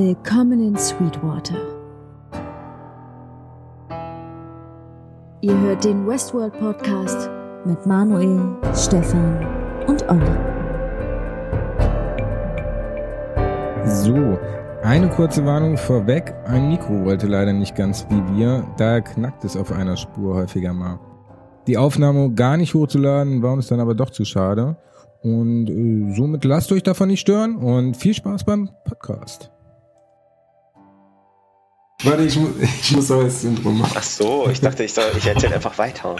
Willkommen 0.00 0.62
in 0.62 0.76
Sweetwater. 0.76 1.56
Ihr 5.40 5.60
hört 5.60 5.84
den 5.84 6.06
Westworld 6.06 6.56
Podcast 6.56 7.28
mit 7.64 7.84
Manuel, 7.84 8.54
Stefan 8.76 9.44
und 9.88 10.08
Olli. 10.08 10.22
So, 13.86 14.38
eine 14.84 15.08
kurze 15.08 15.44
Warnung 15.44 15.76
vorweg. 15.76 16.32
Ein 16.44 16.68
Mikro 16.68 17.04
wollte 17.04 17.26
leider 17.26 17.52
nicht 17.52 17.74
ganz 17.74 18.06
wie 18.08 18.38
wir, 18.38 18.64
daher 18.76 19.02
knackt 19.02 19.42
es 19.42 19.56
auf 19.56 19.72
einer 19.72 19.96
Spur 19.96 20.36
häufiger 20.36 20.74
mal. 20.74 21.00
Die 21.66 21.76
Aufnahme 21.76 22.34
gar 22.34 22.56
nicht 22.56 22.72
hochzuladen 22.72 23.42
war 23.42 23.52
uns 23.52 23.66
dann 23.66 23.80
aber 23.80 23.96
doch 23.96 24.10
zu 24.10 24.24
schade. 24.24 24.76
Und 25.24 25.68
äh, 25.68 26.14
somit 26.14 26.44
lasst 26.44 26.70
euch 26.70 26.84
davon 26.84 27.08
nicht 27.08 27.18
stören 27.18 27.56
und 27.56 27.96
viel 27.96 28.14
Spaß 28.14 28.44
beim 28.44 28.70
Podcast. 28.84 29.50
Warte, 32.04 32.24
ich, 32.24 32.36
mu 32.36 32.48
ich 32.80 32.92
muss 32.92 33.10
auch 33.10 33.22
das 33.22 33.44
Intro 33.44 33.70
machen. 33.70 33.92
Ach 33.96 34.02
so, 34.02 34.48
ich 34.50 34.60
dachte, 34.60 34.84
ich, 34.84 34.92
soll, 34.92 35.10
ich 35.16 35.26
erzähle 35.26 35.56
einfach 35.56 35.76
weiter. 35.78 36.16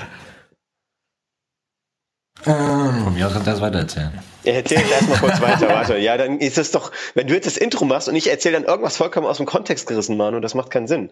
Ähm, 2.46 3.04
Von 3.04 3.14
mir 3.14 3.26
aus 3.26 3.32
kannst 3.32 3.46
du 3.46 3.50
das 3.52 3.60
weiter 3.60 3.78
erzählen. 3.78 4.12
Ja, 4.44 4.52
erzähl 4.54 4.78
jetzt 4.78 4.92
erstmal 4.92 5.18
kurz 5.18 5.40
weiter, 5.40 5.68
warte. 5.68 5.98
Ja, 5.98 6.16
dann 6.16 6.38
ist 6.38 6.58
es 6.58 6.70
doch, 6.70 6.92
wenn 7.14 7.26
du 7.26 7.34
jetzt 7.34 7.46
das 7.46 7.56
Intro 7.56 7.84
machst 7.84 8.08
und 8.08 8.16
ich 8.16 8.30
erzähle 8.30 8.54
dann 8.54 8.64
irgendwas 8.64 8.96
vollkommen 8.96 9.26
aus 9.26 9.38
dem 9.38 9.46
Kontext 9.46 9.86
gerissen, 9.86 10.16
Manu, 10.16 10.40
das 10.40 10.54
macht 10.54 10.70
keinen 10.70 10.86
Sinn. 10.86 11.10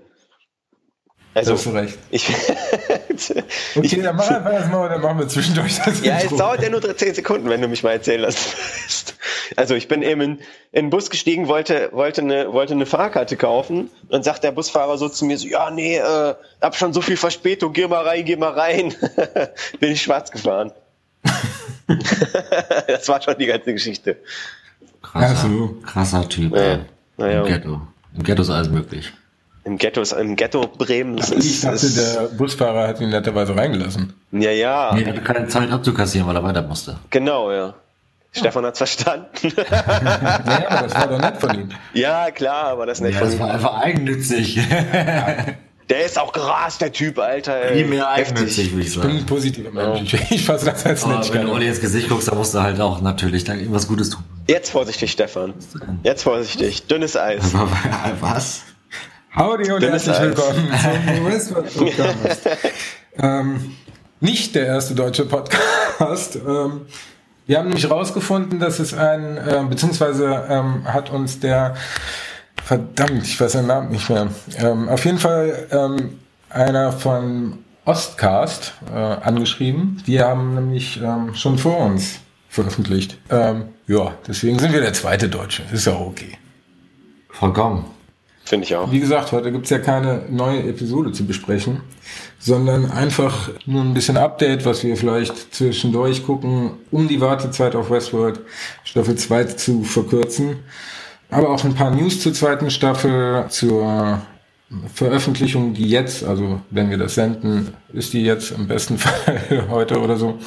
Also, 1.36 1.52
hast 1.52 1.66
du 1.66 1.70
recht. 1.70 1.98
ich, 2.10 2.28
Okay, 3.76 4.00
dann 4.02 4.16
mach 4.16 4.28
einfach 4.28 4.52
erstmal 4.52 4.84
und 4.84 4.90
dann 4.90 5.02
machen 5.02 5.18
wir 5.18 5.28
zwischendurch 5.28 5.78
das 5.84 6.02
ja, 6.02 6.16
es 6.16 6.24
Intro. 6.24 6.38
dauert 6.38 6.62
ja 6.62 6.70
nur 6.70 6.96
10 6.96 7.14
Sekunden, 7.14 7.50
wenn 7.50 7.60
du 7.60 7.68
mich 7.68 7.82
mal 7.82 7.92
erzählen 7.92 8.22
lassen 8.22 8.52
willst. 8.56 9.14
Also 9.56 9.74
ich 9.74 9.86
bin 9.86 10.02
eben 10.02 10.20
in, 10.22 10.30
in 10.72 10.86
den 10.86 10.90
Bus 10.90 11.10
gestiegen, 11.10 11.46
wollte, 11.46 11.90
wollte, 11.92 12.22
eine, 12.22 12.52
wollte 12.54 12.72
eine 12.72 12.86
Fahrkarte 12.86 13.36
kaufen 13.36 13.90
und 14.08 14.24
sagt 14.24 14.44
der 14.44 14.52
Busfahrer 14.52 14.96
so 14.96 15.10
zu 15.10 15.26
mir 15.26 15.36
so, 15.36 15.46
ja, 15.46 15.70
nee, 15.70 15.98
äh, 15.98 16.34
hab 16.62 16.74
schon 16.74 16.94
so 16.94 17.02
viel 17.02 17.18
Verspätung, 17.18 17.74
geh 17.74 17.86
mal 17.86 18.06
rein, 18.06 18.24
geh 18.24 18.36
mal 18.36 18.52
rein. 18.52 18.94
bin 19.80 19.92
ich 19.92 20.02
schwarz 20.02 20.30
gefahren. 20.30 20.72
das 22.86 23.08
war 23.08 23.20
schon 23.20 23.36
die 23.38 23.46
ganze 23.46 23.74
Geschichte. 23.74 24.16
Krasser, 25.02 25.50
krasser 25.84 26.28
Typ. 26.28 26.56
Ja, 26.56 26.80
naja. 27.18 27.40
Im 27.40 27.46
Ghetto. 27.46 27.80
Im 28.16 28.22
Ghetto 28.22 28.40
ist 28.40 28.50
alles 28.50 28.70
möglich. 28.70 29.12
Im 29.66 29.76
Ghetto, 29.78 30.00
ist- 30.00 30.12
im 30.12 30.36
Ghetto 30.36 30.66
Bremen 30.78 31.18
Ich 31.18 31.30
ist, 31.32 31.64
dachte, 31.64 31.74
ist 31.74 31.96
der 31.98 32.20
Busfahrer 32.38 32.86
hat 32.88 33.00
ihn 33.00 33.10
netterweise 33.10 33.54
reingelassen. 33.56 34.14
ja, 34.32 34.50
ja, 34.52 34.92
Nee, 34.94 35.02
er 35.02 35.08
hatte 35.08 35.20
keine 35.22 35.48
Zeit 35.48 35.70
abzukassieren, 35.72 36.26
weil 36.28 36.36
er 36.36 36.42
weiter 36.44 36.62
musste. 36.62 36.96
genau, 37.10 37.50
ja. 37.52 37.74
Stefan 38.32 38.64
hat's 38.66 38.78
verstanden. 38.78 39.26
Ja, 39.56 40.68
aber 40.68 40.82
das 40.88 40.94
war 40.94 41.06
doch 41.08 41.18
nett 41.18 41.36
von 41.38 41.54
ihm. 41.58 41.68
ja, 41.94 42.30
klar, 42.30 42.64
aber 42.68 42.86
das 42.86 42.98
ist 42.98 43.04
nicht 43.04 43.14
Ja, 43.14 43.20
von 43.20 43.30
das 43.30 43.38
war 43.40 43.48
ihm. 43.48 43.54
einfach 43.54 43.74
eigennützig. 43.80 44.60
Der 45.88 46.04
ist 46.04 46.18
auch 46.18 46.32
gerast, 46.32 46.80
der 46.80 46.90
Typ, 46.90 47.16
Alter. 47.20 47.62
ey. 47.70 47.78
Heftig. 47.84 48.02
eigennützig, 48.04 48.72
würde 48.72 48.82
ich 48.82 48.88
Ich 48.88 49.00
bin 49.00 49.10
ein 49.10 49.16
sagen. 49.18 49.26
positiver 49.26 49.70
Mensch. 49.70 50.14
Ich, 50.14 50.30
ich 50.32 50.44
fasse 50.44 50.66
das 50.66 50.84
als 50.84 51.06
nicht 51.06 51.32
wenn 51.32 51.46
du 51.46 51.52
Olli 51.52 51.68
ins 51.68 51.80
Gesicht 51.80 52.08
guckst, 52.08 52.26
dann 52.26 52.36
musst 52.38 52.54
du 52.54 52.60
halt 52.60 52.80
auch 52.80 53.00
natürlich 53.02 53.44
dann 53.44 53.58
irgendwas 53.60 53.86
Gutes 53.86 54.10
tun. 54.10 54.24
Jetzt 54.48 54.70
vorsichtig, 54.70 55.12
Stefan. 55.12 55.54
Jetzt 56.02 56.24
vorsichtig. 56.24 56.86
Dünnes 56.88 57.16
Eis. 57.16 57.54
Was? 58.20 58.62
Howdy 59.38 59.70
und 59.70 59.82
Dünnes 59.82 60.06
herzlich 60.06 60.34
willkommen 60.34 60.66
zum 60.82 61.26
Westworld 61.26 61.76
Podcast. 61.76 62.48
ähm, 63.18 63.76
nicht 64.18 64.54
der 64.54 64.66
erste 64.66 64.94
deutsche 64.94 65.26
Podcast. 65.26 66.36
Ähm, 66.36 66.86
wir 67.46 67.58
haben 67.58 67.66
nämlich 67.66 67.90
rausgefunden, 67.90 68.58
dass 68.60 68.78
es 68.78 68.94
ein, 68.94 69.36
äh, 69.36 69.62
beziehungsweise 69.68 70.46
ähm, 70.48 70.90
hat 70.90 71.10
uns 71.10 71.38
der, 71.38 71.74
verdammt, 72.64 73.24
ich 73.24 73.38
weiß 73.38 73.52
seinen 73.52 73.66
Namen 73.66 73.90
nicht 73.90 74.08
mehr, 74.08 74.28
ähm, 74.56 74.88
auf 74.88 75.04
jeden 75.04 75.18
Fall 75.18 75.66
ähm, 75.70 76.18
einer 76.48 76.90
von 76.92 77.58
Ostcast 77.84 78.72
äh, 78.90 78.96
angeschrieben. 78.96 80.02
Die 80.06 80.18
haben 80.18 80.54
nämlich 80.54 80.98
ähm, 81.02 81.34
schon 81.34 81.58
vor 81.58 81.76
uns 81.80 82.20
veröffentlicht. 82.48 83.18
Ja, 83.28 84.14
deswegen 84.26 84.58
sind 84.58 84.72
wir 84.72 84.80
der 84.80 84.94
zweite 84.94 85.28
Deutsche. 85.28 85.62
Ist 85.70 85.84
ja 85.84 85.92
okay. 85.92 86.38
Vollkommen. 87.28 87.95
Finde 88.46 88.64
ich 88.64 88.76
auch. 88.76 88.92
Wie 88.92 89.00
gesagt, 89.00 89.32
heute 89.32 89.50
gibt's 89.50 89.70
ja 89.70 89.80
keine 89.80 90.22
neue 90.30 90.62
Episode 90.62 91.10
zu 91.10 91.26
besprechen, 91.26 91.80
sondern 92.38 92.88
einfach 92.92 93.50
nur 93.66 93.82
ein 93.82 93.92
bisschen 93.92 94.16
Update, 94.16 94.64
was 94.64 94.84
wir 94.84 94.96
vielleicht 94.96 95.52
zwischendurch 95.52 96.24
gucken, 96.24 96.74
um 96.92 97.08
die 97.08 97.20
Wartezeit 97.20 97.74
auf 97.74 97.90
Westworld 97.90 98.38
Staffel 98.84 99.16
2 99.16 99.44
zu 99.44 99.82
verkürzen. 99.82 100.60
Aber 101.28 101.50
auch 101.50 101.64
ein 101.64 101.74
paar 101.74 101.90
News 101.90 102.20
zur 102.20 102.32
zweiten 102.34 102.70
Staffel, 102.70 103.46
zur 103.48 104.22
Veröffentlichung, 104.94 105.74
die 105.74 105.88
jetzt, 105.88 106.22
also 106.22 106.60
wenn 106.70 106.88
wir 106.88 106.98
das 106.98 107.16
senden, 107.16 107.74
ist 107.92 108.12
die 108.12 108.22
jetzt 108.22 108.52
im 108.52 108.68
besten 108.68 108.96
Fall 108.98 109.66
heute 109.68 110.00
oder 110.00 110.16
so. 110.16 110.38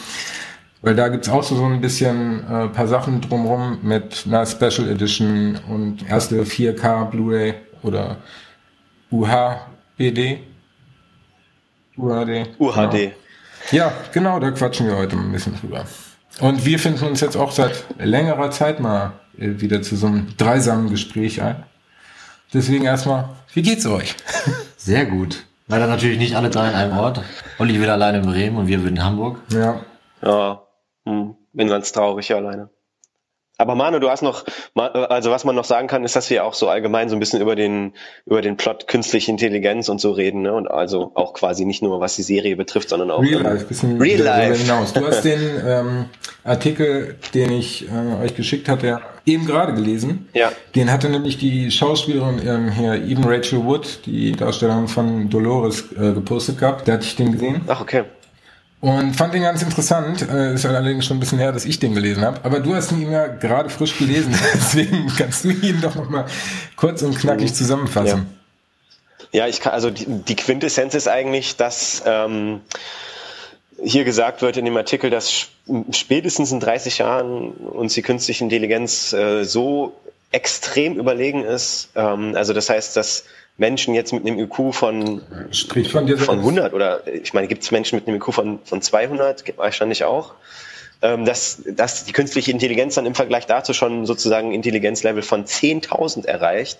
Weil 0.81 0.95
da 0.95 1.09
gibt's 1.09 1.27
auch 1.27 1.43
so, 1.43 1.55
so 1.55 1.65
ein 1.65 1.81
bisschen 1.81 2.45
äh, 2.49 2.69
paar 2.69 2.87
Sachen 2.87 3.19
drumrum 3.19 3.79
mit 3.81 4.23
einer 4.25 4.45
Special 4.45 4.89
Edition 4.89 5.59
und 5.67 6.09
erste 6.09 6.41
4K 6.43 7.09
Blu-ray 7.09 7.55
oder 7.83 8.17
UHBD. 9.11 10.39
UHD. 11.97 12.49
UHD. 12.59 12.91
Genau. 12.91 13.11
Ja, 13.71 13.91
genau, 14.13 14.39
da 14.39 14.51
quatschen 14.51 14.87
wir 14.87 14.95
heute 14.95 15.15
ein 15.17 15.31
bisschen 15.31 15.55
drüber. 15.59 15.85
Und 16.39 16.65
wir 16.65 16.79
finden 16.79 17.05
uns 17.05 17.21
jetzt 17.21 17.35
auch 17.35 17.51
seit 17.51 17.85
längerer 17.97 18.51
Zeit 18.51 18.79
mal 18.79 19.13
äh, 19.37 19.59
wieder 19.59 19.81
zu 19.81 19.95
so 19.95 20.07
einem 20.07 20.35
dreisamen 20.37 20.89
Gespräch 20.89 21.41
ein. 21.41 21.63
Deswegen 22.53 22.85
erstmal, 22.85 23.29
wie 23.53 23.61
geht's 23.61 23.85
euch? 23.85 24.15
Sehr 24.77 25.05
gut. 25.05 25.45
Leider 25.67 25.87
natürlich 25.87 26.17
nicht 26.17 26.35
alle 26.35 26.49
drei 26.49 26.69
in 26.69 26.75
einem 26.75 26.97
Ort. 26.97 27.21
Olli 27.59 27.79
wieder 27.79 27.93
alleine 27.93 28.19
in 28.19 28.25
Bremen 28.25 28.57
und 28.57 28.67
wir 28.67 28.83
in 28.85 29.03
Hamburg. 29.03 29.39
Ja, 29.51 29.81
Ja. 30.21 30.63
Hm. 31.05 31.35
Bin 31.53 31.67
ganz 31.67 31.91
traurig 31.91 32.33
alleine. 32.33 32.69
Aber 33.59 33.75
Manu, 33.75 33.99
du 33.99 34.09
hast 34.09 34.21
noch, 34.23 34.45
also 34.73 35.31
was 35.31 35.43
man 35.43 35.53
noch 35.53 35.65
sagen 35.65 35.89
kann, 35.89 36.05
ist, 36.05 36.15
dass 36.15 36.29
wir 36.29 36.45
auch 36.45 36.53
so 36.53 36.69
allgemein 36.69 37.09
so 37.09 37.17
ein 37.17 37.19
bisschen 37.19 37.41
über 37.41 37.57
den, 37.57 37.91
über 38.25 38.41
den 38.41 38.55
Plot 38.55 38.87
künstliche 38.87 39.29
Intelligenz 39.29 39.89
und 39.89 39.99
so 39.99 40.11
reden, 40.11 40.43
ne? 40.43 40.53
Und 40.53 40.71
also 40.71 41.11
auch 41.15 41.33
quasi 41.33 41.65
nicht 41.65 41.83
nur 41.83 41.99
was 41.99 42.15
die 42.15 42.23
Serie 42.23 42.55
betrifft, 42.55 42.87
sondern 42.87 43.11
auch 43.11 43.21
Real 43.21 43.41
Life, 43.41 43.65
bisschen 43.65 43.99
Real 44.01 44.21
Life. 44.21 44.63
hinaus. 44.63 44.93
Du 44.93 45.05
hast 45.05 45.25
den 45.25 45.41
ähm, 45.67 46.05
Artikel, 46.45 47.17
den 47.33 47.51
ich 47.51 47.85
äh, 47.89 48.23
euch 48.23 48.33
geschickt 48.33 48.69
hatte, 48.69 49.01
eben 49.25 49.45
gerade 49.45 49.73
gelesen. 49.73 50.29
Ja. 50.33 50.53
Den 50.73 50.89
hatte 50.89 51.09
nämlich 51.09 51.37
die 51.37 51.69
Schauspielerin 51.69 52.39
ähm, 52.47 52.71
hier, 52.71 52.93
Even 52.93 53.25
Rachel 53.25 53.65
Wood, 53.65 54.05
die 54.05 54.31
Darstellerin 54.31 54.87
von 54.87 55.29
Dolores, 55.29 55.91
äh, 55.91 56.13
gepostet 56.13 56.59
gehabt. 56.59 56.87
Da 56.87 56.93
hatte 56.93 57.03
ich 57.03 57.17
den 57.17 57.33
gesehen. 57.33 57.59
Ach, 57.67 57.81
okay. 57.81 58.05
Und 58.81 59.13
fand 59.15 59.33
den 59.33 59.41
ganz 59.41 59.61
interessant. 59.61 60.21
Äh, 60.29 60.53
ist 60.53 60.65
allerdings 60.65 61.05
schon 61.05 61.17
ein 61.17 61.19
bisschen 61.19 61.39
her, 61.39 61.51
dass 61.51 61.65
ich 61.65 61.79
den 61.79 61.93
gelesen 61.95 62.23
habe. 62.23 62.39
Aber 62.43 62.61
du 62.61 62.73
hast 62.75 62.91
ihn 62.93 63.11
ja 63.11 63.27
gerade 63.27 63.69
frisch 63.69 63.97
gelesen. 63.97 64.33
Deswegen 64.53 65.11
kannst 65.17 65.43
du 65.43 65.49
ihn 65.49 65.81
doch 65.81 65.95
nochmal 65.95 66.25
kurz 66.77 67.01
und 67.01 67.17
knackig 67.19 67.53
zusammenfassen. 67.53 68.33
Ja, 69.31 69.47
ich 69.47 69.59
kann, 69.59 69.73
also 69.73 69.89
die, 69.91 70.05
die 70.07 70.35
Quintessenz 70.35 70.95
ist 70.95 71.07
eigentlich, 71.09 71.57
dass 71.57 72.01
ähm, 72.05 72.61
hier 73.83 74.05
gesagt 74.05 74.41
wird 74.41 74.55
in 74.57 74.65
dem 74.65 74.75
Artikel, 74.77 75.09
dass 75.09 75.29
sp- 75.29 75.51
spätestens 75.91 76.51
in 76.51 76.59
30 76.59 76.97
Jahren 76.99 77.51
uns 77.51 77.93
die 77.93 78.01
künstliche 78.01 78.43
Intelligenz 78.43 79.13
äh, 79.13 79.43
so 79.43 79.93
extrem 80.31 80.95
überlegen 80.97 81.43
ist. 81.43 81.89
Ähm, 81.95 82.33
also 82.35 82.53
das 82.53 82.69
heißt, 82.69 82.95
dass 82.95 83.25
Menschen 83.59 83.93
jetzt 83.93 84.13
mit 84.13 84.25
einem 84.25 84.39
IQ 84.39 84.73
von 84.73 85.21
Sprich 85.51 85.91
von 85.91 86.07
von 86.07 86.17
selbst. 86.17 86.29
100 86.29 86.73
oder 86.73 87.05
ich 87.07 87.33
meine, 87.33 87.47
gibt 87.47 87.63
es 87.63 87.71
Menschen 87.71 87.97
mit 87.97 88.07
einem 88.07 88.17
IQ 88.17 88.33
von, 88.33 88.59
von 88.63 88.81
200, 88.81 89.45
gibt- 89.45 89.59
wahrscheinlich 89.59 90.05
auch, 90.05 90.33
ähm, 91.01 91.25
dass, 91.25 91.61
dass 91.65 92.05
die 92.05 92.13
künstliche 92.13 92.51
Intelligenz 92.51 92.95
dann 92.95 93.05
im 93.05 93.15
Vergleich 93.15 93.45
dazu 93.45 93.73
schon 93.73 94.05
sozusagen 94.05 94.49
ein 94.49 94.53
Intelligenzlevel 94.53 95.21
von 95.21 95.45
10.000 95.45 96.25
erreicht, 96.25 96.79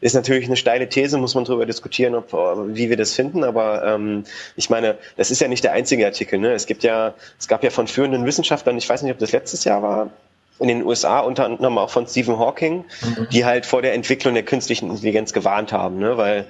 ist 0.00 0.14
natürlich 0.14 0.46
eine 0.46 0.56
steile 0.56 0.88
These, 0.88 1.18
muss 1.18 1.34
man 1.34 1.44
darüber 1.44 1.66
diskutieren, 1.66 2.14
ob, 2.14 2.32
wie 2.32 2.90
wir 2.90 2.96
das 2.96 3.14
finden, 3.14 3.44
aber 3.44 3.84
ähm, 3.84 4.24
ich 4.56 4.68
meine, 4.68 4.98
das 5.16 5.30
ist 5.30 5.40
ja 5.40 5.48
nicht 5.48 5.64
der 5.64 5.72
einzige 5.72 6.04
Artikel. 6.04 6.38
Ne? 6.38 6.52
Es 6.52 6.66
gibt 6.66 6.82
ja, 6.82 7.14
es 7.38 7.48
gab 7.48 7.62
ja 7.64 7.70
von 7.70 7.86
führenden 7.86 8.26
Wissenschaftlern, 8.26 8.76
ich 8.76 8.88
weiß 8.88 9.02
nicht, 9.02 9.12
ob 9.12 9.18
das 9.18 9.32
letztes 9.32 9.64
Jahr 9.64 9.82
war, 9.82 10.10
in 10.58 10.68
den 10.68 10.84
USA, 10.84 11.20
unter 11.20 11.44
anderem 11.44 11.78
auch 11.78 11.90
von 11.90 12.06
Stephen 12.06 12.38
Hawking, 12.38 12.84
die 13.32 13.44
halt 13.44 13.66
vor 13.66 13.82
der 13.82 13.94
Entwicklung 13.94 14.34
der 14.34 14.44
künstlichen 14.44 14.90
Intelligenz 14.90 15.32
gewarnt 15.32 15.72
haben, 15.72 15.98
ne? 15.98 16.16
weil 16.16 16.46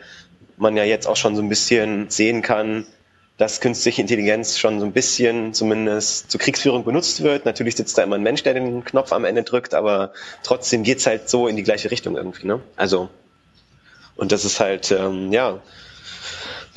man 0.56 0.76
ja 0.76 0.84
jetzt 0.84 1.06
auch 1.06 1.16
schon 1.16 1.34
so 1.36 1.42
ein 1.42 1.48
bisschen 1.48 2.10
sehen 2.10 2.42
kann, 2.42 2.86
dass 3.36 3.60
künstliche 3.60 4.00
Intelligenz 4.00 4.58
schon 4.58 4.78
so 4.78 4.86
ein 4.86 4.92
bisschen 4.92 5.54
zumindest 5.54 6.30
zur 6.30 6.40
Kriegsführung 6.40 6.84
benutzt 6.84 7.22
wird. 7.22 7.44
Natürlich 7.44 7.74
sitzt 7.74 7.98
da 7.98 8.02
immer 8.02 8.16
ein 8.16 8.22
Mensch, 8.22 8.44
der 8.44 8.54
den 8.54 8.84
Knopf 8.84 9.12
am 9.12 9.24
Ende 9.24 9.42
drückt, 9.42 9.74
aber 9.74 10.12
trotzdem 10.44 10.84
geht's 10.84 11.06
halt 11.06 11.28
so 11.28 11.48
in 11.48 11.56
die 11.56 11.64
gleiche 11.64 11.90
Richtung 11.90 12.16
irgendwie. 12.16 12.46
Ne? 12.46 12.60
Also, 12.76 13.08
und 14.14 14.30
das 14.30 14.44
ist 14.44 14.60
halt, 14.60 14.92
ähm, 14.92 15.32
ja, 15.32 15.60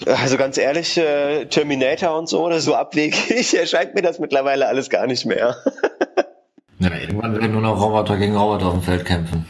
also 0.05 0.37
ganz 0.37 0.57
ehrlich, 0.57 0.97
äh, 0.97 1.45
Terminator 1.45 2.17
und 2.17 2.27
so 2.27 2.43
oder 2.43 2.59
so 2.59 2.73
abwegig 2.73 3.53
erscheint 3.53 3.93
mir 3.93 4.01
das 4.01 4.17
mittlerweile 4.17 4.67
alles 4.67 4.89
gar 4.89 5.05
nicht 5.05 5.25
mehr. 5.25 5.57
Ja, 6.79 6.89
irgendwann 6.95 7.33
werden 7.33 7.51
nur 7.53 7.61
noch 7.61 7.81
Roboter 7.81 8.17
gegen 8.17 8.35
Roboter 8.35 8.67
auf 8.67 8.73
dem 8.73 8.83
Feld 8.83 9.05
kämpfen. 9.05 9.45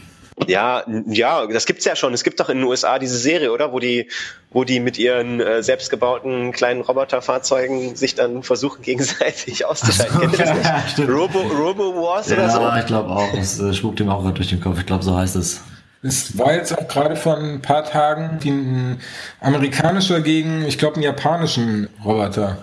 Ja, 0.46 0.84
ja, 1.08 1.46
das 1.48 1.66
gibt's 1.66 1.84
ja 1.84 1.96
schon. 1.96 2.14
Es 2.14 2.22
gibt 2.22 2.38
doch 2.38 2.48
in 2.48 2.58
den 2.58 2.66
USA 2.66 2.98
diese 3.00 3.18
Serie, 3.18 3.50
oder? 3.52 3.72
Wo 3.72 3.80
die, 3.80 4.08
wo 4.50 4.62
die 4.62 4.78
mit 4.78 4.96
ihren 4.96 5.40
äh, 5.40 5.64
selbstgebauten 5.64 6.52
kleinen 6.52 6.80
Roboterfahrzeugen 6.80 7.96
sich 7.96 8.14
dann 8.14 8.44
versuchen, 8.44 8.82
gegenseitig 8.82 9.66
auszuschalten. 9.66 10.20
Kennt 10.20 10.38
ihr 10.38 10.46
das 10.46 10.54
nicht? 10.54 10.70
stimmt. 10.92 11.10
Robo, 11.10 11.40
Robo 11.40 11.94
Wars 12.02 12.30
oder 12.30 12.42
Ja, 12.42 12.50
so? 12.50 12.78
ich 12.78 12.86
glaube 12.86 13.10
auch. 13.10 13.32
Das 13.34 13.58
äh, 13.58 13.74
spukt 13.74 13.98
ihm 14.00 14.08
auch 14.10 14.22
gerade 14.22 14.34
durch 14.34 14.48
den 14.48 14.60
Kopf. 14.60 14.78
Ich 14.78 14.86
glaube, 14.86 15.02
so 15.02 15.16
heißt 15.16 15.34
es. 15.36 15.60
Es 16.02 16.38
war 16.38 16.54
jetzt 16.54 16.78
auch 16.78 16.86
gerade 16.86 17.16
vor 17.16 17.36
ein 17.36 17.60
paar 17.60 17.84
Tagen 17.84 18.38
ein 18.44 19.00
amerikanischer 19.40 20.20
gegen, 20.20 20.64
ich 20.64 20.78
glaube, 20.78 20.94
einen 20.94 21.02
japanischen 21.02 21.88
Roboter. 22.04 22.58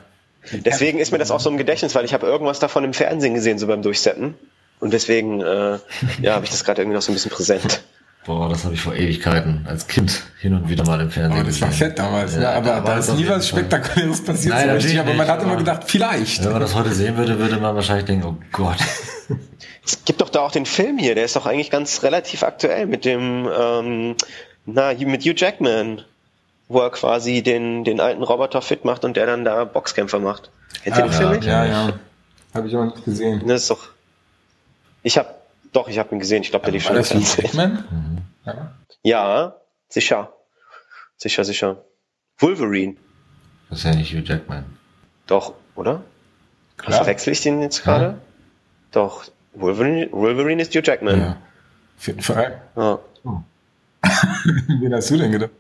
Deswegen 0.52 1.00
ist 1.00 1.12
mir 1.12 1.18
das 1.18 1.32
auch 1.32 1.40
so 1.42 1.50
im 1.50 1.58
Gedächtnis, 1.58 1.96
weil 1.96 2.06
ich 2.06 2.14
habe 2.14 2.26
irgendwas 2.28 2.60
davon 2.60 2.84
im 2.86 2.94
Fernsehen 2.94 3.34
gesehen, 3.34 3.58
so 3.58 3.68
beim 3.68 3.82
Durchsetzen. 3.82 4.36
Und 4.80 4.94
deswegen, 4.94 5.42
äh, 5.42 5.80
ja, 6.22 6.34
habe 6.36 6.46
ich 6.46 6.52
das 6.52 6.64
gerade 6.64 6.82
irgendwie 6.82 6.96
noch 6.96 7.02
so 7.02 7.12
ein 7.12 7.16
bisschen 7.16 7.32
präsent. 7.32 7.82
Boah, 8.26 8.50
das 8.50 8.64
habe 8.66 8.74
ich 8.74 8.82
vor 8.82 8.96
Ewigkeiten 8.96 9.66
als 9.70 9.86
Kind 9.88 10.24
hin 10.40 10.56
und 10.56 10.68
wieder 10.68 10.84
mal 10.84 11.00
im 11.00 11.12
Fernsehen 11.12 11.40
Aber 11.42 11.48
das 11.48 11.62
war 11.62 11.70
gesehen. 11.70 11.88
fett 11.90 12.00
damals, 12.00 12.36
ne? 12.36 12.42
Ja, 12.42 12.54
aber 12.54 12.70
da 12.72 12.84
war 12.84 12.98
ist 12.98 13.14
nie 13.16 13.28
was. 13.28 13.48
Spektakuläres 13.48 14.24
passiert 14.24 14.56
Nein, 14.56 14.68
so 14.68 14.74
richtig, 14.74 14.94
natürlich 14.96 15.00
aber 15.00 15.14
man 15.14 15.28
hat 15.28 15.44
immer 15.44 15.56
gedacht, 15.58 15.84
vielleicht. 15.86 16.44
Wenn 16.44 16.52
man 16.52 16.62
das 16.62 16.74
heute 16.74 16.92
sehen 16.92 17.18
würde, 17.18 17.38
würde 17.38 17.58
man 17.58 17.76
wahrscheinlich 17.76 18.06
denken, 18.06 18.26
oh 18.26 18.36
Gott. 18.52 18.78
Es 19.86 20.04
gibt 20.06 20.22
doch 20.22 20.30
da 20.30 20.40
auch 20.42 20.52
den 20.52 20.66
Film 20.66 20.98
hier, 20.98 21.14
der 21.14 21.26
ist 21.26 21.36
doch 21.36 21.46
eigentlich 21.46 21.70
ganz 21.70 22.02
relativ 22.02 22.42
aktuell 22.42 22.88
mit 22.88 23.06
dem, 23.06 23.48
ähm, 23.56 24.16
na, 24.66 24.94
mit 24.96 25.22
Hugh 25.24 25.36
Jackman, 25.38 26.02
wo 26.68 26.80
er 26.80 26.90
quasi 26.90 27.44
den, 27.44 27.84
den 27.84 28.00
alten 28.00 28.24
Roboter 28.24 28.64
fit 28.64 28.84
macht 28.86 29.06
und 29.06 29.16
der 29.18 29.28
dann 29.28 29.46
da 29.46 29.64
Boxkämpfer 29.66 30.18
macht. 30.20 30.50
Kennt 30.84 30.98
ihr 30.98 31.04
den 31.04 31.12
Ah, 31.12 31.14
Film 31.14 31.30
ja, 31.30 31.36
nicht? 31.38 31.46
ja, 31.48 31.66
ja. 31.66 31.94
Habe 32.56 32.68
ich 32.68 32.74
aber 32.76 32.86
nicht 32.86 33.06
gesehen. 33.06 33.44
Das 33.48 33.62
ist 33.62 33.70
doch. 33.70 33.90
Ich 35.06 35.20
habe 35.20 35.30
doch, 35.72 35.88
ich 35.88 36.00
habe 36.00 36.16
ihn 36.16 36.20
gesehen. 36.20 36.42
Ich 36.42 36.50
glaube, 36.50 36.66
der 36.66 36.74
lief 36.74 36.84
schon 36.84 36.96
das 36.96 37.14
Hugh 37.14 37.20
Fernsehen. 37.22 37.44
Jackman? 37.46 38.26
Ja. 38.44 38.72
Ja, 39.04 39.56
sicher, 39.88 40.34
sicher, 41.16 41.44
sicher. 41.46 41.84
Wolverine, 42.40 42.96
Das 43.70 43.80
ist 43.80 43.84
ja 43.86 43.94
nicht 43.96 44.12
Hugh 44.14 44.24
Jackman. 44.26 44.66
doch, 45.28 45.54
oder? 45.76 46.02
Klar. 46.78 46.98
Verwechsel 46.98 47.34
ich 47.34 47.42
den 47.42 47.62
jetzt 47.62 47.84
gerade? 47.84 48.20
Doch, 48.92 49.26
Wolverine, 49.54 50.10
Wolverine 50.12 50.62
ist 50.64 50.74
Hugh 50.74 50.82
Jackman. 50.84 51.20
ja. 51.20 51.38
Auf 51.98 52.08
jeden 52.08 52.22
Fall. 52.22 52.62
Ja. 52.76 53.00
Wen 54.68 54.94
hast 54.94 55.10
du 55.12 55.18
denn 55.18 55.32
gedacht? 55.32 55.52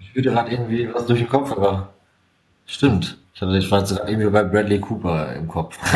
Ich 0.00 0.14
würde 0.14 0.30
gerade 0.30 0.50
irgendwie 0.50 0.92
was 0.92 1.06
durch 1.06 1.20
den 1.20 1.28
Kopf, 1.28 1.50
aber 1.52 1.92
stimmt. 2.66 3.18
Ich 3.34 3.42
hatte 3.42 3.58
ich 3.58 3.70
war 3.70 3.80
jetzt 3.80 3.92
irgendwie 3.92 4.30
bei 4.30 4.42
Bradley 4.42 4.80
Cooper 4.80 5.34
im 5.34 5.46
Kopf. 5.46 5.76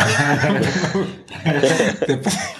Der, 1.43 2.19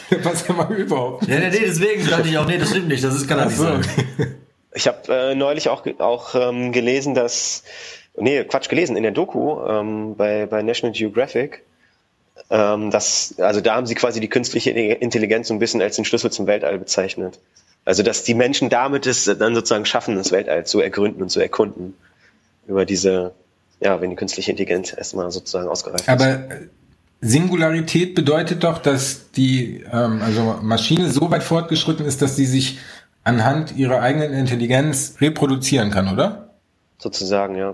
der 0.10 0.18
passt 0.18 0.48
ja 0.48 0.56
mal 0.56 0.74
überhaupt. 0.74 1.28
ja, 1.28 1.38
nee, 1.38 1.50
nee, 1.52 1.60
deswegen 1.66 2.08
dachte 2.08 2.28
ich 2.28 2.38
auch, 2.38 2.48
nee, 2.48 2.58
das 2.58 2.72
stimmt 2.72 2.88
nicht, 2.88 3.04
das 3.04 3.14
ist 3.14 3.28
kann 3.28 3.40
Ach 3.40 3.46
nicht 3.46 3.58
so. 3.58 3.66
sein. 3.66 3.82
Ich 4.74 4.88
habe 4.88 5.14
äh, 5.14 5.36
neulich 5.36 5.70
auch, 5.70 5.86
auch 6.00 6.34
ähm, 6.34 6.72
gelesen, 6.72 7.14
dass, 7.14 7.64
nee, 8.18 8.44
Quatsch, 8.44 8.70
gelesen 8.70 8.96
in 8.96 9.04
der 9.04 9.12
Doku 9.12 9.62
ähm, 9.68 10.16
bei, 10.16 10.48
bei 10.48 10.64
National 10.64 10.94
Geographic, 10.94 11.64
ähm, 12.50 12.90
dass, 12.90 13.36
also 13.38 13.62
da 13.62 13.76
haben 13.76 13.86
sie 13.86 13.96
quasi 13.96 14.20
die 14.20 14.30
künstliche 14.30 14.72
Intelligenz 14.72 15.50
so 15.50 15.54
ein 15.54 15.60
bisschen 15.60 15.82
als 15.82 15.98
den 15.98 16.06
Schlüssel 16.06 16.32
zum 16.32 16.48
Weltall 16.48 16.80
bezeichnet. 16.80 17.40
Also 17.86 18.02
dass 18.02 18.24
die 18.24 18.34
Menschen 18.34 18.70
damit 18.70 19.06
es 19.06 19.26
dann 19.26 19.56
sozusagen 19.56 19.86
schaffen, 19.86 20.16
das 20.16 20.32
Weltall 20.32 20.66
zu 20.66 20.80
ergründen 20.80 21.22
und 21.22 21.30
zu 21.30 21.40
erkunden. 21.40 21.96
Über 22.68 22.86
diese, 22.86 23.34
ja, 23.82 24.00
wenn 24.00 24.10
die 24.10 24.16
künstliche 24.16 24.52
Intelligenz 24.52 24.94
erstmal 24.96 25.30
sozusagen 25.32 25.68
ausgereift 25.68 26.04
ist. 26.04 26.10
Aber 26.10 26.44
Singularität 27.20 28.16
bedeutet 28.16 28.64
doch, 28.64 28.78
dass 28.78 29.32
die 29.32 29.84
ähm, 29.92 30.22
also 30.22 30.60
Maschine 30.62 31.10
so 31.10 31.30
weit 31.30 31.44
fortgeschritten 31.44 32.06
ist, 32.06 32.22
dass 32.22 32.36
sie 32.36 32.46
sich 32.46 32.80
anhand 33.24 33.76
ihrer 33.76 34.02
eigenen 34.02 34.34
Intelligenz 34.34 35.16
reproduzieren 35.20 35.92
kann, 35.92 36.08
oder? 36.08 36.52
sozusagen, 37.02 37.56
ja. 37.56 37.74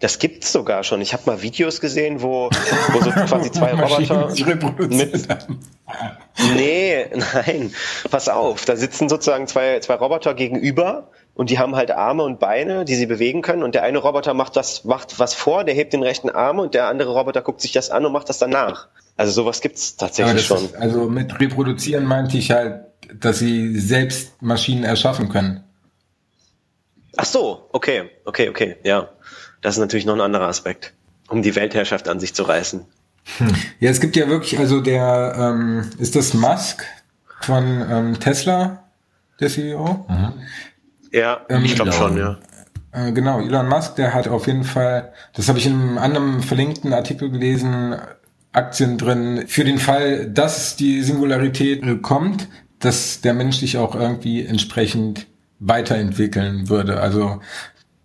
Das 0.00 0.18
gibt's 0.18 0.52
sogar 0.52 0.84
schon. 0.84 1.00
Ich 1.00 1.12
habe 1.12 1.22
mal 1.26 1.40
Videos 1.42 1.80
gesehen, 1.80 2.20
wo, 2.20 2.50
wo 2.92 3.00
so 3.00 3.10
quasi 3.26 3.50
zwei 3.50 3.72
Roboter 3.72 4.28
mit, 4.88 5.28
haben. 5.28 5.60
Nee, 6.56 7.06
nein. 7.14 7.72
Pass 8.10 8.28
auf, 8.28 8.64
da 8.64 8.76
sitzen 8.76 9.08
sozusagen 9.08 9.46
zwei, 9.46 9.80
zwei 9.80 9.94
Roboter 9.94 10.34
gegenüber 10.34 11.10
und 11.34 11.50
die 11.50 11.58
haben 11.58 11.74
halt 11.74 11.90
Arme 11.90 12.22
und 12.22 12.38
Beine, 12.38 12.84
die 12.84 12.94
sie 12.94 13.06
bewegen 13.06 13.42
können 13.42 13.62
und 13.62 13.74
der 13.74 13.82
eine 13.82 13.98
Roboter 13.98 14.34
macht 14.34 14.56
das, 14.56 14.84
macht 14.84 15.18
was 15.18 15.34
vor, 15.34 15.64
der 15.64 15.74
hebt 15.74 15.92
den 15.92 16.02
rechten 16.02 16.30
Arm 16.30 16.60
und 16.60 16.74
der 16.74 16.86
andere 16.88 17.12
Roboter 17.12 17.42
guckt 17.42 17.60
sich 17.60 17.72
das 17.72 17.90
an 17.90 18.06
und 18.06 18.12
macht 18.12 18.28
das 18.28 18.38
danach. 18.38 18.88
Also 19.16 19.32
sowas 19.32 19.60
gibt's 19.60 19.96
tatsächlich 19.96 20.46
schon. 20.46 20.64
ist, 20.64 20.76
also 20.76 21.08
mit 21.08 21.38
reproduzieren 21.40 22.04
meinte 22.04 22.38
ich 22.38 22.50
halt, 22.50 22.84
dass 23.12 23.38
sie 23.38 23.78
selbst 23.78 24.40
Maschinen 24.42 24.84
erschaffen 24.84 25.28
können. 25.28 25.64
Ach 27.16 27.24
so, 27.24 27.68
okay, 27.72 28.10
okay, 28.24 28.48
okay, 28.48 28.76
ja. 28.82 29.08
Das 29.60 29.74
ist 29.74 29.80
natürlich 29.80 30.04
noch 30.04 30.14
ein 30.14 30.20
anderer 30.20 30.46
Aspekt, 30.48 30.94
um 31.28 31.42
die 31.42 31.54
Weltherrschaft 31.54 32.08
an 32.08 32.20
sich 32.20 32.34
zu 32.34 32.42
reißen. 32.42 32.84
Ja, 33.80 33.90
es 33.90 34.00
gibt 34.00 34.16
ja 34.16 34.28
wirklich, 34.28 34.58
also 34.58 34.80
der, 34.80 35.34
ähm, 35.38 35.90
ist 35.98 36.14
das 36.14 36.34
Musk 36.34 36.84
von 37.40 37.64
ähm, 37.90 38.20
Tesla, 38.20 38.84
der 39.40 39.48
CEO? 39.48 40.04
Ja, 41.14 41.42
Ähm, 41.48 41.64
ich 41.64 41.76
glaube 41.76 41.92
schon, 41.92 42.16
ja. 42.16 42.38
Äh, 42.90 43.12
genau, 43.12 43.40
Elon 43.40 43.68
Musk, 43.68 43.94
der 43.94 44.12
hat 44.12 44.26
auf 44.26 44.48
jeden 44.48 44.64
Fall, 44.64 45.12
das 45.32 45.48
habe 45.48 45.58
ich 45.58 45.66
in 45.66 45.74
einem 45.74 45.98
anderen 45.98 46.42
verlinkten 46.42 46.92
Artikel 46.92 47.30
gelesen, 47.30 47.94
Aktien 48.52 48.98
drin, 48.98 49.44
für 49.46 49.64
den 49.64 49.78
Fall, 49.78 50.28
dass 50.28 50.74
die 50.74 51.02
Singularität 51.02 52.02
kommt, 52.02 52.48
dass 52.80 53.20
der 53.20 53.32
Mensch 53.32 53.58
sich 53.58 53.78
auch 53.78 53.94
irgendwie 53.94 54.44
entsprechend 54.44 55.26
weiterentwickeln 55.60 56.68
würde. 56.68 57.00
Also 57.00 57.40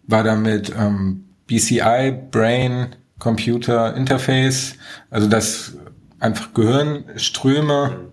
war 0.07 0.23
damit 0.23 0.71
ähm, 0.77 1.25
BCI, 1.47 2.13
Brain, 2.31 2.95
Computer 3.17 3.95
Interface, 3.95 4.75
also 5.09 5.27
dass 5.27 5.77
einfach 6.19 6.53
Gehirnströme 6.53 8.11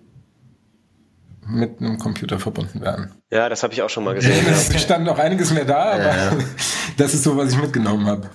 mit 1.49 1.81
einem 1.81 1.99
Computer 1.99 2.39
verbunden 2.39 2.81
werden. 2.81 3.13
Ja, 3.31 3.49
das 3.49 3.63
habe 3.63 3.73
ich 3.73 3.83
auch 3.83 3.91
schon 3.91 4.05
mal 4.05 4.15
gesehen. 4.15 4.45
ja. 4.47 4.53
Es 4.75 4.83
stand 4.83 5.05
noch 5.05 5.19
einiges 5.19 5.53
mehr 5.53 5.65
da, 5.65 5.93
aber 5.93 6.03
Ja, 6.05 6.17
ja. 6.17 6.33
das 6.97 7.15
ist 7.15 7.23
so, 7.25 7.37
was 7.37 7.53
ich 7.53 7.61
mitgenommen 7.61 8.07
habe. 8.07 8.31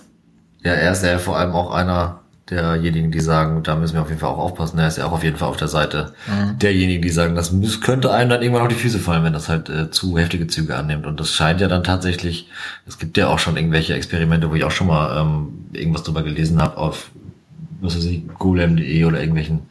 Ja, 0.64 0.74
er 0.74 0.92
ist 0.92 1.04
ja 1.04 1.18
vor 1.18 1.38
allem 1.38 1.54
auch 1.54 1.72
einer 1.72 2.22
derjenigen, 2.50 3.12
die 3.12 3.22
sagen, 3.22 3.64
da 3.64 3.76
müssen 3.76 3.94
wir 3.94 4.02
auf 4.02 4.10
jeden 4.10 4.20
Fall 4.20 4.30
auch 4.30 4.38
aufpassen. 4.38 4.78
Er 4.78 4.88
ist 4.88 4.98
ja 4.98 5.06
auch 5.06 5.14
auf 5.14 5.24
jeden 5.24 5.38
Fall 5.38 5.48
auf 5.48 5.56
der 5.58 5.70
Seite 5.70 6.14
derjenigen, 6.62 7.02
die 7.02 7.10
sagen, 7.10 7.34
das 7.34 7.52
könnte 7.82 8.12
einem 8.12 8.30
dann 8.30 8.42
irgendwann 8.42 8.64
auf 8.64 8.68
die 8.68 8.76
Füße 8.76 9.00
fallen, 9.00 9.24
wenn 9.24 9.32
das 9.32 9.48
halt 9.48 9.70
äh, 9.70 9.90
zu 9.90 10.18
heftige 10.18 10.48
Züge 10.48 10.76
annimmt. 10.76 11.06
Und 11.06 11.20
das 11.20 11.32
scheint 11.32 11.62
ja 11.62 11.70
dann 11.70 11.84
tatsächlich, 11.84 12.50
es 12.86 13.00
gibt 13.00 13.18
ja 13.18 13.30
auch 13.30 13.40
schon 13.40 13.56
irgendwelche 13.56 13.94
Experimente, 13.94 14.52
wo 14.52 14.56
ich 14.56 14.66
auch 14.66 14.72
schon 14.72 14.88
mal 14.88 15.22
ähm, 15.22 15.66
irgendwas 15.72 16.04
drüber 16.04 16.24
gelesen 16.24 16.62
habe 16.62 16.76
auf, 16.78 17.12
was 17.80 17.96
weiß 17.96 18.06
ich, 18.06 18.28
golem.de 18.38 19.06
oder 19.06 19.20
irgendwelchen 19.22 19.62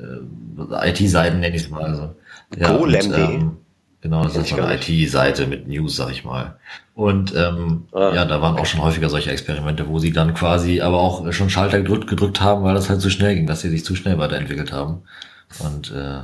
äh, 0.00 0.88
IT-Seiten, 0.88 1.38
nenne 1.40 1.54
ich 1.54 1.64
es 1.64 1.70
mal. 1.70 1.84
Also, 1.84 2.14
ja, 2.58 2.76
Golem.de? 2.76 3.34
ähm, 3.34 3.56
Genau, 4.00 4.24
das 4.24 4.34
ist 4.34 4.48
so 4.48 4.56
eine. 4.56 4.74
IT-Seite 4.74 5.46
mit 5.46 5.68
News, 5.68 5.94
sag 5.94 6.10
ich 6.10 6.24
mal. 6.24 6.56
Und 6.96 7.32
ähm, 7.36 7.84
Ah. 7.92 8.10
ja, 8.12 8.24
da 8.24 8.42
waren 8.42 8.58
auch 8.58 8.66
schon 8.66 8.82
häufiger 8.82 9.08
solche 9.08 9.30
Experimente, 9.30 9.86
wo 9.86 10.00
sie 10.00 10.10
dann 10.12 10.34
quasi 10.34 10.80
aber 10.80 10.98
auch 10.98 11.32
schon 11.32 11.50
Schalter 11.50 11.78
gedrückt, 11.80 12.08
gedrückt 12.08 12.40
haben, 12.40 12.64
weil 12.64 12.74
das 12.74 12.90
halt 12.90 13.00
zu 13.00 13.10
schnell 13.10 13.36
ging, 13.36 13.46
dass 13.46 13.60
sie 13.60 13.68
sich 13.70 13.84
zu 13.84 13.94
schnell 13.94 14.18
weiterentwickelt 14.18 14.72
haben. 14.72 15.02
Und 15.60 15.92
äh, 15.92 16.22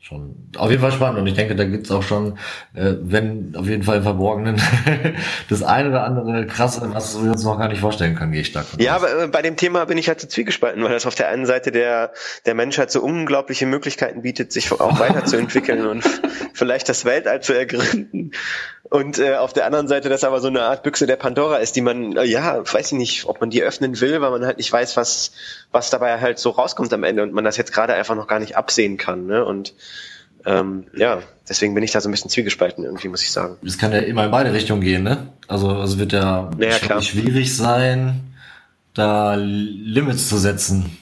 schon 0.00 0.34
auf 0.56 0.70
jeden 0.70 0.80
Fall 0.80 0.92
spannend. 0.92 1.18
Und 1.20 1.26
ich 1.26 1.34
denke, 1.34 1.54
da 1.54 1.64
gibt's 1.64 1.90
auch 1.90 2.02
schon, 2.02 2.38
äh, 2.74 2.94
wenn 3.00 3.54
auf 3.56 3.66
jeden 3.66 3.82
Fall 3.82 3.98
im 3.98 4.02
Verborgenen, 4.02 4.60
das 5.50 5.62
eine 5.62 5.90
oder 5.90 6.04
andere 6.04 6.46
krasse, 6.46 6.82
was 6.94 7.22
wir 7.22 7.30
uns 7.30 7.44
noch 7.44 7.58
gar 7.58 7.68
nicht 7.68 7.80
vorstellen 7.80 8.14
können, 8.16 8.32
gehe 8.32 8.40
ich 8.40 8.46
stark 8.48 8.64
von 8.66 8.80
Ja, 8.80 8.96
aus. 8.96 9.04
aber 9.04 9.24
äh, 9.24 9.26
bei 9.28 9.42
dem 9.42 9.56
Thema 9.56 9.84
bin 9.84 9.98
ich 9.98 10.08
halt 10.08 10.20
so 10.20 10.26
zwiegespalten, 10.26 10.82
weil 10.82 10.90
das 10.92 11.04
auf 11.06 11.14
der 11.14 11.28
einen 11.28 11.44
Seite 11.44 11.70
der, 11.70 12.12
der 12.46 12.54
Mensch 12.54 12.78
halt 12.78 12.90
so 12.90 13.02
unglaubliche 13.02 13.66
Möglichkeiten 13.66 14.22
bietet, 14.22 14.52
sich 14.52 14.72
auch 14.72 14.98
weiterzuentwickeln 14.98 15.86
und 15.86 16.02
vielleicht 16.54 16.88
das 16.88 17.04
Weltall 17.04 17.42
zu 17.42 17.52
ergründen. 17.52 18.32
Und 18.84 19.18
äh, 19.18 19.36
auf 19.36 19.52
der 19.52 19.66
anderen 19.66 19.86
Seite 19.86 20.08
das 20.08 20.24
aber 20.24 20.40
so 20.40 20.48
eine 20.48 20.62
Art 20.62 20.82
Büchse 20.82 21.06
der 21.06 21.16
Pandora 21.16 21.58
ist, 21.58 21.76
die 21.76 21.80
man, 21.80 22.16
äh, 22.16 22.24
ja, 22.24 22.60
weiß 22.60 22.92
ich 22.92 22.98
nicht, 22.98 23.26
ob 23.26 23.40
man 23.40 23.50
die 23.50 23.62
öffnen 23.62 24.00
will, 24.00 24.20
weil 24.20 24.30
man 24.30 24.44
halt 24.44 24.56
nicht 24.56 24.72
weiß, 24.72 24.96
was, 24.96 25.32
was 25.72 25.90
dabei 25.90 26.20
halt 26.20 26.38
so 26.38 26.50
rauskommt 26.50 26.92
am 26.92 27.04
Ende 27.04 27.22
und 27.22 27.32
man 27.32 27.44
das 27.44 27.56
jetzt 27.56 27.72
gerade 27.72 27.94
einfach 27.94 28.14
noch 28.16 28.26
gar 28.26 28.40
nicht 28.40 28.56
absehen 28.56 28.96
kann. 28.96 29.26
Ne? 29.26 29.44
Und 29.44 29.74
ähm, 30.46 30.84
ja, 30.96 31.20
deswegen 31.48 31.74
bin 31.74 31.84
ich 31.84 31.90
da 31.92 32.00
so 32.00 32.08
ein 32.08 32.12
bisschen 32.12 32.30
zwiegespalten 32.30 32.84
irgendwie, 32.84 33.08
muss 33.08 33.22
ich 33.22 33.30
sagen. 33.30 33.56
Das 33.62 33.78
kann 33.78 33.92
ja 33.92 33.98
immer 33.98 34.24
in 34.24 34.30
beide 34.30 34.52
Richtungen 34.52 34.80
gehen, 34.80 35.02
ne? 35.02 35.28
Also 35.48 35.80
es 35.82 35.98
wird 35.98 36.12
ja, 36.12 36.50
Ja, 36.58 36.68
sch- 36.70 36.80
klar. 36.80 37.02
schwierig 37.02 37.54
sein, 37.56 38.20
da 38.94 39.34
Limits 39.34 40.28
zu 40.28 40.38
setzen. 40.38 40.96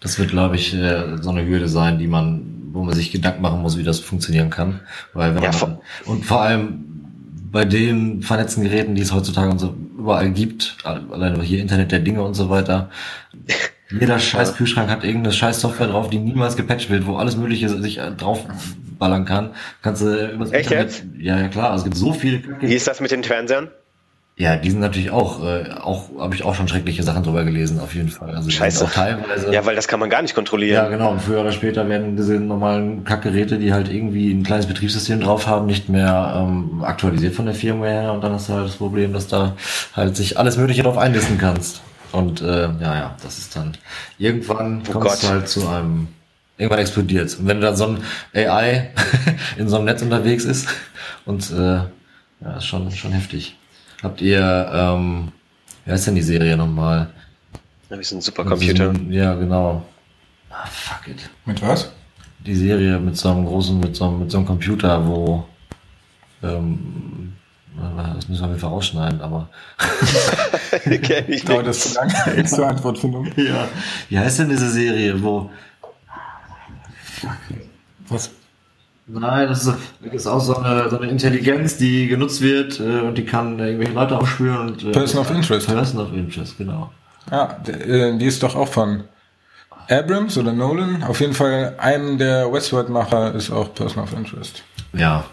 Das 0.00 0.18
wird, 0.18 0.30
glaube 0.30 0.56
ich, 0.56 0.74
äh, 0.74 1.18
so 1.20 1.30
eine 1.30 1.44
Hürde 1.46 1.68
sein, 1.68 1.98
die 1.98 2.06
man, 2.06 2.70
wo 2.72 2.84
man 2.84 2.94
sich 2.94 3.10
Gedanken 3.12 3.42
machen 3.42 3.60
muss, 3.60 3.76
wie 3.76 3.82
das 3.82 3.98
funktionieren 4.00 4.48
kann. 4.50 4.80
Weil 5.12 5.34
wenn 5.34 5.42
Ja, 5.42 5.50
man, 5.60 5.78
und 6.06 6.24
vor 6.24 6.40
allem 6.40 6.84
bei 7.52 7.64
den 7.64 8.22
vernetzten 8.22 8.62
Geräten, 8.64 8.94
die 8.94 9.02
es 9.02 9.12
heutzutage 9.12 9.50
und 9.50 9.58
so 9.58 9.74
überall 9.98 10.30
gibt, 10.30 10.76
alleine 10.84 11.42
hier 11.42 11.60
Internet 11.60 11.92
der 11.92 11.98
Dinge 11.98 12.22
und 12.22 12.34
so 12.34 12.48
weiter, 12.48 12.90
jeder 13.90 14.18
scheiß 14.18 14.54
Kühlschrank 14.54 14.88
hat 14.88 15.04
irgendeine 15.04 15.32
scheiß 15.34 15.60
Software 15.60 15.88
drauf, 15.88 16.08
die 16.08 16.18
niemals 16.18 16.56
gepatcht 16.56 16.88
wird, 16.88 17.06
wo 17.06 17.16
alles 17.16 17.36
Mögliche 17.36 17.68
sich 17.68 17.98
äh, 17.98 18.12
drauf 18.12 18.46
ballern 18.98 19.24
kann, 19.24 19.50
kannst 19.82 20.02
du 20.02 20.32
über 20.32 20.44
das 20.44 20.52
Echt 20.52 20.70
Internet, 20.70 21.04
ja, 21.18 21.38
ja 21.40 21.48
klar, 21.48 21.74
es 21.74 21.84
gibt 21.84 21.96
so 21.96 22.12
viele 22.12 22.42
Wie 22.60 22.74
ist 22.74 22.86
das 22.86 23.00
mit 23.00 23.10
den 23.10 23.24
Fernsehern? 23.24 23.70
Ja, 24.40 24.54
die 24.54 24.70
sind 24.70 24.78
natürlich 24.78 25.10
auch, 25.10 25.44
äh, 25.44 25.68
auch 25.82 26.10
habe 26.20 26.32
ich 26.36 26.44
auch 26.44 26.54
schon 26.54 26.68
schreckliche 26.68 27.02
Sachen 27.02 27.24
drüber 27.24 27.42
gelesen, 27.42 27.80
auf 27.80 27.92
jeden 27.96 28.08
Fall. 28.08 28.36
Also 28.36 28.50
Scheiße. 28.50 28.84
auch 28.84 28.90
teilweise. 28.92 29.52
Ja, 29.52 29.66
weil 29.66 29.74
das 29.74 29.88
kann 29.88 29.98
man 29.98 30.08
gar 30.10 30.22
nicht 30.22 30.36
kontrollieren. 30.36 30.76
Ja, 30.84 30.88
genau. 30.88 31.10
Und 31.10 31.20
früher 31.20 31.40
oder 31.40 31.50
später 31.50 31.88
werden 31.88 32.16
diese 32.16 32.34
normalen 32.34 33.02
Kackgeräte, 33.02 33.58
die 33.58 33.72
halt 33.72 33.88
irgendwie 33.92 34.30
ein 34.32 34.44
kleines 34.44 34.66
Betriebssystem 34.66 35.18
drauf 35.20 35.48
haben, 35.48 35.66
nicht 35.66 35.88
mehr 35.88 36.34
ähm, 36.36 36.84
aktualisiert 36.84 37.34
von 37.34 37.46
der 37.46 37.54
Firma 37.56 37.86
her. 37.86 38.12
Und 38.12 38.22
dann 38.22 38.32
hast 38.32 38.48
du 38.48 38.52
halt 38.52 38.66
das 38.66 38.76
Problem, 38.76 39.12
dass 39.12 39.26
da 39.26 39.56
halt 39.96 40.16
sich 40.16 40.38
alles 40.38 40.56
Mögliche 40.56 40.84
drauf 40.84 40.98
einlisten 40.98 41.36
kannst. 41.36 41.80
Und 42.12 42.40
äh, 42.40 42.62
ja, 42.62 42.94
ja, 42.94 43.16
das 43.20 43.38
ist 43.38 43.56
dann 43.56 43.76
irgendwann 44.18 44.82
Oh 44.88 44.92
kommst 44.92 45.20
Gott. 45.20 45.22
du 45.24 45.28
halt 45.34 45.48
zu 45.48 45.66
einem 45.68 46.06
irgendwann 46.58 46.78
explodiert. 46.78 47.36
Und 47.40 47.48
wenn 47.48 47.60
dann 47.60 47.74
so 47.74 47.86
ein 47.88 47.98
AI 48.34 48.90
in 49.56 49.68
so 49.68 49.76
einem 49.76 49.86
Netz 49.86 50.00
unterwegs 50.00 50.44
ist 50.44 50.68
und 51.24 51.50
äh, 51.50 51.56
ja, 52.40 52.56
ist 52.56 52.66
schon 52.66 52.88
schon 52.92 53.10
heftig. 53.10 53.56
Habt 54.02 54.20
ihr 54.20 54.70
ähm, 54.72 55.32
wie 55.84 55.92
heißt 55.92 56.06
denn 56.06 56.14
die 56.14 56.22
Serie 56.22 56.56
nochmal? 56.56 57.08
Ja, 57.88 57.96
wir 57.96 58.04
sind 58.04 58.18
ein 58.18 58.20
Supercomputer. 58.20 58.92
Ja, 59.08 59.34
genau. 59.34 59.82
Ah, 60.50 60.66
fuck 60.66 61.08
it. 61.08 61.30
Mit 61.46 61.62
was? 61.62 61.90
Die 62.44 62.54
Serie 62.54 62.98
mit 62.98 63.16
so 63.16 63.30
einem 63.30 63.46
großen, 63.46 63.80
mit 63.80 63.96
so 63.96 64.04
einem, 64.06 64.20
mit 64.20 64.30
so 64.30 64.36
einem 64.38 64.46
Computer, 64.46 65.06
wo 65.06 65.46
ähm, 66.42 67.32
das 68.14 68.28
müssen 68.28 68.40
wir 68.42 68.44
auf 68.44 68.50
jeden 68.50 68.60
Fall 68.60 68.70
rausschneiden, 68.70 69.20
aber 69.20 69.48
Kenn 70.82 71.24
ich 71.32 71.46
nicht. 71.46 71.66
das 71.66 71.80
zu 71.80 71.94
lange 71.94 72.44
zur 72.46 72.66
Antwortfindung? 72.68 73.32
ja. 73.36 73.68
Wie 74.08 74.18
heißt 74.18 74.40
denn 74.40 74.48
diese 74.50 74.70
Serie, 74.70 75.22
wo 75.22 75.50
Was? 78.08 78.30
Nein, 79.08 79.48
das 79.48 79.64
ist, 79.66 79.74
das 80.04 80.14
ist 80.14 80.26
auch 80.26 80.40
so 80.40 80.56
eine, 80.56 80.90
so 80.90 80.98
eine 80.98 81.10
Intelligenz, 81.10 81.78
die 81.78 82.08
genutzt 82.08 82.42
wird 82.42 82.78
äh, 82.78 83.00
und 83.00 83.16
die 83.16 83.24
kann 83.24 83.58
irgendwelche 83.58 83.94
Leute 83.94 84.18
aufspüren 84.18 84.68
und 84.68 84.84
äh, 84.84 84.92
Person 84.92 85.20
of 85.20 85.30
Interest. 85.30 85.66
Person 85.66 86.00
of 86.00 86.12
Interest, 86.12 86.58
genau. 86.58 86.92
Ja, 87.30 87.56
der, 87.66 87.88
äh, 87.88 88.18
die 88.18 88.26
ist 88.26 88.42
doch 88.42 88.54
auch 88.54 88.68
von 88.68 89.04
Abrams 89.88 90.36
oder 90.36 90.52
Nolan. 90.52 91.02
Auf 91.02 91.20
jeden 91.20 91.32
Fall 91.32 91.74
einem 91.78 92.18
der 92.18 92.52
Westworld-Macher 92.52 93.34
ist 93.34 93.50
auch 93.50 93.72
Person 93.74 94.02
of 94.02 94.12
Interest. 94.12 94.62
Ja. 94.92 95.24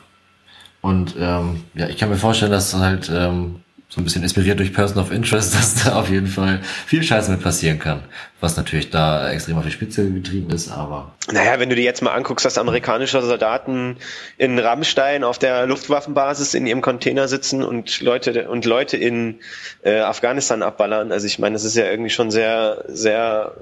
Und 0.80 1.16
ähm, 1.20 1.64
ja, 1.74 1.88
ich 1.88 1.98
kann 1.98 2.10
mir 2.10 2.16
vorstellen, 2.16 2.52
dass 2.52 2.74
halt 2.74 3.12
ähm, 3.14 3.62
so 3.96 4.02
ein 4.02 4.04
bisschen 4.04 4.24
inspiriert 4.24 4.60
durch 4.60 4.74
Person 4.74 5.02
of 5.02 5.10
Interest, 5.10 5.56
dass 5.56 5.84
da 5.84 5.96
auf 5.96 6.10
jeden 6.10 6.28
Fall 6.28 6.60
viel 6.86 7.02
Scheiße 7.02 7.32
mit 7.32 7.42
passieren 7.42 7.80
kann. 7.80 8.02
Was 8.42 8.58
natürlich 8.58 8.90
da 8.90 9.32
extrem 9.32 9.58
auf 9.58 9.64
die 9.64 9.72
Spitze 9.72 10.12
getrieben 10.12 10.52
ist, 10.52 10.70
aber 10.70 11.14
Naja, 11.32 11.60
wenn 11.60 11.70
du 11.70 11.76
dir 11.76 11.84
jetzt 11.84 12.02
mal 12.02 12.12
anguckst, 12.12 12.46
dass 12.46 12.58
amerikanische 12.58 13.22
Soldaten 13.22 13.96
in 14.38 14.60
Rammstein 14.60 15.24
auf 15.24 15.40
der 15.40 15.66
Luftwaffenbasis 15.66 16.54
in 16.54 16.68
ihrem 16.68 16.82
Container 16.82 17.30
sitzen 17.30 17.64
und 17.64 18.02
Leute 18.02 18.50
und 18.50 18.66
Leute 18.66 18.98
in 18.98 19.40
äh, 19.84 20.00
Afghanistan 20.00 20.62
abballern. 20.62 21.14
Also 21.14 21.26
ich 21.26 21.40
meine, 21.40 21.54
das 21.54 21.64
ist 21.64 21.78
ja 21.78 21.86
irgendwie 21.86 22.10
schon 22.10 22.32
sehr, 22.32 22.84
sehr 22.90 23.54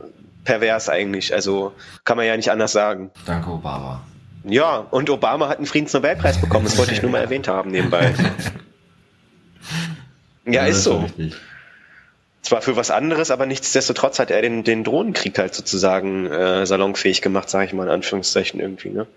pervers 0.43 0.89
eigentlich. 0.89 1.31
Also 1.33 1.73
kann 2.05 2.17
man 2.17 2.25
ja 2.25 2.35
nicht 2.35 2.49
anders 2.49 2.71
sagen. 2.71 3.11
danke 3.27 3.51
Obama. 3.51 4.01
Ja, 4.45 4.77
und 4.77 5.09
Obama 5.09 5.47
hat 5.47 5.57
einen 5.57 5.67
Friedensnobelpreis 5.67 6.41
bekommen. 6.41 6.65
Das 6.65 6.77
wollte 6.77 6.91
ich 6.93 7.03
nur 7.03 7.11
mal 7.11 7.21
erwähnt 7.21 7.47
haben 7.47 7.69
nebenbei. 7.69 8.13
Ja, 10.45 10.67
das 10.67 10.77
ist 10.77 10.83
so. 10.83 10.97
richtig. 10.99 11.35
Zwar 12.41 12.61
für 12.61 12.75
was 12.75 12.91
anderes, 12.91 13.31
aber 13.31 13.45
nichtsdestotrotz 13.45 14.19
hat 14.19 14.29
er 14.29 14.41
den, 14.41 14.65
den 14.65 14.83
Drohnenkrieg 14.83 15.37
halt 15.39 15.55
sozusagen 15.55 16.27
äh, 16.27 16.65
salonfähig 16.65 17.21
gemacht, 17.21 17.49
sage 17.49 17.65
ich 17.67 17.73
mal 17.73 17.83
in 17.83 17.89
Anführungszeichen 17.89 18.59
irgendwie. 18.59 18.89
Ne? 18.89 19.07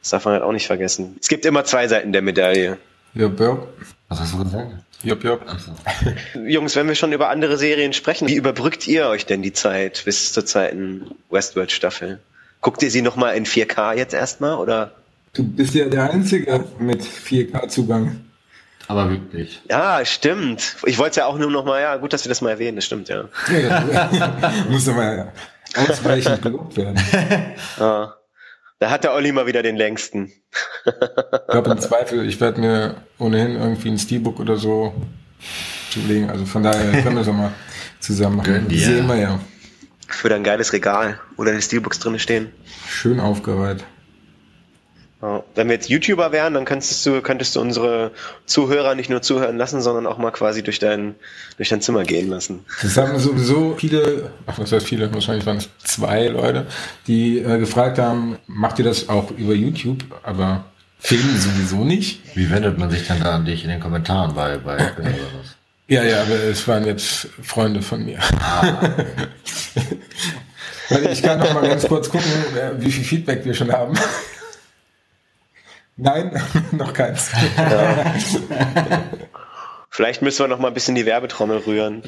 Das 0.00 0.10
darf 0.10 0.24
man 0.24 0.34
halt 0.34 0.44
auch 0.44 0.52
nicht 0.52 0.68
vergessen. 0.68 1.16
Es 1.20 1.28
gibt 1.28 1.44
immer 1.46 1.64
zwei 1.64 1.88
Seiten 1.88 2.12
der 2.12 2.22
Medaille. 2.22 2.78
Jupp, 3.14 3.40
jupp. 3.40 3.68
Was 4.08 4.20
hast 4.20 4.34
du 4.34 4.44
gesagt? 4.44 4.72
Jupp, 5.02 5.24
jupp. 5.24 5.40
Jungs, 6.46 6.76
wenn 6.76 6.86
wir 6.86 6.94
schon 6.94 7.12
über 7.12 7.28
andere 7.28 7.56
Serien 7.56 7.92
sprechen, 7.92 8.28
wie 8.28 8.36
überbrückt 8.36 8.86
ihr 8.86 9.08
euch 9.08 9.26
denn 9.26 9.42
die 9.42 9.52
Zeit 9.52 10.02
bis 10.04 10.32
zur 10.32 10.46
zweiten 10.46 11.10
Westworld-Staffel? 11.30 12.20
Guckt 12.60 12.82
ihr 12.82 12.90
sie 12.90 13.02
nochmal 13.02 13.36
in 13.36 13.46
4K 13.46 13.96
jetzt 13.96 14.14
erstmal 14.14 14.58
oder? 14.58 14.92
Du 15.32 15.42
bist 15.42 15.74
ja 15.74 15.86
der 15.86 16.10
Einzige 16.12 16.64
mit 16.78 17.02
4K-Zugang. 17.02 18.20
Aber 18.88 19.10
wirklich. 19.10 19.60
Ja, 19.68 20.04
stimmt. 20.04 20.76
Ich 20.84 20.98
wollte 20.98 21.10
es 21.10 21.16
ja 21.16 21.26
auch 21.26 21.38
nur 21.38 21.50
nochmal, 21.50 21.82
ja, 21.82 21.96
gut, 21.96 22.12
dass 22.12 22.24
wir 22.24 22.28
das 22.28 22.40
mal 22.40 22.50
erwähnen, 22.50 22.76
das 22.76 22.84
stimmt, 22.84 23.08
ja. 23.08 23.24
Muss 24.70 24.88
aber 24.88 25.32
ausreichend 25.76 26.42
gelobt 26.42 26.76
werden. 26.76 27.00
ja. 27.80 28.14
Da 28.78 28.90
hat 28.90 29.04
der 29.04 29.14
Olli 29.14 29.32
mal 29.32 29.46
wieder 29.46 29.62
den 29.62 29.76
längsten. 29.76 30.32
Ich 30.84 30.92
glaube 31.48 31.70
im 31.70 31.78
Zweifel, 31.78 32.28
ich 32.28 32.40
werde 32.40 32.60
mir 32.60 32.94
ohnehin 33.18 33.56
irgendwie 33.56 33.88
ein 33.88 33.98
Steelbook 33.98 34.38
oder 34.38 34.56
so 34.56 34.94
zulegen. 35.90 36.28
Also 36.28 36.44
von 36.44 36.62
daher 36.62 37.02
können 37.02 37.16
wir 37.16 37.22
es 37.22 37.28
auch 37.28 37.32
mal 37.32 37.52
zusammen 38.00 38.36
machen. 38.36 38.68
Dir. 38.68 38.78
Sehen 38.78 39.06
wir 39.06 39.16
ja. 39.16 39.40
Für 40.08 40.28
dein 40.28 40.44
geiles 40.44 40.72
Regal, 40.74 41.18
wo 41.36 41.44
deine 41.44 41.60
Steelbooks 41.60 41.98
drinne 41.98 42.18
stehen. 42.18 42.52
Schön 42.86 43.18
aufgereiht. 43.18 43.84
Wenn 45.20 45.68
wir 45.68 45.74
jetzt 45.74 45.88
YouTuber 45.88 46.30
wären, 46.30 46.52
dann 46.52 46.66
könntest 46.66 47.04
du, 47.06 47.22
könntest 47.22 47.56
du 47.56 47.60
unsere 47.60 48.10
Zuhörer 48.44 48.94
nicht 48.94 49.08
nur 49.08 49.22
zuhören 49.22 49.56
lassen, 49.56 49.80
sondern 49.80 50.06
auch 50.06 50.18
mal 50.18 50.30
quasi 50.30 50.62
durch 50.62 50.78
dein, 50.78 51.14
durch 51.56 51.70
dein 51.70 51.80
Zimmer 51.80 52.04
gehen 52.04 52.28
lassen. 52.28 52.66
Das 52.82 52.98
haben 52.98 53.18
sowieso 53.18 53.76
viele, 53.78 54.30
ach 54.46 54.58
was 54.58 54.72
heißt 54.72 54.86
viele, 54.86 55.12
wahrscheinlich 55.14 55.46
waren 55.46 55.56
es 55.56 55.70
zwei 55.82 56.28
Leute, 56.28 56.66
die 57.06 57.38
äh, 57.38 57.58
gefragt 57.58 57.98
haben, 57.98 58.36
macht 58.46 58.78
ihr 58.78 58.84
das 58.84 59.08
auch 59.08 59.30
über 59.30 59.54
YouTube? 59.54 60.04
Aber 60.22 60.66
filmen 60.98 61.38
sowieso 61.38 61.82
nicht. 61.84 62.20
Wie 62.36 62.50
wendet 62.50 62.76
man 62.76 62.90
sich 62.90 63.06
denn 63.06 63.20
da 63.20 63.36
an 63.36 63.46
dich 63.46 63.64
in 63.64 63.70
den 63.70 63.80
Kommentaren 63.80 64.34
bei, 64.34 64.58
bei 64.58 64.74
oder 64.98 65.08
was? 65.40 65.56
Ja, 65.88 66.02
ja, 66.02 66.22
aber 66.22 66.34
es 66.34 66.68
waren 66.68 66.84
jetzt 66.84 67.28
Freunde 67.42 67.80
von 67.80 68.04
mir. 68.04 68.18
Warte, 70.88 71.08
ich 71.10 71.22
kann 71.22 71.38
noch 71.38 71.54
mal 71.54 71.66
ganz 71.66 71.86
kurz 71.86 72.10
gucken, 72.10 72.30
äh, 72.54 72.72
wie 72.78 72.90
viel 72.92 73.04
Feedback 73.04 73.44
wir 73.44 73.54
schon 73.54 73.72
haben. 73.72 73.94
Nein, 75.96 76.38
noch 76.72 76.92
keins. 76.92 77.30
Vielleicht 79.90 80.20
müssen 80.20 80.40
wir 80.40 80.48
noch 80.48 80.58
mal 80.58 80.68
ein 80.68 80.74
bisschen 80.74 80.94
die 80.94 81.06
Werbetrommel 81.06 81.56
rühren. 81.58 82.02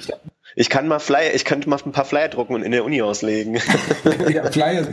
Ich 0.54 0.68
kann 0.68 0.88
mal 0.88 0.98
Flyer, 0.98 1.34
ich 1.34 1.46
könnte 1.46 1.70
mal 1.70 1.78
ein 1.82 1.92
paar 1.92 2.04
Flyer 2.04 2.28
drucken 2.28 2.54
und 2.54 2.62
in 2.62 2.72
der 2.72 2.84
Uni 2.84 3.00
auslegen. 3.00 3.54
Ja, 4.28 4.50
Flyer. 4.50 4.86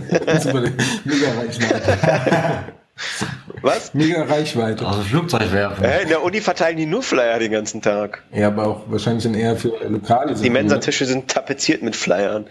Mega 1.04 1.34
Reichweite. 1.34 2.64
Was? 3.62 3.94
Mega 3.94 4.24
Reichweite. 4.24 4.88
Also 4.88 5.02
Flugzeug 5.02 5.52
werfen. 5.52 5.84
Äh, 5.84 6.04
in 6.04 6.10
der 6.10 6.24
Uni 6.24 6.40
verteilen 6.40 6.78
die 6.78 6.86
nur 6.86 7.04
Flyer 7.04 7.38
den 7.40 7.52
ganzen 7.52 7.82
Tag. 7.82 8.24
Ja, 8.32 8.48
aber 8.48 8.68
auch 8.68 8.84
wahrscheinlich 8.88 9.25
dann 9.25 9.34
eher 9.34 9.58
für 9.58 9.74
lokale 9.90 10.32
Die 10.34 10.38
Sachen? 10.38 10.54
Mensatische 10.54 11.06
sind 11.06 11.30
tapeziert 11.30 11.82
mit 11.82 11.98
Flyern. 11.98 12.48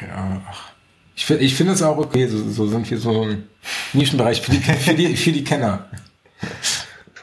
Ja, 0.00 0.42
ach. 0.50 0.72
Ich 1.14 1.26
finde 1.26 1.44
ich 1.44 1.54
finde 1.54 1.74
es 1.74 1.82
auch 1.82 1.98
okay, 1.98 2.26
so, 2.26 2.38
so 2.50 2.66
sind 2.66 2.90
wir 2.90 2.98
so 2.98 3.22
ein 3.22 3.48
Nischenbereich 3.92 4.40
für 4.40 4.50
die, 4.52 4.58
für 4.60 4.94
die, 4.94 5.16
für 5.16 5.32
die 5.32 5.44
Kenner. 5.44 5.86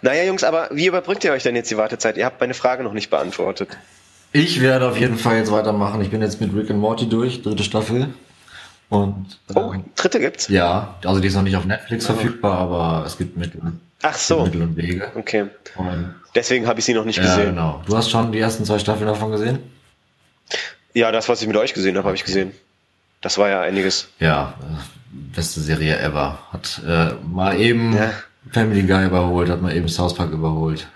Naja, 0.02 0.24
Jungs, 0.24 0.44
aber 0.44 0.70
wie 0.72 0.86
überbrückt 0.86 1.24
ihr 1.24 1.32
euch 1.32 1.44
denn 1.44 1.56
jetzt 1.56 1.70
die 1.72 1.78
Wartezeit? 1.78 2.18
Ihr 2.18 2.26
habt 2.26 2.40
meine 2.40 2.54
Frage 2.54 2.84
noch 2.84 2.94
nicht 2.94 3.10
beantwortet. 3.10 3.70
Ich 4.32 4.62
werde 4.62 4.88
auf 4.88 4.98
jeden 4.98 5.18
Fall 5.18 5.38
jetzt 5.38 5.52
weitermachen. 5.52 6.02
Ich 6.02 6.10
bin 6.12 6.22
jetzt 6.22 6.40
mit 6.40 6.54
Rick 6.56 6.70
and 6.70 6.80
Morty 6.80 7.10
durch, 7.10 7.42
dritte 7.42 7.64
Staffel. 7.64 8.14
Und 8.90 9.40
Oh, 9.54 9.72
ähm, 9.74 9.86
dritte 9.96 10.20
gibt's? 10.20 10.48
ja, 10.48 10.96
also 11.06 11.20
die 11.20 11.28
ist 11.28 11.36
noch 11.36 11.44
nicht 11.44 11.56
auf 11.56 11.66
Netflix 11.66 12.06
verfügbar, 12.08 12.58
aber 12.58 13.04
es 13.06 13.18
gibt 13.18 13.38
Mittel, 13.38 13.62
Ach 14.02 14.18
so. 14.18 14.44
Mittel 14.46 14.62
und 14.64 14.78
Wege. 14.78 15.12
Okay. 15.16 15.48
Und, 15.76 16.16
Deswegen 16.34 16.66
habe 16.68 16.80
ich 16.80 16.86
sie 16.86 16.94
noch 16.94 17.06
nicht 17.06 17.18
ja, 17.18 17.24
gesehen. 17.24 17.50
genau. 17.52 17.84
Du 17.88 17.98
hast 17.98 18.10
schon 18.10 18.32
die 18.32 18.40
ersten 18.40 18.66
zwei 18.66 18.80
Staffeln 18.80 19.08
davon 19.08 19.32
gesehen? 19.32 19.60
Ja, 20.94 21.12
das, 21.12 21.28
was 21.30 21.42
ich 21.42 21.48
mit 21.48 21.58
euch 21.58 21.74
gesehen 21.74 21.98
habe, 21.98 22.06
habe 22.08 22.16
ich 22.16 22.24
gesehen. 22.24 22.52
Das 23.22 23.38
war 23.38 23.50
ja 23.50 23.62
einiges. 23.62 24.08
Ja, 24.20 24.54
äh, 24.62 24.99
beste 25.12 25.60
Serie 25.62 25.98
ever. 26.00 26.40
Hat 26.52 26.82
äh, 26.88 27.14
mal 27.28 27.60
eben 27.60 27.96
Ja. 27.96 28.12
Family 28.52 28.84
Guy 28.84 29.06
überholt, 29.06 29.50
hat 29.50 29.62
mal 29.62 29.76
eben 29.76 29.88
South 29.88 30.16
Park 30.16 30.32
überholt. 30.32 30.88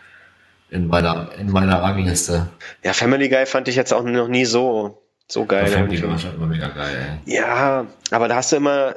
In 0.70 0.88
meiner, 0.88 1.30
in 1.38 1.52
meiner 1.52 1.82
Rangliste. 1.82 2.50
Ja, 2.84 2.94
Family 2.94 3.30
Guy 3.30 3.46
fand 3.46 3.68
ich 3.68 3.76
jetzt 3.76 3.94
auch 3.94 4.04
noch 4.04 4.28
nie 4.28 4.46
so, 4.46 5.04
so 5.28 5.46
geil. 5.46 5.68
Family 5.68 6.00
Guy 6.00 6.10
war 6.10 6.18
schon 6.18 6.34
immer 6.36 6.48
mega 6.48 6.68
geil, 6.70 7.20
ey. 7.26 7.36
Ja, 7.36 7.86
aber 8.10 8.28
da 8.28 8.36
hast 8.38 8.52
du 8.52 8.56
immer, 8.56 8.96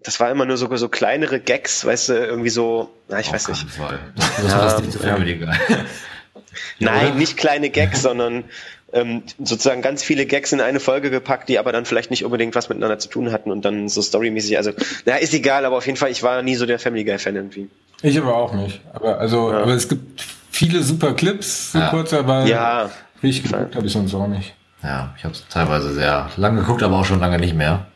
das 0.00 0.18
war 0.18 0.30
immer 0.32 0.46
nur 0.46 0.56
so, 0.56 0.74
so 0.76 0.88
kleinere 0.88 1.38
Gags, 1.38 1.84
weißt 1.84 2.08
du, 2.08 2.12
irgendwie 2.14 2.50
so, 2.50 2.90
na, 3.08 3.20
ich 3.20 3.32
weiß 3.32 3.48
Auf 3.50 3.50
nicht. 3.50 3.76
keinen 3.76 3.88
Fall. 3.88 4.00
Das, 4.16 4.52
war 4.52 4.62
das 4.62 4.80
nicht 4.80 4.92
zu. 4.92 4.98
Family 4.98 5.38
Guy. 5.38 5.54
Nein, 6.80 7.16
nicht 7.18 7.36
kleine 7.36 7.70
Gags, 7.70 8.02
sondern 8.02 8.44
ähm, 8.92 9.22
sozusagen 9.42 9.82
ganz 9.82 10.02
viele 10.02 10.26
Gags 10.26 10.52
in 10.52 10.60
eine 10.60 10.80
Folge 10.80 11.10
gepackt, 11.10 11.48
die 11.48 11.58
aber 11.58 11.72
dann 11.72 11.84
vielleicht 11.84 12.10
nicht 12.10 12.24
unbedingt 12.24 12.54
was 12.54 12.68
miteinander 12.68 12.98
zu 12.98 13.08
tun 13.08 13.32
hatten 13.32 13.50
und 13.50 13.64
dann 13.64 13.88
so 13.88 14.02
storymäßig, 14.02 14.56
also, 14.58 14.72
na, 15.06 15.16
ist 15.16 15.32
egal, 15.34 15.64
aber 15.64 15.76
auf 15.78 15.86
jeden 15.86 15.96
Fall, 15.98 16.10
ich 16.10 16.22
war 16.22 16.42
nie 16.42 16.54
so 16.56 16.66
der 16.66 16.78
Family 16.78 17.04
Guy 17.04 17.18
Fan 17.18 17.36
irgendwie. 17.36 17.68
Ich 18.02 18.18
aber 18.18 18.34
auch 18.36 18.52
nicht. 18.54 18.80
Aber 18.92 19.18
also, 19.18 19.50
Ja. 19.52 19.62
aber 19.62 19.72
es 19.72 19.88
gibt 19.88 20.22
viele 20.50 20.82
super 20.82 21.14
Clips, 21.14 21.72
so 21.72 21.78
Ja. 21.78 21.88
kurz, 21.88 22.12
aber 22.12 22.46
Ja, 22.46 22.90
richtig 23.22 23.50
geguckt 23.50 23.74
habe 23.76 23.86
ich 23.86 23.92
sonst 23.92 24.14
auch 24.14 24.26
nicht. 24.28 24.54
Ja, 24.82 25.14
ich 25.16 25.24
habe 25.24 25.32
es 25.34 25.46
teilweise 25.48 25.92
sehr 25.94 26.28
lange 26.36 26.60
geguckt, 26.60 26.82
aber 26.82 26.98
auch 26.98 27.04
schon 27.04 27.20
lange 27.20 27.38
nicht 27.38 27.54
mehr. 27.54 27.86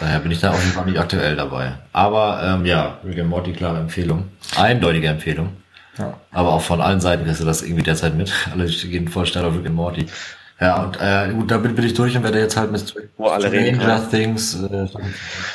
Daher 0.00 0.18
bin 0.18 0.32
ich 0.32 0.40
da 0.40 0.50
auf 0.50 0.60
jeden 0.60 0.72
Fall 0.72 0.86
nicht 0.86 0.98
aktuell 0.98 1.36
dabei. 1.36 1.74
Aber 1.92 2.42
ähm, 2.42 2.66
ja, 2.66 2.98
Rick 3.04 3.20
and 3.20 3.28
Morty, 3.28 3.52
klare 3.52 3.78
Empfehlung. 3.78 4.24
Eindeutige 4.56 5.06
Empfehlung. 5.08 5.50
Ja. 5.98 6.18
Aber 6.32 6.52
auch 6.52 6.62
von 6.62 6.80
allen 6.80 7.00
Seiten 7.00 7.24
kriegst 7.24 7.40
du 7.40 7.44
das 7.44 7.62
irgendwie 7.62 7.82
derzeit 7.82 8.14
mit. 8.14 8.32
Alle 8.52 8.66
gehen 8.66 9.08
voll 9.08 9.26
schnell 9.26 9.44
auf 9.44 9.54
Rick 9.54 9.66
and 9.66 9.74
Morty. 9.74 10.06
Ja, 10.60 10.84
und 10.84 10.96
äh, 11.00 11.32
gut, 11.32 11.50
da 11.50 11.58
bin, 11.58 11.74
bin 11.74 11.84
ich 11.84 11.94
durch 11.94 12.16
und 12.16 12.22
werde 12.22 12.38
jetzt 12.38 12.56
halt 12.56 12.70
mit 12.70 12.94
Wo 13.16 13.26
alle 13.26 13.50
reden. 13.50 13.80
Things 14.10 14.54
äh, 14.62 14.86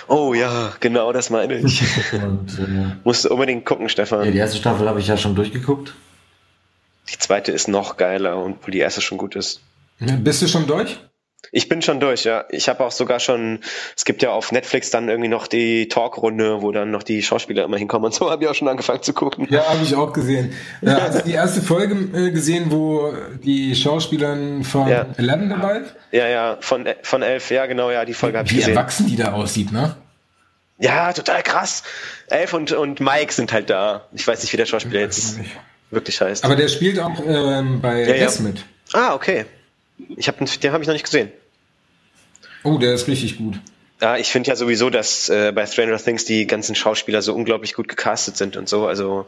Oh 0.10 0.34
ja, 0.34 0.74
genau 0.82 1.14
das 1.14 1.30
meine 1.30 1.56
ich. 1.56 1.82
und 2.14 2.60
äh, 2.60 2.96
Musst 3.06 3.24
du 3.24 3.30
unbedingt 3.30 3.66
gucken, 3.66 3.88
Stefan. 3.88 4.26
ja, 4.26 4.32
die 4.32 4.38
erste 4.38 4.58
Staffel 4.58 4.90
habe 4.90 5.00
ich 5.00 5.08
ja 5.08 5.16
schon 5.16 5.36
durchgeguckt. 5.36 5.94
Die 7.12 7.18
zweite 7.18 7.54
ist 7.54 7.70
noch 7.70 7.96
geiler 7.96 8.44
und 8.44 8.58
wo 8.68 8.72
die 8.72 8.80
erste 8.80 9.00
schon 9.02 9.18
gut 9.18 9.36
ist. 9.38 9.62
Bist 10.00 10.42
du 10.42 10.48
schon 10.48 10.68
durch? 10.68 11.00
Ich 11.52 11.68
bin 11.70 11.82
schon 11.82 12.00
durch, 12.00 12.26
ja. 12.26 12.46
Ich 12.52 12.70
habe 12.70 12.84
auch 12.86 12.92
sogar 12.92 13.20
schon, 13.20 13.62
es 13.98 14.06
gibt 14.06 14.22
ja 14.22 14.32
auf 14.32 14.52
Netflix 14.52 14.92
dann 14.92 15.10
irgendwie 15.10 15.30
noch 15.30 15.48
die 15.48 15.88
Talkrunde, 15.88 16.62
wo 16.62 16.72
dann 16.72 16.92
noch 16.92 17.02
die 17.02 17.24
Schauspieler 17.24 17.64
immer 17.64 17.78
hinkommen 17.78 18.06
und 18.06 18.14
so 18.14 18.30
habe 18.30 18.44
ich 18.44 18.50
auch 18.50 18.54
schon 18.56 18.68
angefangen 18.68 19.02
zu 19.02 19.14
gucken. 19.14 19.48
Ja, 19.50 19.66
habe 19.68 19.80
ich 19.84 19.96
auch 19.96 20.14
gesehen. 20.14 20.54
Ja, 20.82 20.98
also 21.00 21.22
die 21.22 21.32
erste 21.32 21.62
Folge 21.62 21.96
äh, 22.18 22.32
gesehen, 22.32 22.66
wo 22.72 23.14
die 23.44 23.76
Schauspielerin 23.76 24.64
von 24.64 24.88
Ja. 24.88 25.08
Eleven 25.18 25.50
dabei. 25.50 25.82
Ja, 26.12 26.28
ja, 26.28 26.58
von, 26.60 26.88
von 27.04 27.22
elf, 27.24 27.50
ja 27.52 27.66
genau, 27.66 27.90
ja, 27.90 28.06
die 28.06 28.14
Folge 28.14 28.38
habe 28.38 28.46
ich 28.48 28.54
Wie 28.54 28.58
gesehen. 28.58 28.76
erwachsen 28.76 29.08
die 29.08 29.16
da 29.16 29.32
aussieht, 29.32 29.72
ne? 29.72 29.96
Ja, 30.78 31.12
total 31.14 31.42
krass. 31.44 31.84
Elf 32.30 32.54
und, 32.54 32.72
und 32.74 33.00
Mike 33.00 33.34
sind 33.34 33.52
halt 33.52 33.70
da. 33.70 34.06
Ich 34.14 34.26
weiß 34.28 34.42
nicht, 34.44 34.54
wie 34.54 34.58
der 34.58 34.66
Schauspieler 34.66 35.02
jetzt 35.02 35.40
wirklich 35.90 36.22
heißt. 36.22 36.46
Aber 36.46 36.56
der 36.56 36.68
spielt 36.68 37.00
auch 37.00 37.12
ähm, 37.26 37.82
bei 37.82 38.02
Ja, 38.04 38.16
ja. 38.16 38.26
S 38.28 38.40
mit. 38.40 38.64
ah, 38.94 39.14
okay. 39.14 39.46
Ich 40.16 40.28
hab, 40.28 40.38
den 40.38 40.72
habe 40.72 40.84
ich 40.84 40.88
noch 40.88 40.94
nicht 40.94 41.06
gesehen. 41.06 41.32
Oh, 42.64 42.78
der 42.78 42.94
ist 42.94 43.08
richtig 43.08 43.38
gut. 43.38 43.60
Ja, 44.02 44.18
ich 44.18 44.32
finde 44.32 44.50
ja 44.50 44.56
sowieso, 44.56 44.90
dass 44.90 45.30
äh, 45.30 45.52
bei 45.54 45.66
Stranger 45.66 45.98
Things 45.98 46.26
die 46.26 46.48
ganzen 46.48 46.76
Schauspieler 46.76 47.22
so 47.22 47.34
unglaublich 47.34 47.74
gut 47.74 47.88
gecastet 47.88 48.38
sind 48.38 48.56
und 48.56 48.70
so. 48.70 48.88
Also 48.88 49.26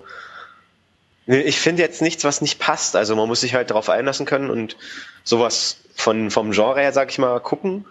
ich 1.28 1.60
finde 1.60 1.82
jetzt 1.82 2.02
nichts, 2.02 2.24
was 2.24 2.42
nicht 2.42 2.60
passt. 2.60 2.96
Also 2.96 3.16
man 3.16 3.28
muss 3.28 3.42
sich 3.42 3.54
halt 3.54 3.70
darauf 3.70 3.90
einlassen 3.90 4.26
können 4.26 4.50
und 4.50 4.78
sowas 5.24 5.78
von 5.96 6.32
vom 6.32 6.52
Genre 6.52 6.80
her, 6.80 6.94
sag 6.94 7.12
ich 7.12 7.18
mal, 7.18 7.40
gucken. 7.40 7.86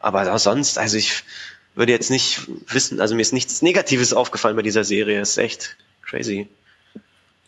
Aber 0.00 0.32
auch 0.32 0.38
sonst, 0.38 0.76
also 0.76 0.96
ich 0.96 1.22
würde 1.74 1.92
jetzt 1.92 2.10
nicht 2.10 2.42
wissen, 2.68 3.00
also 3.00 3.14
mir 3.14 3.22
ist 3.22 3.32
nichts 3.32 3.62
Negatives 3.62 4.12
aufgefallen 4.12 4.56
bei 4.56 4.62
dieser 4.62 4.84
Serie. 4.84 5.20
ist 5.20 5.38
echt 5.38 5.76
crazy. 6.02 6.48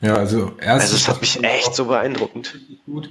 Ja, 0.01 0.17
also 0.17 0.55
erste 0.59 0.83
Also 0.83 0.97
es 0.97 1.09
hat 1.09 1.21
mich 1.21 1.43
echt 1.43 1.75
so 1.75 1.87
beeindruckend. 1.87 2.55
gut. 2.87 3.11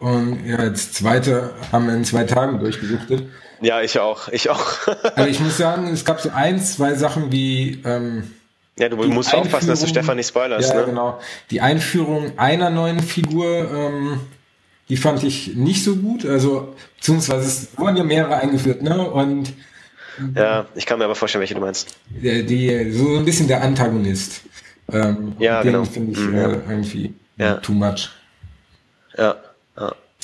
Und 0.00 0.44
ja, 0.46 0.64
jetzt 0.64 0.94
zweite 0.94 1.50
haben 1.72 1.86
wir 1.86 1.94
in 1.94 2.04
zwei 2.04 2.24
Tagen 2.24 2.58
durchgesuchtet. 2.58 3.24
Ja, 3.60 3.82
ich 3.82 3.98
auch, 4.00 4.28
ich 4.28 4.48
auch. 4.50 4.86
Aber 5.16 5.28
ich 5.28 5.38
muss 5.40 5.56
sagen, 5.58 5.88
es 5.92 6.04
gab 6.04 6.20
so 6.20 6.30
ein, 6.30 6.58
zwei 6.60 6.94
Sachen 6.94 7.30
wie 7.30 7.80
ähm, 7.84 8.30
ja, 8.78 8.88
du 8.88 8.96
Die 8.96 9.08
musst 9.08 9.34
aufpassen, 9.34 9.68
dass 9.68 9.80
du 9.80 9.84
Einführung- 9.86 9.88
Stefan 9.90 10.16
nicht 10.16 10.28
spoilerst. 10.28 10.70
ja, 10.70 10.80
ne? 10.80 10.86
genau. 10.86 11.20
Die 11.50 11.60
Einführung 11.60 12.38
einer 12.38 12.70
neuen 12.70 13.00
Figur, 13.00 13.70
ähm, 13.70 14.20
die 14.88 14.96
fand 14.96 15.22
ich 15.22 15.54
nicht 15.54 15.84
so 15.84 15.96
gut. 15.96 16.24
Also, 16.24 16.74
beziehungsweise 16.96 17.46
es 17.46 17.68
wurden 17.78 17.98
ja 17.98 18.04
mehrere 18.04 18.36
eingeführt, 18.36 18.80
ne? 18.82 18.98
Und 19.10 19.52
Ja, 20.34 20.64
ich 20.74 20.86
kann 20.86 20.98
mir 20.98 21.04
aber 21.04 21.14
vorstellen, 21.14 21.40
welche 21.40 21.54
du 21.54 21.60
meinst. 21.60 21.94
der, 22.08 22.42
die, 22.42 22.90
so 22.92 23.16
ein 23.18 23.24
bisschen 23.26 23.46
der 23.48 23.62
Antagonist. 23.62 24.40
Ähm, 24.90 25.34
Ja, 25.38 25.62
den 25.62 25.72
genau. 25.72 25.84
finde 25.84 26.12
ich 26.12 26.18
Mhm, 26.18 26.34
äh, 26.34 26.40
ja. 26.40 26.48
irgendwie 26.70 27.14
Ja. 27.36 27.54
too 27.56 27.72
much. 27.72 28.08
Ja. 29.18 29.36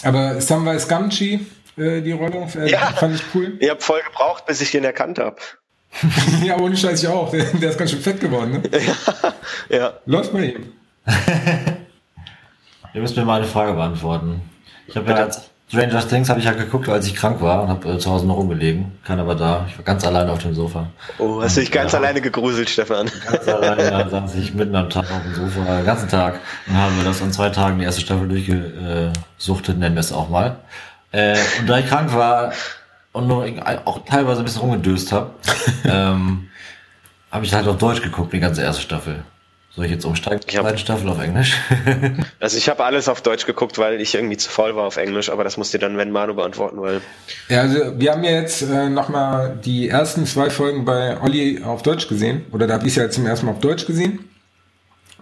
Aber 0.03 0.41
Samwise 0.41 0.87
Gamgee, 0.89 1.41
äh, 1.77 2.01
die 2.03 2.13
Rolle, 2.13 2.47
äh, 2.57 2.71
Ja. 2.71 2.93
fand 2.93 3.15
ich 3.15 3.23
cool. 3.35 3.57
Ich 3.61 3.71
habe 3.71 3.81
voll 3.81 4.01
gebraucht, 4.03 4.47
bis 4.47 4.61
ich 4.61 4.71
den 4.71 4.85
erkannt 4.85 5.19
habe. 5.19 5.37
ja, 6.45 6.59
ohne 6.59 6.77
Scheiß 6.77 7.03
ich 7.03 7.09
auch. 7.09 7.31
Der, 7.31 7.45
der 7.55 7.71
ist 7.71 7.79
ganz 7.79 7.91
schön 7.91 8.01
fett 8.01 8.21
geworden, 8.21 8.63
ne? 8.63 8.81
Ja. 9.69 9.95
Läuft 10.05 10.33
bei 10.33 10.45
ihm. 10.53 10.73
Ihr 12.95 13.01
müsst 13.03 13.17
mir 13.17 13.25
mal 13.25 13.37
eine 13.41 13.47
Frage 13.47 13.73
beantworten. 13.75 14.43
Ich 14.87 14.97
habe 14.97 15.11
ja 15.11 15.17
als 15.17 15.51
Stranger 15.69 16.07
Things 16.07 16.29
habe 16.29 16.39
ich 16.39 16.47
ja 16.47 16.53
geguckt, 16.53 16.89
als 16.89 17.09
ich 17.09 17.15
krank 17.17 17.41
war 17.43 17.65
und 17.65 17.69
habe 17.69 17.95
äh, 17.95 17.99
zu 17.99 18.09
Hause 18.11 18.25
noch 18.27 18.37
rumgelegen. 18.37 18.93
Keiner 19.05 19.27
war 19.27 19.35
da. 19.35 19.67
Ich 19.69 19.77
war 19.77 19.85
ganz 19.85 20.07
alleine 20.07 20.31
auf 20.31 20.39
dem 20.39 20.55
Sofa. 20.55 20.87
Oh, 21.19 21.43
hast 21.43 21.57
du 21.57 21.61
dich 21.61 21.73
ganz 21.73 21.91
Ja. 21.93 21.99
alleine 21.99 22.21
gegruselt, 22.21 22.71
Stefan? 22.71 23.11
Ganz 23.29 23.49
alleine 23.49 23.83
da 23.91 24.09
saß 24.09 24.37
ich 24.37 24.55
mitten 24.55 24.77
am 24.77 24.89
Tag 24.89 25.11
auf 25.11 25.23
dem 25.25 25.35
Sofa, 25.35 25.77
den 25.79 25.85
ganzen 25.85 26.09
Tag. 26.09 26.39
Und 26.69 26.77
haben 26.77 26.97
wir 26.97 27.05
das 27.05 27.21
an 27.21 27.33
zwei 27.33 27.51
Tagen 27.51 27.81
die 27.81 27.85
erste 27.85 28.01
Staffel 28.01 28.29
durchgesuchtet, 28.29 29.77
nennen 29.79 29.97
wir 29.97 30.01
es 30.01 30.13
auch 30.13 30.29
mal. 30.29 30.57
Äh, 31.11 31.37
und 31.59 31.67
da 31.69 31.79
ich 31.79 31.89
krank 31.89 32.15
war 32.15 32.53
und 33.11 33.27
nur 33.27 33.45
auch 33.87 34.05
teilweise 34.05 34.43
ein 34.43 34.45
bisschen 34.45 34.61
rumgedöst 34.61 35.11
habe, 35.11 35.31
ähm, 35.85 36.47
habe 37.33 37.45
ich 37.45 37.53
halt 37.53 37.67
auf 37.67 37.79
Deutsch 37.79 38.03
geguckt, 38.03 38.33
die 38.33 38.41
ganze 38.41 38.63
erste 38.63 38.83
Staffel. 38.83 39.25
Soll 39.77 39.85
ich 39.85 39.91
jetzt 39.91 40.07
umsteigen? 40.07 40.41
Ich 40.49 40.57
hab- 40.57 40.65
Zweite 40.65 40.79
Staffel 40.79 41.09
auf 41.11 41.21
Englisch. 41.23 41.55
Also 42.41 42.57
ich 42.59 42.69
habe 42.69 42.85
alles 42.85 43.09
auf 43.09 43.21
Deutsch 43.23 43.45
geguckt, 43.47 43.77
weil 43.79 44.01
ich 44.01 44.15
irgendwie 44.15 44.37
zu 44.37 44.49
faul 44.49 44.75
war 44.77 44.85
auf 44.85 44.97
Englisch, 44.97 45.31
aber 45.31 45.43
das 45.45 45.57
musst 45.57 45.75
dir 45.75 45.79
dann, 45.79 45.97
wenn 45.99 46.11
Manu 46.13 46.35
beantworten, 46.35 46.81
weil 46.81 47.01
Ja, 47.49 47.61
also 47.63 47.99
wir 47.99 48.13
haben 48.13 48.23
ja 48.25 48.31
jetzt 48.33 48.63
äh, 48.63 48.89
nochmal 48.89 49.59
die 49.65 49.89
ersten 49.89 50.25
zwei 50.27 50.49
Folgen 50.51 50.85
bei 50.85 51.21
Olli 51.21 51.63
auf 51.63 51.83
Deutsch 51.83 52.09
gesehen. 52.09 52.45
Oder 52.53 52.67
da 52.67 52.75
habe 52.75 52.87
ich 52.87 52.97
ja 52.97 53.11
zum 53.11 53.27
ersten 53.27 53.47
Mal 53.47 53.53
auf 53.53 53.61
Deutsch 53.61 53.87
gesehen. 53.87 54.21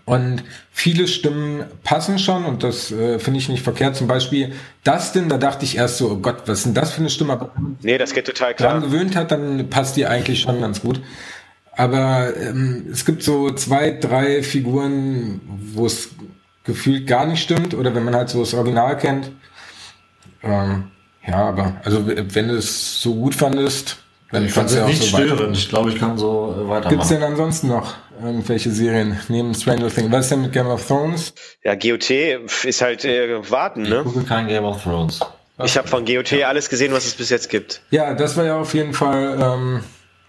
Und 0.04 0.44
viele 0.70 1.08
Stimmen 1.08 1.64
passen 1.82 2.18
schon 2.18 2.44
und 2.44 2.62
das 2.62 2.92
äh, 2.92 3.18
finde 3.18 3.38
ich 3.40 3.48
nicht 3.48 3.62
verkehrt. 3.62 3.96
Zum 3.96 4.06
Beispiel 4.06 4.52
Dustin, 4.84 5.30
da 5.30 5.38
dachte 5.38 5.64
ich 5.64 5.78
erst 5.78 5.96
so, 5.96 6.10
oh 6.10 6.16
Gott, 6.16 6.42
was 6.46 6.58
ist 6.58 6.66
denn 6.66 6.74
das 6.74 6.92
für 6.92 7.00
eine 7.00 7.08
Stimme? 7.08 7.32
Aber 7.32 7.50
wenn 7.54 7.62
man 7.62 7.76
nee, 7.80 7.96
das 7.96 8.12
geht 8.12 8.26
total 8.26 8.54
klar. 8.54 8.80
gewöhnt 8.82 9.16
hat, 9.16 9.30
dann 9.30 9.70
passt 9.70 9.96
die 9.96 10.06
eigentlich 10.06 10.42
schon 10.42 10.60
ganz 10.60 10.82
gut. 10.82 11.00
Aber 11.76 12.32
ähm, 12.36 12.86
es 12.92 13.04
gibt 13.04 13.22
so 13.22 13.50
zwei, 13.52 13.90
drei 13.92 14.42
Figuren, 14.42 15.40
wo 15.74 15.86
es 15.86 16.10
gefühlt 16.64 17.06
gar 17.06 17.26
nicht 17.26 17.42
stimmt 17.42 17.74
oder 17.74 17.94
wenn 17.94 18.04
man 18.04 18.14
halt 18.14 18.28
so 18.30 18.40
das 18.40 18.54
Original 18.54 18.96
kennt. 18.96 19.30
Ähm, 20.42 20.84
ja, 21.26 21.36
aber 21.48 21.76
also 21.84 22.06
wenn 22.06 22.48
du 22.48 22.54
es 22.56 23.00
so 23.00 23.14
gut 23.14 23.34
fandest, 23.34 23.98
dann 24.30 24.44
Ich 24.46 24.52
fand 24.52 24.70
es 24.70 24.76
ja 24.76 24.84
auch 24.84 24.88
nicht 24.88 25.02
so 25.02 25.16
störend. 25.16 25.56
Ich 25.56 25.68
glaube, 25.68 25.90
ich 25.90 25.98
kann 25.98 26.18
so 26.18 26.50
äh, 26.52 26.56
Gibt's 26.58 26.70
weitermachen. 26.70 27.08
denn 27.10 27.22
ansonsten 27.22 27.68
noch 27.68 27.94
irgendwelche 28.22 28.70
Serien 28.70 29.18
neben 29.28 29.54
Stranger 29.54 29.88
Things? 29.88 30.10
Was 30.12 30.24
ist 30.26 30.30
denn 30.32 30.42
mit 30.42 30.52
Game 30.52 30.66
of 30.66 30.86
Thrones? 30.86 31.34
Ja, 31.64 31.74
GOT 31.74 32.10
ist 32.10 32.82
halt 32.82 33.04
äh, 33.04 33.50
warten, 33.50 33.84
Ich 33.84 33.90
ne? 33.90 34.02
gucke 34.04 34.22
kein 34.24 34.48
Game 34.48 34.64
of 34.64 34.82
Thrones. 34.82 35.20
Ich 35.64 35.76
habe 35.78 35.86
von 35.86 36.04
GOT 36.04 36.32
alles 36.44 36.68
gesehen, 36.68 36.92
was 36.92 37.06
es 37.06 37.14
bis 37.14 37.30
jetzt 37.30 37.48
gibt. 37.48 37.80
Ja, 37.90 38.12
das 38.14 38.36
war 38.36 38.44
ja 38.44 38.58
auf 38.58 38.74
jeden 38.74 38.92
Fall, 38.92 39.38
ähm, 39.40 39.80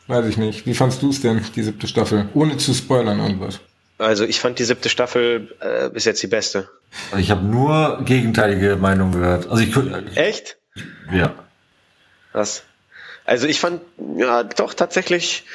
weiß 0.07 0.25
ich 0.27 0.37
nicht. 0.37 0.65
Wie 0.65 0.73
fandst 0.73 1.01
du 1.01 1.09
es 1.09 1.21
denn, 1.21 1.41
die 1.55 1.63
siebte 1.63 1.87
Staffel? 1.87 2.29
Ohne 2.33 2.57
zu 2.57 2.73
spoilern 2.73 3.19
irgendwas. 3.19 3.59
Also 3.97 4.25
ich 4.25 4.39
fand 4.39 4.59
die 4.59 4.65
siebte 4.65 4.89
Staffel 4.89 5.55
äh, 5.61 5.89
bis 5.89 6.05
jetzt 6.05 6.21
die 6.21 6.27
beste. 6.27 6.69
Also 7.11 7.21
ich 7.23 7.31
habe 7.31 7.45
nur 7.45 8.01
gegenteilige 8.03 8.75
Meinungen 8.75 9.13
gehört. 9.13 9.47
Also 9.49 9.63
ich 9.63 9.73
gu- 9.73 9.89
Echt? 10.15 10.57
ja. 11.13 11.33
Was? 12.33 12.63
Also 13.23 13.47
ich 13.47 13.59
fand, 13.59 13.81
ja, 14.17 14.43
doch 14.43 14.73
tatsächlich, 14.73 15.45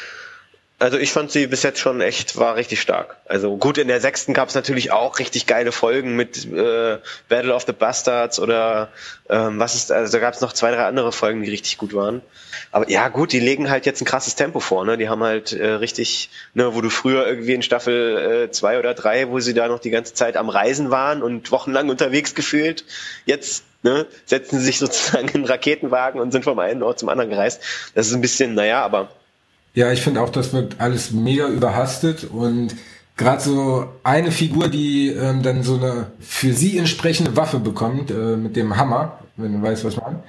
also 0.81 0.97
ich 0.97 1.13
fand 1.13 1.31
sie 1.31 1.47
bis 1.47 1.63
jetzt 1.63 1.79
schon 1.79 2.01
echt, 2.01 2.39
war 2.39 2.57
richtig 2.57 2.81
stark. 2.81 3.19
Also 3.27 3.57
gut, 3.59 3.77
in 3.77 3.87
der 3.87 4.01
sechsten 4.01 4.33
gab 4.33 4.49
es 4.49 4.55
natürlich 4.55 4.93
auch 4.93 5.19
richtig 5.19 5.47
geile 5.47 5.73
Folgen 5.73 6.17
mit 6.17 6.47
äh, 6.47 6.99
Battle 7.29 7.55
of 7.55 7.65
the 7.67 7.73
Bastards 7.73 8.41
oder 8.41 8.89
ähm, 9.29 9.59
was 9.59 9.75
ist, 9.75 9.93
also 9.93 10.11
da 10.11 10.19
gab 10.19 10.33
es 10.33 10.41
noch 10.41 10.55
zwei, 10.55 10.71
drei 10.71 10.87
andere 10.87 11.13
Folgen, 11.13 11.43
die 11.43 11.51
richtig 11.51 11.77
gut 11.77 11.95
waren. 11.95 12.23
Aber 12.73 12.89
ja, 12.89 13.09
gut, 13.09 13.33
die 13.33 13.41
legen 13.41 13.69
halt 13.69 13.85
jetzt 13.85 14.01
ein 14.01 14.07
krasses 14.07 14.37
Tempo 14.37 14.59
vor, 14.59 14.87
ne? 14.87 14.97
Die 14.97 15.11
haben 15.11 15.23
halt 15.23 15.53
äh, 15.53 15.67
richtig, 15.67 16.31
ne, 16.55 16.75
wo 16.75 16.81
du 16.81 16.89
früher 16.89 17.27
irgendwie 17.27 17.53
in 17.53 17.63
Staffel 17.63 18.47
äh, 18.47 18.51
zwei 18.51 18.79
oder 18.79 18.95
drei, 18.95 19.29
wo 19.29 19.39
sie 19.39 19.53
da 19.53 19.69
noch 19.69 19.81
die 19.81 19.91
ganze 19.91 20.15
Zeit 20.15 20.39
am 20.39 20.49
Reisen 20.49 20.91
waren 20.91 21.23
und 21.23 21.53
wochenlang 21.53 21.91
unterwegs 21.91 22.35
gefühlt, 22.35 22.85
jetzt 23.27 23.65
ne, 23.83 24.07
setzen 24.25 24.59
sie 24.59 24.65
sich 24.65 24.79
sozusagen 24.81 25.29
in 25.29 25.45
Raketenwagen 25.45 26.23
und 26.23 26.33
sind 26.33 26.45
vom 26.45 26.59
einen 26.59 26.83
Ort 26.83 26.99
zum 26.99 27.11
anderen 27.11 27.29
gereist. 27.29 27.61
Das 27.95 28.07
ist 28.07 28.15
ein 28.15 28.23
bisschen, 28.23 28.55
naja, 28.55 28.83
aber 28.83 29.11
Ja, 29.75 29.93
ich 29.93 30.03
finde 30.03 30.21
auch, 30.21 30.31
das 30.31 30.53
wird 30.53 30.77
alles 30.81 31.13
mega 31.13 31.47
überhastet 31.49 32.25
und 32.25 32.75
gerade 33.17 33.41
so 33.41 33.87
eine 34.03 34.33
Figur, 34.33 34.69
die 34.69 35.09
ähm, 35.11 35.43
dann 35.43 35.63
so 35.63 35.77
eine 35.77 36.07
für 36.21 36.53
sie 36.55 36.77
entsprechende 36.79 37.37
Waffe 37.37 37.59
bekommt, 37.61 38.11
äh, 38.11 38.15
mit 38.37 38.57
dem 38.57 38.77
Hammer, 38.77 39.19
wenn 39.37 39.53
du 39.61 39.63
weißt, 39.67 39.85
was 39.85 39.95
ich 39.95 40.01
meine. 40.01 40.23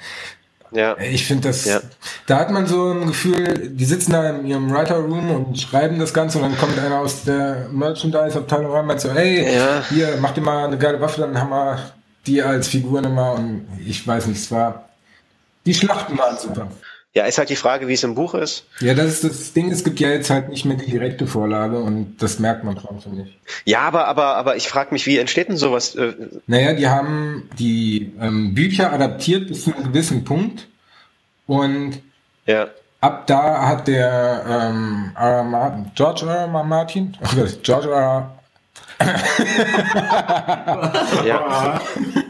ja. 0.71 0.95
Ich 0.99 1.25
finde 1.25 1.47
das, 1.49 1.65
Ja. 1.65 1.81
da 2.27 2.37
hat 2.39 2.51
man 2.51 2.67
so 2.67 2.91
ein 2.91 3.07
Gefühl, 3.07 3.71
die 3.73 3.85
sitzen 3.85 4.11
da 4.11 4.29
in 4.29 4.45
ihrem 4.45 4.71
Writer 4.71 4.97
Room 4.97 5.31
und 5.31 5.59
schreiben 5.59 5.97
das 5.99 6.13
Ganze 6.13 6.37
und 6.37 6.43
dann 6.43 6.57
kommt 6.57 6.77
einer 6.77 6.99
aus 6.99 7.23
der 7.23 7.67
Merchandise-Abteilung 7.71 8.71
rein 8.71 8.81
und 8.81 8.87
meint 8.87 9.01
so, 9.01 9.11
hey, 9.11 9.53
Ja. 9.55 9.83
hier, 9.89 10.17
mach 10.21 10.31
dir 10.31 10.41
mal 10.41 10.65
eine 10.67 10.77
geile 10.77 11.01
Waffe, 11.01 11.21
dann 11.21 11.37
haben 11.39 11.49
wir 11.49 11.79
die 12.27 12.41
als 12.43 12.67
Figur 12.67 13.01
nochmal 13.01 13.35
und 13.37 13.67
ich 13.85 14.05
weiß 14.05 14.27
nicht, 14.27 14.37
es 14.39 14.51
war, 14.51 14.87
die 15.65 15.73
Schlachten 15.73 16.17
waren 16.17 16.37
super. 16.37 16.67
Ja, 17.13 17.25
ist 17.25 17.37
halt 17.37 17.49
die 17.49 17.57
Frage, 17.57 17.89
wie 17.89 17.93
es 17.93 18.03
im 18.05 18.15
Buch 18.15 18.35
ist. 18.35 18.65
Ja, 18.79 18.93
das 18.93 19.07
ist 19.07 19.23
das 19.25 19.51
Ding, 19.51 19.69
es 19.69 19.83
gibt 19.83 19.99
ja 19.99 20.09
jetzt 20.09 20.29
halt 20.29 20.47
nicht 20.47 20.63
mehr 20.63 20.77
die 20.77 20.89
direkte 20.89 21.27
Vorlage 21.27 21.77
und 21.79 22.15
das 22.21 22.39
merkt 22.39 22.63
man 22.63 22.79
schon, 22.79 23.01
finde 23.01 23.23
ich. 23.23 23.37
Ja, 23.65 23.81
aber, 23.81 24.07
aber, 24.07 24.37
aber 24.37 24.55
ich 24.55 24.69
frage 24.69 24.93
mich, 24.93 25.05
wie 25.07 25.17
entsteht 25.17 25.49
denn 25.49 25.57
sowas? 25.57 25.93
Äh, 25.95 26.13
Naja, 26.47 26.71
die 26.71 26.87
haben 26.87 27.49
die 27.59 28.13
ähm, 28.21 28.53
Bücher 28.53 28.93
adaptiert 28.93 29.49
bis 29.49 29.65
zu 29.65 29.75
einem 29.75 29.83
gewissen 29.91 30.23
Punkt 30.23 30.69
und 31.47 32.01
ja. 32.45 32.67
ab 33.01 33.27
da 33.27 33.67
hat 33.67 33.89
der 33.89 34.45
ähm, 34.47 35.11
R. 35.17 35.43
Martin, 35.43 35.91
George 35.95 36.25
R. 36.25 36.47
Martin, 36.47 37.17
George 37.61 37.89
R. 37.89 38.31
Ja. 41.25 41.81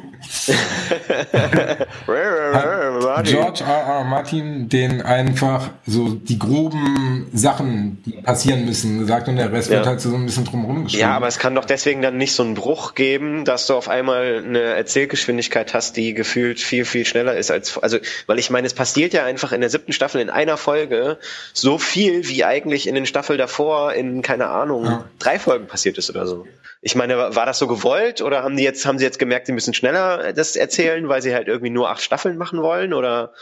George 3.24 3.64
R. 3.64 3.84
R. 3.88 4.04
Martin 4.04 4.70
den 4.70 5.02
einfach 5.02 5.70
so 5.86 6.10
die 6.10 6.40
groben 6.40 7.28
Sachen, 7.34 8.02
die 8.06 8.22
passieren 8.22 8.66
müssen, 8.66 9.00
gesagt 9.00 9.28
und 9.28 9.36
der 9.36 9.52
Rest 9.52 9.70
Ja. 9.70 9.78
wird 9.78 9.88
halt 9.88 10.02
so 10.02 10.14
ein 10.16 10.26
bisschen 10.26 10.46
drumherum 10.46 10.84
geschrieben. 10.86 11.02
Ja, 11.02 11.16
aber 11.16 11.28
es 11.28 11.40
kann 11.40 11.56
doch 11.56 11.66
deswegen 11.66 12.02
dann 12.02 12.18
nicht 12.18 12.34
so 12.34 12.44
einen 12.44 12.54
Bruch 12.56 12.96
geben, 12.96 13.46
dass 13.46 13.68
du 13.68 13.76
auf 13.76 13.90
einmal 13.90 14.44
eine 14.46 14.62
Erzählgeschwindigkeit 14.62 15.74
hast, 15.74 15.98
die 15.98 16.14
gefühlt 16.14 16.60
viel, 16.60 16.86
viel 16.86 17.06
schneller 17.06 17.36
ist 17.36 17.52
als, 17.52 17.78
also, 17.78 17.98
weil 18.28 18.40
ich 18.40 18.50
meine, 18.50 18.68
es 18.68 18.74
passiert 18.74 19.14
ja 19.14 19.26
einfach 19.26 19.52
in 19.52 19.62
der 19.62 19.70
siebten 19.70 19.94
Staffel 19.94 20.22
in 20.22 20.30
einer 20.30 20.58
Folge 20.58 21.18
so 21.54 21.78
viel, 21.78 22.28
wie 22.28 22.46
eigentlich 22.46 22.88
in 22.88 22.96
den 22.96 23.06
Staffeln 23.06 23.38
davor 23.38 23.94
in, 23.94 24.22
keine 24.22 24.48
Ahnung, 24.48 24.86
Ja. 24.86 25.06
drei 25.20 25.40
Folgen 25.40 25.68
passiert 25.68 25.98
ist 25.98 26.10
oder 26.10 26.26
so. 26.28 26.46
Ich 26.84 26.96
meine, 26.96 27.16
war 27.36 27.46
das 27.46 27.60
so 27.60 27.68
gewollt 27.68 28.22
oder 28.24 28.42
haben 28.42 28.58
die 28.58 28.64
jetzt, 28.64 28.86
haben 28.88 28.98
sie 28.98 29.06
jetzt 29.06 29.20
gemerkt, 29.20 29.46
sie 29.46 29.52
müssen 29.54 29.74
schneller 29.74 30.21
das 30.36 30.56
erzählen, 30.56 31.08
weil 31.10 31.22
sie 31.22 31.34
halt 31.34 31.48
irgendwie 31.48 31.70
nur 31.70 31.90
acht 31.90 32.02
Staffeln 32.02 32.38
machen 32.38 32.62
wollen 32.62 32.94
oder, 32.94 33.34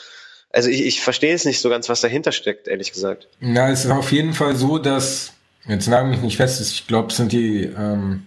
also 0.52 0.70
ich, 0.70 0.86
ich 0.86 1.02
verstehe 1.02 1.34
es 1.34 1.46
nicht 1.46 1.62
so 1.62 1.70
ganz, 1.70 1.90
was 1.90 2.02
dahinter 2.02 2.32
steckt, 2.32 2.68
ehrlich 2.68 2.92
gesagt. 2.92 3.28
Na, 3.40 3.70
es 3.70 3.86
ist 3.86 3.92
auf 3.92 4.12
jeden 4.12 4.34
Fall 4.34 4.56
so, 4.56 4.78
dass, 4.78 5.34
jetzt 5.68 5.88
nagel 5.88 6.12
mich 6.12 6.22
nicht 6.22 6.38
fest, 6.38 6.62
ich 6.62 6.88
glaube, 6.88 7.10
es 7.10 7.18
sind 7.18 7.32
die, 7.32 7.64
ähm, 7.64 8.26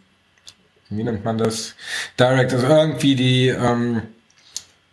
wie 0.91 1.05
nennt 1.05 1.25
man 1.25 1.39
das? 1.39 1.75
Direct, 2.19 2.53
also 2.53 2.67
irgendwie 2.67 3.15
die, 3.15 3.49
ähm, 3.49 4.03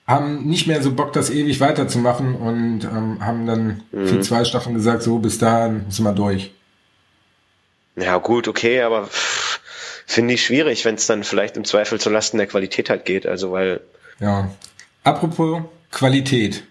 haben 0.07 0.45
nicht 0.45 0.65
mehr 0.65 0.81
so 0.81 0.91
Bock, 0.91 1.13
das 1.13 1.29
ewig 1.29 1.59
weiterzumachen 1.59 2.33
und 2.33 2.83
ähm, 2.83 3.23
haben 3.23 3.45
dann 3.45 3.83
für 3.91 4.19
zwei 4.21 4.43
Staffeln 4.43 4.73
gesagt, 4.73 5.03
so 5.03 5.19
bis 5.19 5.37
dahin 5.37 5.85
sind 5.89 6.03
wir 6.03 6.13
durch. 6.13 6.51
Ja, 7.95 8.17
gut, 8.17 8.47
okay, 8.47 8.81
aber 8.81 9.07
finde 10.09 10.33
ich 10.33 10.43
schwierig, 10.43 10.85
wenn 10.85 10.95
es 10.95 11.05
dann 11.05 11.23
vielleicht 11.23 11.55
im 11.55 11.65
Zweifel 11.65 11.99
zu 11.99 12.09
Lasten 12.09 12.37
der 12.37 12.47
Qualität 12.47 12.89
halt 12.89 13.05
geht. 13.05 13.27
Also, 13.27 13.51
weil, 13.51 13.81
Ja. 14.19 14.49
Apropos 15.03 15.61
Qualität. 15.91 16.63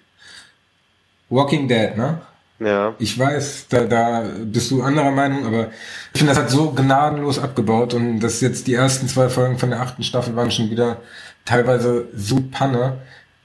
Walking 1.30 1.68
Dead, 1.68 1.96
ne? 1.96 2.20
ja, 2.58 2.94
Ich 2.98 3.16
weiß, 3.16 3.66
da, 3.68 3.84
da 3.84 4.24
bist 4.42 4.72
du 4.72 4.82
anderer 4.82 5.12
Meinung, 5.12 5.46
aber 5.46 5.68
ich 6.12 6.18
finde, 6.18 6.34
das 6.34 6.42
hat 6.42 6.50
so 6.50 6.72
gnadenlos 6.72 7.38
abgebaut 7.38 7.94
und 7.94 8.18
das 8.18 8.40
jetzt 8.40 8.66
die 8.66 8.74
ersten 8.74 9.06
zwei 9.06 9.28
Folgen 9.28 9.56
von 9.56 9.70
der 9.70 9.80
achten 9.80 10.02
Staffel 10.02 10.34
waren 10.34 10.50
schon 10.50 10.70
wieder 10.70 11.00
teilweise 11.44 12.08
so 12.16 12.42
Panne. 12.50 12.98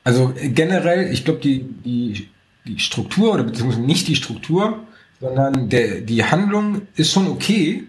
Also 0.04 0.34
äh, 0.36 0.50
generell, 0.50 1.14
ich 1.14 1.24
glaube, 1.24 1.40
die, 1.40 1.64
die, 1.64 2.30
die 2.66 2.80
Struktur 2.80 3.36
oder 3.36 3.44
beziehungsweise 3.44 3.82
nicht 3.82 4.08
die 4.08 4.16
Struktur, 4.16 4.80
sondern 5.22 5.70
der, 5.70 6.02
die 6.02 6.24
Handlung 6.24 6.88
ist 6.96 7.12
schon 7.12 7.28
okay, 7.28 7.84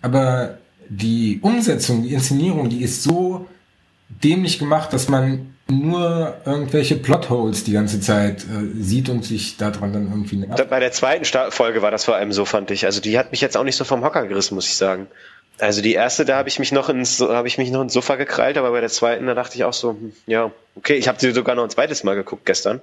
aber 0.00 0.58
die 0.96 1.38
Umsetzung, 1.42 2.02
die 2.02 2.12
Inszenierung, 2.12 2.68
die 2.68 2.82
ist 2.82 3.02
so 3.02 3.46
dämlich 4.08 4.58
gemacht, 4.58 4.92
dass 4.92 5.08
man 5.08 5.54
nur 5.68 6.36
irgendwelche 6.44 6.96
Plotholes 6.96 7.64
die 7.64 7.72
ganze 7.72 8.00
Zeit 8.00 8.42
äh, 8.42 8.82
sieht 8.82 9.08
und 9.08 9.24
sich 9.24 9.56
daran 9.56 9.92
dann 9.92 10.08
irgendwie 10.08 10.36
nervt. 10.36 10.68
Bei 10.68 10.80
der 10.80 10.92
zweiten 10.92 11.24
Folge 11.50 11.80
war 11.80 11.90
das 11.90 12.04
vor 12.04 12.16
allem 12.16 12.32
so, 12.32 12.44
fand 12.44 12.70
ich. 12.70 12.84
Also, 12.84 13.00
die 13.00 13.18
hat 13.18 13.30
mich 13.30 13.40
jetzt 13.40 13.56
auch 13.56 13.64
nicht 13.64 13.76
so 13.76 13.84
vom 13.84 14.04
Hocker 14.04 14.26
gerissen, 14.26 14.54
muss 14.54 14.66
ich 14.66 14.76
sagen. 14.76 15.06
Also, 15.58 15.80
die 15.80 15.94
erste, 15.94 16.26
da 16.26 16.36
habe 16.36 16.48
ich 16.50 16.58
mich 16.58 16.72
noch 16.72 16.90
ins, 16.90 17.20
habe 17.20 17.48
ich 17.48 17.56
mich 17.56 17.70
noch 17.70 17.80
ins 17.80 17.94
Sofa 17.94 18.16
gekrallt, 18.16 18.58
aber 18.58 18.72
bei 18.72 18.80
der 18.80 18.90
zweiten, 18.90 19.26
da 19.26 19.34
dachte 19.34 19.56
ich 19.56 19.64
auch 19.64 19.72
so, 19.72 19.90
hm, 19.92 20.12
ja, 20.26 20.50
okay, 20.76 20.94
ich 20.94 21.08
habe 21.08 21.18
sie 21.18 21.30
sogar 21.30 21.54
noch 21.54 21.64
ein 21.64 21.70
zweites 21.70 22.04
Mal 22.04 22.16
geguckt 22.16 22.44
gestern. 22.44 22.82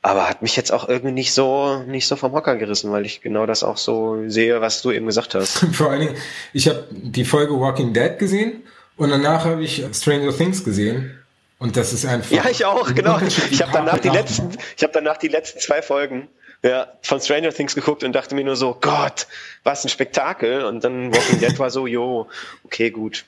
Aber 0.00 0.28
hat 0.28 0.42
mich 0.42 0.54
jetzt 0.56 0.72
auch 0.72 0.88
irgendwie 0.88 1.12
nicht 1.12 1.32
so, 1.32 1.82
nicht 1.86 2.06
so 2.06 2.14
vom 2.16 2.32
Hocker 2.32 2.56
gerissen, 2.56 2.92
weil 2.92 3.04
ich 3.04 3.20
genau 3.20 3.46
das 3.46 3.64
auch 3.64 3.76
so 3.76 4.28
sehe, 4.28 4.60
was 4.60 4.80
du 4.82 4.92
eben 4.92 5.06
gesagt 5.06 5.34
hast. 5.34 5.58
Vor 5.72 5.90
allen 5.90 6.00
Dingen, 6.00 6.16
ich 6.52 6.68
habe 6.68 6.86
die 6.90 7.24
Folge 7.24 7.58
Walking 7.58 7.92
Dead 7.92 8.18
gesehen 8.18 8.62
und 8.96 9.10
danach 9.10 9.44
habe 9.44 9.62
ich 9.62 9.84
Stranger 9.92 10.36
Things 10.36 10.64
gesehen 10.64 11.18
und 11.58 11.76
das 11.76 11.92
ist 11.92 12.06
einfach. 12.06 12.30
Ja, 12.30 12.48
ich 12.48 12.64
auch, 12.64 12.94
genau. 12.94 13.18
Ich 13.50 13.60
habe 13.60 13.72
danach 13.72 13.98
die 13.98 14.08
letzten, 14.08 14.56
ich 14.76 14.82
habe 14.82 14.92
danach 14.92 15.16
die 15.16 15.28
letzten 15.28 15.58
zwei 15.58 15.82
Folgen 15.82 16.28
ja, 16.62 16.92
von 17.02 17.20
Stranger 17.20 17.52
Things 17.52 17.74
geguckt 17.74 18.04
und 18.04 18.12
dachte 18.12 18.34
mir 18.34 18.44
nur 18.44 18.56
so, 18.56 18.76
Gott, 18.80 19.26
was 19.64 19.84
ein 19.84 19.88
Spektakel. 19.88 20.64
Und 20.64 20.84
dann 20.84 21.14
Walking 21.14 21.40
Dead 21.40 21.58
war 21.58 21.70
so, 21.70 21.86
jo, 21.86 22.28
okay, 22.64 22.90
gut. 22.90 23.24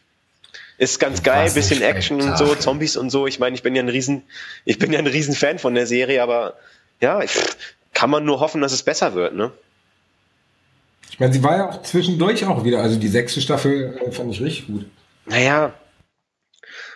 Ist 0.80 0.98
ganz 0.98 1.22
geil, 1.22 1.44
Was 1.44 1.52
ein 1.52 1.54
bisschen 1.56 1.82
Action 1.82 2.22
und 2.22 2.38
so. 2.38 2.54
Zombies 2.54 2.96
und 2.96 3.10
so. 3.10 3.26
Ich 3.26 3.38
meine, 3.38 3.54
ich 3.54 3.62
bin 3.62 3.76
ja 3.76 3.82
ein 3.82 3.90
riesen, 3.90 4.22
ich 4.64 4.78
bin 4.78 4.90
ja 4.94 4.98
ein 4.98 5.06
riesen 5.06 5.34
Fan 5.34 5.58
von 5.58 5.74
der 5.74 5.86
Serie, 5.86 6.22
aber 6.22 6.54
ja, 7.00 7.20
ich, 7.22 7.32
kann 7.92 8.08
man 8.08 8.24
nur 8.24 8.40
hoffen, 8.40 8.62
dass 8.62 8.72
es 8.72 8.82
besser 8.82 9.12
wird, 9.14 9.34
ne? 9.34 9.52
Ich 11.10 11.20
meine, 11.20 11.34
sie 11.34 11.42
war 11.42 11.56
ja 11.58 11.68
auch 11.68 11.82
zwischendurch 11.82 12.46
auch 12.46 12.64
wieder, 12.64 12.80
also 12.80 12.98
die 12.98 13.08
sechste 13.08 13.42
Staffel 13.42 13.98
äh, 14.06 14.10
fand 14.10 14.32
ich 14.32 14.40
richtig 14.40 14.68
gut. 14.68 14.86
Naja, 15.26 15.74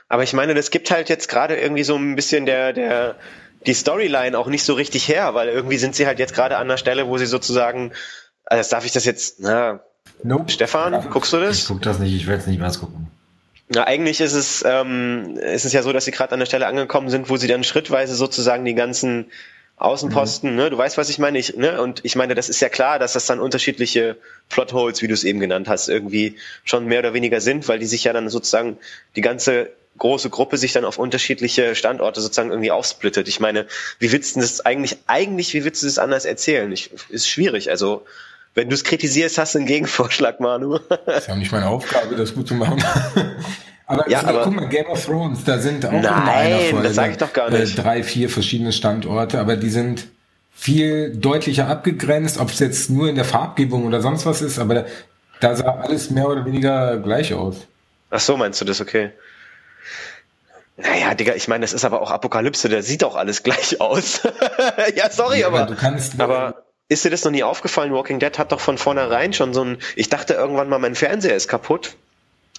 aber 0.08 0.22
ich 0.22 0.32
meine, 0.32 0.54
das 0.54 0.70
gibt 0.70 0.90
halt 0.90 1.10
jetzt 1.10 1.28
gerade 1.28 1.54
irgendwie 1.56 1.84
so 1.84 1.94
ein 1.96 2.16
bisschen 2.16 2.46
der, 2.46 2.72
der, 2.72 3.16
die 3.66 3.74
Storyline 3.74 4.38
auch 4.38 4.46
nicht 4.46 4.64
so 4.64 4.72
richtig 4.72 5.08
her, 5.08 5.34
weil 5.34 5.48
irgendwie 5.48 5.76
sind 5.76 5.94
sie 5.94 6.06
halt 6.06 6.18
jetzt 6.18 6.32
gerade 6.32 6.56
an 6.56 6.68
der 6.68 6.78
Stelle, 6.78 7.06
wo 7.06 7.18
sie 7.18 7.26
sozusagen, 7.26 7.92
also 8.46 8.70
darf 8.70 8.86
ich 8.86 8.92
das 8.92 9.04
jetzt, 9.04 9.40
na, 9.40 9.80
Nope. 10.22 10.50
Stefan, 10.50 11.06
guckst 11.10 11.34
du 11.34 11.38
Ich 11.38 11.44
das? 11.48 11.66
guck 11.68 11.82
das 11.82 11.98
nicht, 11.98 12.14
ich 12.14 12.26
werde 12.26 12.40
es 12.40 12.46
nicht 12.46 12.60
mehr 12.60 12.70
gucken. 12.70 13.08
Na, 13.68 13.84
eigentlich 13.84 14.20
ist 14.20 14.34
es, 14.34 14.62
ähm, 14.66 15.36
ist 15.38 15.64
es 15.64 15.72
ja 15.72 15.82
so, 15.82 15.92
dass 15.92 16.04
sie 16.04 16.10
gerade 16.10 16.32
an 16.32 16.38
der 16.38 16.46
Stelle 16.46 16.66
angekommen 16.66 17.08
sind, 17.08 17.30
wo 17.30 17.36
sie 17.36 17.48
dann 17.48 17.64
schrittweise 17.64 18.14
sozusagen 18.14 18.64
die 18.64 18.74
ganzen 18.74 19.30
Außenposten, 19.76 20.54
ne, 20.54 20.70
du 20.70 20.78
weißt, 20.78 20.98
was 20.98 21.08
ich 21.08 21.18
meine, 21.18 21.38
ich, 21.38 21.56
ne, 21.56 21.80
und 21.82 22.04
ich 22.04 22.14
meine, 22.14 22.34
das 22.34 22.48
ist 22.48 22.60
ja 22.60 22.68
klar, 22.68 22.98
dass 22.98 23.14
das 23.14 23.26
dann 23.26 23.40
unterschiedliche 23.40 24.16
Plotholes, 24.48 25.02
wie 25.02 25.08
du 25.08 25.14
es 25.14 25.24
eben 25.24 25.40
genannt 25.40 25.68
hast, 25.68 25.88
irgendwie 25.88 26.36
schon 26.62 26.86
mehr 26.86 27.00
oder 27.00 27.12
weniger 27.12 27.40
sind, 27.40 27.66
weil 27.66 27.80
die 27.80 27.86
sich 27.86 28.04
ja 28.04 28.12
dann 28.12 28.28
sozusagen 28.28 28.78
die 29.16 29.20
ganze 29.20 29.70
große 29.98 30.30
Gruppe 30.30 30.58
sich 30.58 30.72
dann 30.72 30.84
auf 30.84 30.98
unterschiedliche 30.98 31.74
Standorte 31.74 32.20
sozusagen 32.20 32.50
irgendwie 32.50 32.70
aufsplittet. 32.70 33.28
Ich 33.28 33.40
meine, 33.40 33.66
wie 33.98 34.12
willst 34.12 34.36
du 34.36 34.40
das 34.40 34.60
eigentlich, 34.60 34.98
eigentlich, 35.06 35.54
wie 35.54 35.64
willst 35.64 35.82
du 35.82 35.86
das 35.86 35.98
anders 35.98 36.24
erzählen? 36.24 36.70
Ich, 36.70 36.90
ist 37.08 37.28
schwierig, 37.28 37.70
also, 37.70 38.04
wenn 38.54 38.68
du 38.68 38.74
es 38.74 38.84
kritisierst, 38.84 39.38
hast 39.38 39.54
du 39.54 39.58
einen 39.58 39.66
Gegenvorschlag, 39.66 40.40
Manu. 40.40 40.76
Ist 41.06 41.26
ja 41.28 41.34
auch 41.34 41.38
nicht 41.38 41.52
meine 41.52 41.68
Aufgabe, 41.68 42.14
das 42.16 42.34
gut 42.34 42.48
zu 42.48 42.54
machen. 42.54 42.82
aber, 43.86 44.08
Ja, 44.08 44.18
also, 44.20 44.30
aber- 44.30 44.44
guck 44.44 44.54
mal, 44.54 44.68
Game 44.68 44.86
of 44.86 45.04
Thrones, 45.04 45.44
da 45.44 45.58
sind 45.58 45.84
auch 45.86 45.92
in 45.92 46.02
Nein, 46.02 46.22
einer 46.28 46.58
das 46.58 46.68
Folge 46.70 46.90
sag 46.90 47.10
ich 47.10 47.16
doch 47.18 47.32
gar 47.32 47.50
nicht. 47.50 47.78
Äh, 47.78 47.82
drei, 47.82 48.02
vier 48.02 48.30
verschiedene 48.30 48.72
Standorte, 48.72 49.38
aber 49.40 49.56
die 49.56 49.70
sind 49.70 50.06
viel 50.52 51.14
deutlicher 51.16 51.66
abgegrenzt, 51.68 52.38
ob 52.38 52.50
es 52.50 52.60
jetzt 52.60 52.88
nur 52.90 53.08
in 53.08 53.16
der 53.16 53.24
Farbgebung 53.24 53.84
oder 53.86 54.00
sonst 54.00 54.24
was 54.24 54.40
ist, 54.40 54.58
aber 54.60 54.74
da, 54.74 54.84
da 55.40 55.56
sah 55.56 55.80
alles 55.80 56.10
mehr 56.10 56.28
oder 56.28 56.44
weniger 56.46 56.96
gleich 56.98 57.34
aus. 57.34 57.56
Ach 58.10 58.20
so, 58.20 58.36
meinst 58.36 58.60
du 58.60 58.64
das, 58.64 58.80
okay. 58.80 59.10
Naja, 60.76 61.14
Digga, 61.14 61.34
ich 61.34 61.46
meine, 61.48 61.62
das 61.62 61.72
ist 61.72 61.84
aber 61.84 62.00
auch 62.00 62.10
Apokalypse, 62.10 62.68
da 62.68 62.82
sieht 62.82 63.04
auch 63.04 63.14
alles 63.16 63.42
gleich 63.42 63.80
aus. 63.80 64.22
ja, 64.96 65.10
sorry, 65.10 65.40
Ja, 65.40 65.48
aber, 65.48 65.62
aber 65.62 65.74
du 65.74 65.76
kannst- 65.80 66.20
aber 66.20 66.64
ist 66.88 67.04
dir 67.04 67.10
das 67.10 67.24
noch 67.24 67.32
nie 67.32 67.42
aufgefallen? 67.42 67.92
Walking 67.92 68.18
Dead 68.18 68.38
hat 68.38 68.52
doch 68.52 68.60
von 68.60 68.78
vornherein 68.78 69.32
schon 69.32 69.54
so 69.54 69.62
ein, 69.64 69.78
ich 69.96 70.08
dachte 70.08 70.34
irgendwann 70.34 70.68
mal, 70.68 70.78
mein 70.78 70.94
Fernseher 70.94 71.34
ist 71.36 71.48
kaputt. 71.48 71.96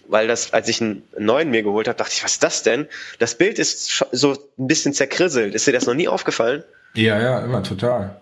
Weil 0.07 0.27
das, 0.27 0.53
als 0.53 0.67
ich 0.67 0.81
einen 0.81 1.01
neuen 1.17 1.49
mir 1.49 1.63
geholt 1.63 1.87
habe, 1.87 1.97
dachte 1.97 2.11
ich, 2.15 2.23
was 2.23 2.33
ist 2.33 2.43
das 2.43 2.61
denn? 2.61 2.87
Das 3.17 3.35
Bild 3.39 3.57
ist 3.57 4.05
so 4.11 4.33
ein 4.33 4.67
bisschen 4.67 4.93
zerkrisselt. 4.93 5.55
Ist 5.55 5.65
dir 5.65 5.71
das 5.71 5.87
noch 5.87 5.95
nie 5.95 6.07
aufgefallen? 6.07 6.63
Ja, 6.93 7.19
ja, 7.19 7.39
immer 7.39 7.63
total. 7.63 8.21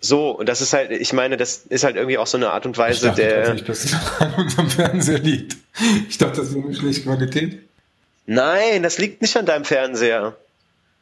So, 0.00 0.30
und 0.30 0.48
das 0.48 0.60
ist 0.60 0.72
halt, 0.72 0.90
ich 0.90 1.12
meine, 1.12 1.36
das 1.36 1.58
ist 1.68 1.84
halt 1.84 1.94
irgendwie 1.94 2.18
auch 2.18 2.26
so 2.26 2.36
eine 2.36 2.50
Art 2.50 2.66
und 2.66 2.72
Ich 2.72 2.78
Weise 2.78 3.06
dachte 3.08 3.22
der. 3.22 3.44
tatsächlich, 3.44 3.64
dass 3.66 3.84
es 3.84 3.94
an 4.20 4.34
unserem 4.34 4.70
Fernseher 4.70 5.18
liegt. 5.20 5.56
Ich 6.08 6.18
dachte, 6.18 6.40
das 6.40 6.52
wäre 6.52 6.64
eine 6.66 6.74
schlechte 6.74 7.02
Qualität. 7.02 7.62
Nein, 8.26 8.82
das 8.82 8.98
liegt 8.98 9.22
nicht 9.22 9.36
an 9.36 9.46
deinem 9.46 9.64
Fernseher. 9.64 10.36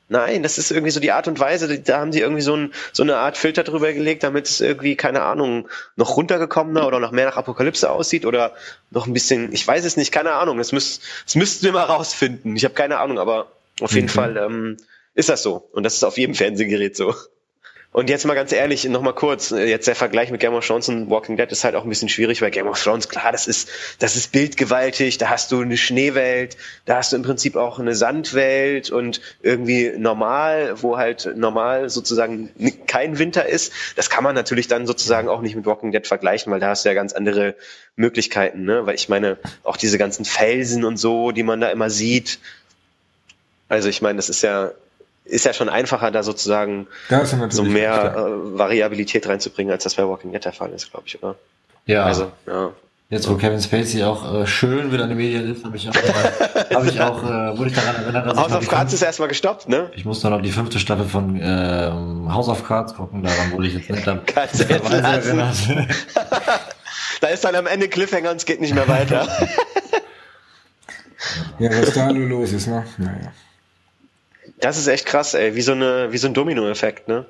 Nein, 0.09 0.45
das 0.45 0.57
ist 0.59 0.71
irgendwie 0.71 0.93
so 0.93 1.01
die 1.01 1.11
Art 1.11 1.27
und 1.27 1.41
Weise, 1.41 1.81
da 1.81 1.99
haben 1.99 2.13
die 2.13 2.21
irgendwie 2.21 2.43
so, 2.43 2.55
ein, 2.55 2.73
so 2.93 3.03
eine 3.03 3.17
Art 3.17 3.37
Filter 3.37 3.65
drüber 3.65 3.93
gelegt, 3.93 4.23
damit 4.23 4.47
es 4.49 4.61
irgendwie, 4.61 4.95
keine 4.95 5.23
Ahnung, 5.23 5.69
noch 5.97 6.17
runtergekommener 6.17 6.87
oder 6.87 7.01
noch 7.01 7.11
mehr 7.11 7.27
nach 7.27 7.37
Apokalypse 7.37 7.91
aussieht 7.91 8.25
oder 8.25 8.55
noch 8.91 9.07
ein 9.09 9.13
bisschen, 9.13 9.53
ich 9.53 9.67
weiß 9.67 9.85
es 9.85 9.97
nicht, 9.97 10.13
keine 10.13 10.33
Ahnung, 10.33 10.59
das, 10.59 10.71
müsst, 10.71 11.03
das 11.25 11.35
müssten 11.35 11.65
wir 11.65 11.73
mal 11.73 11.85
rausfinden. 11.85 12.55
Ich 12.55 12.65
habe 12.65 12.75
keine 12.75 12.99
Ahnung, 12.99 13.19
aber 13.19 13.51
auf 13.81 13.93
jeden 13.93 14.07
Okay. 14.07 14.15
Fall 14.15 14.37
ähm, 14.37 14.77
ist 15.15 15.29
das 15.29 15.43
so. 15.43 15.69
Und 15.73 15.83
das 15.83 15.95
ist 15.95 16.05
auf 16.05 16.19
jedem 16.19 16.35
Fernsehgerät 16.37 16.97
so. 16.97 17.15
Und 17.97 18.11
jetzt 18.11 18.27
mal 18.27 18.35
ganz 18.35 18.53
ehrlich, 18.53 18.85
noch 18.85 19.01
mal 19.01 19.15
kurz, 19.15 19.53
äh, 19.53 19.65
jetzt 19.65 19.89
der 19.89 19.95
Vergleich 19.95 20.31
mit 20.31 20.39
Game 20.39 20.53
of 20.53 20.67
Thrones 20.67 20.87
und 20.91 21.09
Walking 21.09 21.39
Dead 21.39 21.51
ist 21.51 21.65
halt 21.65 21.75
auch 21.75 21.83
ein 21.83 21.89
bisschen 21.89 22.11
schwierig, 22.11 22.43
weil 22.43 22.51
Game 22.51 22.69
of 22.69 22.79
Thrones, 22.79 23.09
klar, 23.09 23.33
das 23.33 23.47
ist, 23.47 23.71
das 24.01 24.17
ist 24.17 24.33
bildgewaltig, 24.33 25.17
da 25.17 25.31
hast 25.31 25.51
du 25.51 25.63
eine 25.63 25.79
Schneewelt, 25.79 26.59
da 26.85 26.97
hast 26.97 27.13
du 27.13 27.17
im 27.17 27.23
Prinzip 27.23 27.57
auch 27.57 27.79
eine 27.79 27.95
Sandwelt 27.95 28.91
und 28.91 29.23
irgendwie 29.41 29.95
normal, 29.97 30.75
wo 30.83 30.99
halt 30.99 31.37
normal 31.37 31.89
sozusagen 31.89 32.51
kein 32.87 33.19
Winter 33.19 33.47
ist. 33.47 33.73
Das 33.97 34.11
kann 34.11 34.23
man 34.23 34.35
natürlich 34.35 34.69
dann 34.69 34.87
sozusagen 34.87 35.31
auch 35.31 35.41
nicht 35.41 35.57
mit 35.57 35.65
Walking 35.65 35.91
Dead 35.91 36.07
vergleichen, 36.07 36.53
weil 36.53 36.61
da 36.61 36.69
hast 36.69 36.85
du 36.85 36.91
ja 36.91 36.95
ganz 36.95 37.15
andere 37.15 37.55
Möglichkeiten, 37.97 38.65
ne? 38.65 38.85
Weil 38.85 38.97
ich 38.97 39.09
meine, 39.09 39.39
auch 39.65 39.79
diese 39.79 39.97
ganzen 39.97 40.27
Felsen 40.27 40.85
und 40.85 40.99
so, 40.99 41.33
die 41.33 41.45
man 41.45 41.63
da 41.63 41.71
immer 41.71 41.89
sieht. 41.89 42.41
Also 43.71 43.89
ich 43.89 44.03
meine, 44.03 44.17
das 44.17 44.29
ist 44.29 44.43
ja, 44.43 44.73
ist 45.29 45.45
ja 45.45 45.53
schon 45.53 45.69
einfacher, 45.69 46.11
da 46.11 46.23
sozusagen 46.23 46.87
so 47.49 47.65
mehr 47.65 48.15
äh, 48.17 48.59
Variabilität 48.59 49.29
reinzubringen, 49.29 49.73
als 49.73 49.85
das 49.85 49.95
bei 49.95 50.07
Walking 50.07 50.33
Dead 50.33 50.45
der 50.45 50.53
Fall 50.53 50.73
ist, 50.73 50.91
glaube 50.91 51.07
ich, 51.07 51.23
oder? 51.23 51.37
Ja. 51.87 52.05
Also, 52.05 52.33
ja. 52.47 52.73
Jetzt, 53.09 53.29
wo 53.29 53.37
Kevin 53.37 53.61
Spacey 53.61 54.03
auch 54.03 54.35
äh, 54.35 54.47
schön 54.49 54.91
wieder 54.91 55.05
in 55.05 55.11
den 55.11 55.19
Medien 55.19 55.55
ist, 55.55 55.65
habe 55.65 55.77
ich 55.77 55.89
auch, 55.89 55.95
äh, 55.95 56.75
hab 56.75 56.85
ich 56.85 57.01
auch 57.01 57.23
äh, 57.23 57.57
wurde 57.57 57.71
ich 57.71 57.77
daran 57.77 57.95
erinnert, 57.95 58.27
dass 58.27 58.37
House 58.37 58.53
of 58.53 58.69
Cards 58.69 58.93
ist 58.95 59.03
erstmal 59.03 59.29
gestoppt, 59.29 59.69
ne? 59.69 59.93
Ich 59.95 60.05
muss 60.05 60.21
dann 60.21 60.33
noch 60.33 60.43
die 60.43 60.51
fünfte 60.51 60.81
Staffel 60.81 61.05
von 61.05 61.41
äh, 61.41 61.93
House 62.29 62.49
of 62.49 62.67
Cards 62.67 62.95
gucken, 62.95 63.23
daran 63.23 63.53
wurde 63.53 63.69
ich 63.69 63.75
jetzt 63.75 63.91
nicht 63.91 64.07
dann 64.09 64.23
erinnert. 64.27 65.57
da 67.21 67.29
ist 67.29 67.45
dann 67.45 67.55
am 67.55 67.69
Ende 67.69 67.89
Cliffhanger 67.89 68.33
und 68.33 68.39
es 68.39 68.45
geht 68.45 68.61
nicht 68.61 68.75
mehr 68.75 68.89
weiter. 68.89 69.29
ja, 71.61 71.71
was 71.71 71.93
da 71.93 72.13
nur 72.13 72.27
los 72.27 72.53
ist, 72.53 72.67
ne? 72.67 72.85
Naja. 72.99 73.33
Das 74.59 74.79
ist 74.79 74.87
echt 74.87 75.07
krass, 75.07 75.35
ey, 75.35 75.55
wie 75.55 75.61
so 75.61 75.73
eine, 75.73 76.13
wie 76.13 76.19
so 76.19 76.27
ein 76.27 76.35
Domino-Effekt, 76.35 77.09
ne? 77.09 77.27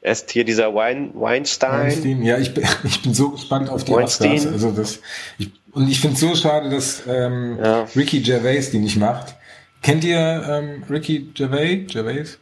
Erst 0.00 0.30
hier 0.30 0.44
dieser 0.44 0.74
Wein, 0.74 1.10
Weinstein. 1.14 1.86
Weinstein. 1.86 2.22
Ja, 2.22 2.38
ich 2.38 2.54
bin, 2.54 2.64
ich 2.84 3.02
bin 3.02 3.14
so 3.14 3.30
gespannt 3.30 3.68
auf 3.68 3.84
die 3.84 3.92
Weinstein. 3.92 4.34
Oscars. 4.34 4.52
Also 4.52 4.70
das, 4.70 5.00
ich, 5.38 5.50
und 5.72 5.88
ich 5.88 6.00
finde 6.00 6.14
es 6.14 6.20
so 6.20 6.34
schade, 6.34 6.70
dass 6.70 7.02
ähm, 7.08 7.58
ja. 7.62 7.86
Ricky 7.96 8.20
Gervais 8.20 8.70
die 8.70 8.78
nicht 8.78 8.96
macht. 8.96 9.34
Kennt 9.82 10.04
ihr 10.04 10.18
ähm, 10.18 10.84
Ricky 10.88 11.30
Gervais? 11.34 11.86
Gervais? 11.92 12.38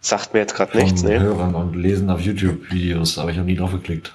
Sagt 0.00 0.34
mir 0.34 0.40
jetzt 0.40 0.54
gerade 0.54 0.76
nichts, 0.76 1.02
ne? 1.02 1.18
Hören 1.18 1.54
und 1.54 1.74
lesen 1.74 2.10
auf 2.10 2.20
YouTube-Videos, 2.20 3.18
aber 3.18 3.30
ich 3.30 3.38
habe 3.38 3.46
nie 3.46 3.56
drauf 3.56 3.72
geklickt. 3.72 4.12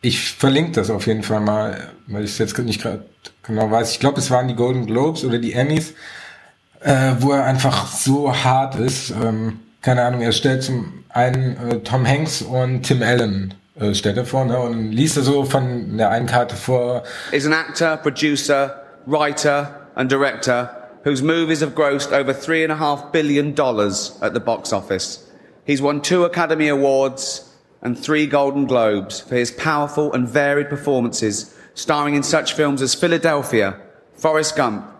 Ich 0.00 0.20
verlinke 0.20 0.72
das 0.72 0.90
auf 0.90 1.06
jeden 1.06 1.22
Fall 1.22 1.40
mal, 1.40 1.90
weil 2.06 2.24
ich 2.24 2.30
es 2.30 2.38
jetzt 2.38 2.58
nicht 2.58 2.82
gerade 2.82 3.04
genau 3.42 3.70
weiß. 3.70 3.92
Ich 3.92 4.00
glaube, 4.00 4.18
es 4.18 4.30
waren 4.30 4.48
die 4.48 4.54
Golden 4.54 4.86
Globes 4.86 5.24
oder 5.24 5.38
die 5.38 5.52
Emmys, 5.52 5.94
äh, 6.80 7.12
wo 7.20 7.32
er 7.32 7.44
einfach 7.44 7.86
so 7.86 8.32
hart 8.32 8.76
ist. 8.76 9.10
Ähm, 9.10 9.60
keine 9.82 10.02
Ahnung, 10.02 10.20
er 10.20 10.32
stellt 10.32 10.62
zum 10.62 11.04
einen 11.08 11.56
äh, 11.56 11.80
Tom 11.80 12.06
Hanks 12.06 12.42
und 12.42 12.82
Tim 12.82 13.02
Allen 13.02 13.54
äh, 13.80 13.94
stellt 13.94 14.16
er 14.16 14.24
vor 14.24 14.44
ne, 14.44 14.58
und 14.58 14.92
liest 14.92 15.16
er 15.16 15.22
so 15.22 15.44
von 15.44 15.96
der 15.96 16.10
einen 16.10 16.26
Karte 16.26 16.56
vor. 16.56 17.02
Is 17.32 17.46
an 17.46 17.52
actor, 17.52 17.96
producer, 17.96 18.82
writer 19.06 19.88
and 19.94 20.10
director 20.10 20.70
whose 21.04 21.22
movies 21.22 21.60
have 21.60 21.74
grossed 21.74 22.12
over 22.12 22.32
three 22.32 22.62
and 22.62 22.72
a 22.72 22.76
half 22.76 23.12
billion 23.12 23.54
dollars 23.54 24.18
at 24.20 24.34
the 24.34 24.40
box 24.40 24.72
office. 24.72 25.24
He's 25.64 25.80
won 25.80 26.02
two 26.02 26.24
Academy 26.24 26.68
Awards 26.68 27.44
and 27.82 27.96
three 27.96 28.26
Golden 28.26 28.66
Globes 28.66 29.20
for 29.20 29.36
his 29.36 29.50
powerful 29.50 30.12
and 30.12 30.28
varied 30.28 30.68
performances, 30.68 31.54
starring 31.74 32.14
in 32.14 32.22
such 32.22 32.54
films 32.54 32.82
as 32.82 32.94
Philadelphia, 32.94 33.78
Forrest 34.14 34.56
Gump, 34.56 34.90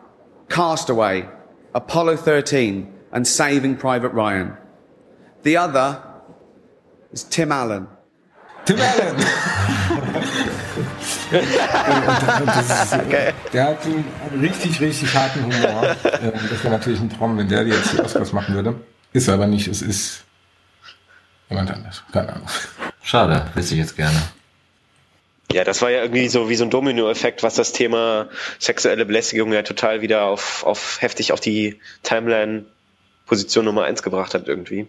Castaway, 0.49 1.29
Apollo 1.75 2.17
13, 2.17 2.93
and 3.13 3.27
Saving 3.27 3.77
Private 3.77 4.13
Ryan. 4.13 4.57
The 5.43 5.57
other 5.57 6.03
is 7.13 7.25
Tim 7.25 7.53
Allen. 7.53 7.87
Tim 8.65 8.81
Allen! 8.81 9.17
okay. 13.07 13.33
Der 13.53 13.65
hat 13.65 13.85
einen 13.85 14.05
richtig, 14.41 14.81
richtig 14.81 15.15
harten 15.15 15.45
Humor. 15.45 15.97
Ähm, 16.21 16.33
das 16.51 16.65
wäre 16.65 16.73
natürlich 16.73 17.01
ein 17.01 17.11
Traum, 17.11 17.39
wenn 17.39 17.49
der 17.49 17.65
jetzt 17.65 17.93
die 17.93 18.01
Oscars 18.01 18.33
machen 18.33 18.55
würde. 18.55 18.75
Ist 19.13 19.29
er 19.29 19.35
aber 19.35 19.47
nicht, 19.47 19.69
es 19.69 19.83
ist 19.83 20.25
jemand 21.49 21.71
anders. 21.71 22.03
Keine 22.13 22.31
Ahnung. 22.31 22.49
Schade, 23.03 23.47
wüsste 23.55 23.75
ich 23.75 23.81
jetzt 23.81 23.97
gerne. 23.97 24.21
Ja, 25.53 25.65
das 25.65 25.81
war 25.81 25.91
ja 25.91 26.03
irgendwie 26.03 26.29
so 26.29 26.49
wie 26.49 26.57
so 26.57 26.65
ein 26.65 26.71
Domino-Effekt, 26.71 27.43
was 27.43 27.55
das 27.55 27.73
Thema 27.73 28.29
sexuelle 28.59 29.07
Belästigung 29.07 29.53
ja 29.53 29.63
total 29.63 30.03
wieder 30.03 30.25
auf, 30.25 30.63
auf 30.65 31.01
heftig 31.01 31.33
auf 31.33 31.41
die 31.41 31.81
Timeline-Position 32.03 33.65
Nummer 33.65 33.85
eins 33.85 34.03
gebracht 34.03 34.35
hat 34.35 34.47
irgendwie. 34.47 34.87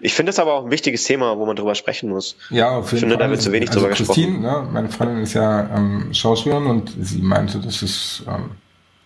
Ich 0.00 0.14
finde 0.14 0.30
es 0.30 0.38
aber 0.38 0.54
auch 0.54 0.64
ein 0.64 0.70
wichtiges 0.70 1.04
Thema, 1.04 1.36
wo 1.38 1.46
man 1.46 1.56
drüber 1.56 1.74
sprechen 1.74 2.10
muss. 2.10 2.36
Ja, 2.50 2.70
auf 2.70 2.86
jeden 2.86 2.96
ich 2.96 3.00
finde, 3.00 3.16
Fall. 3.16 3.24
da 3.24 3.30
wird 3.30 3.42
zu 3.42 3.52
wenig 3.52 3.70
also 3.70 3.80
drüber 3.80 3.94
Christine, 3.94 4.38
gesprochen. 4.38 4.64
Ne, 4.64 4.68
meine 4.72 4.88
Freundin 4.88 5.22
ist 5.22 5.34
ja 5.34 5.68
ähm, 5.74 6.14
Schauspielerin 6.14 6.66
und 6.66 6.94
sie 7.00 7.20
meinte, 7.20 7.58
dass 7.58 7.82
es 7.82 8.22
ähm, 8.28 8.50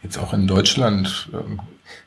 jetzt 0.03 0.19
auch 0.19 0.35
in 0.35 0.47
Deutschland 0.47 1.31
ähm, 1.33 1.61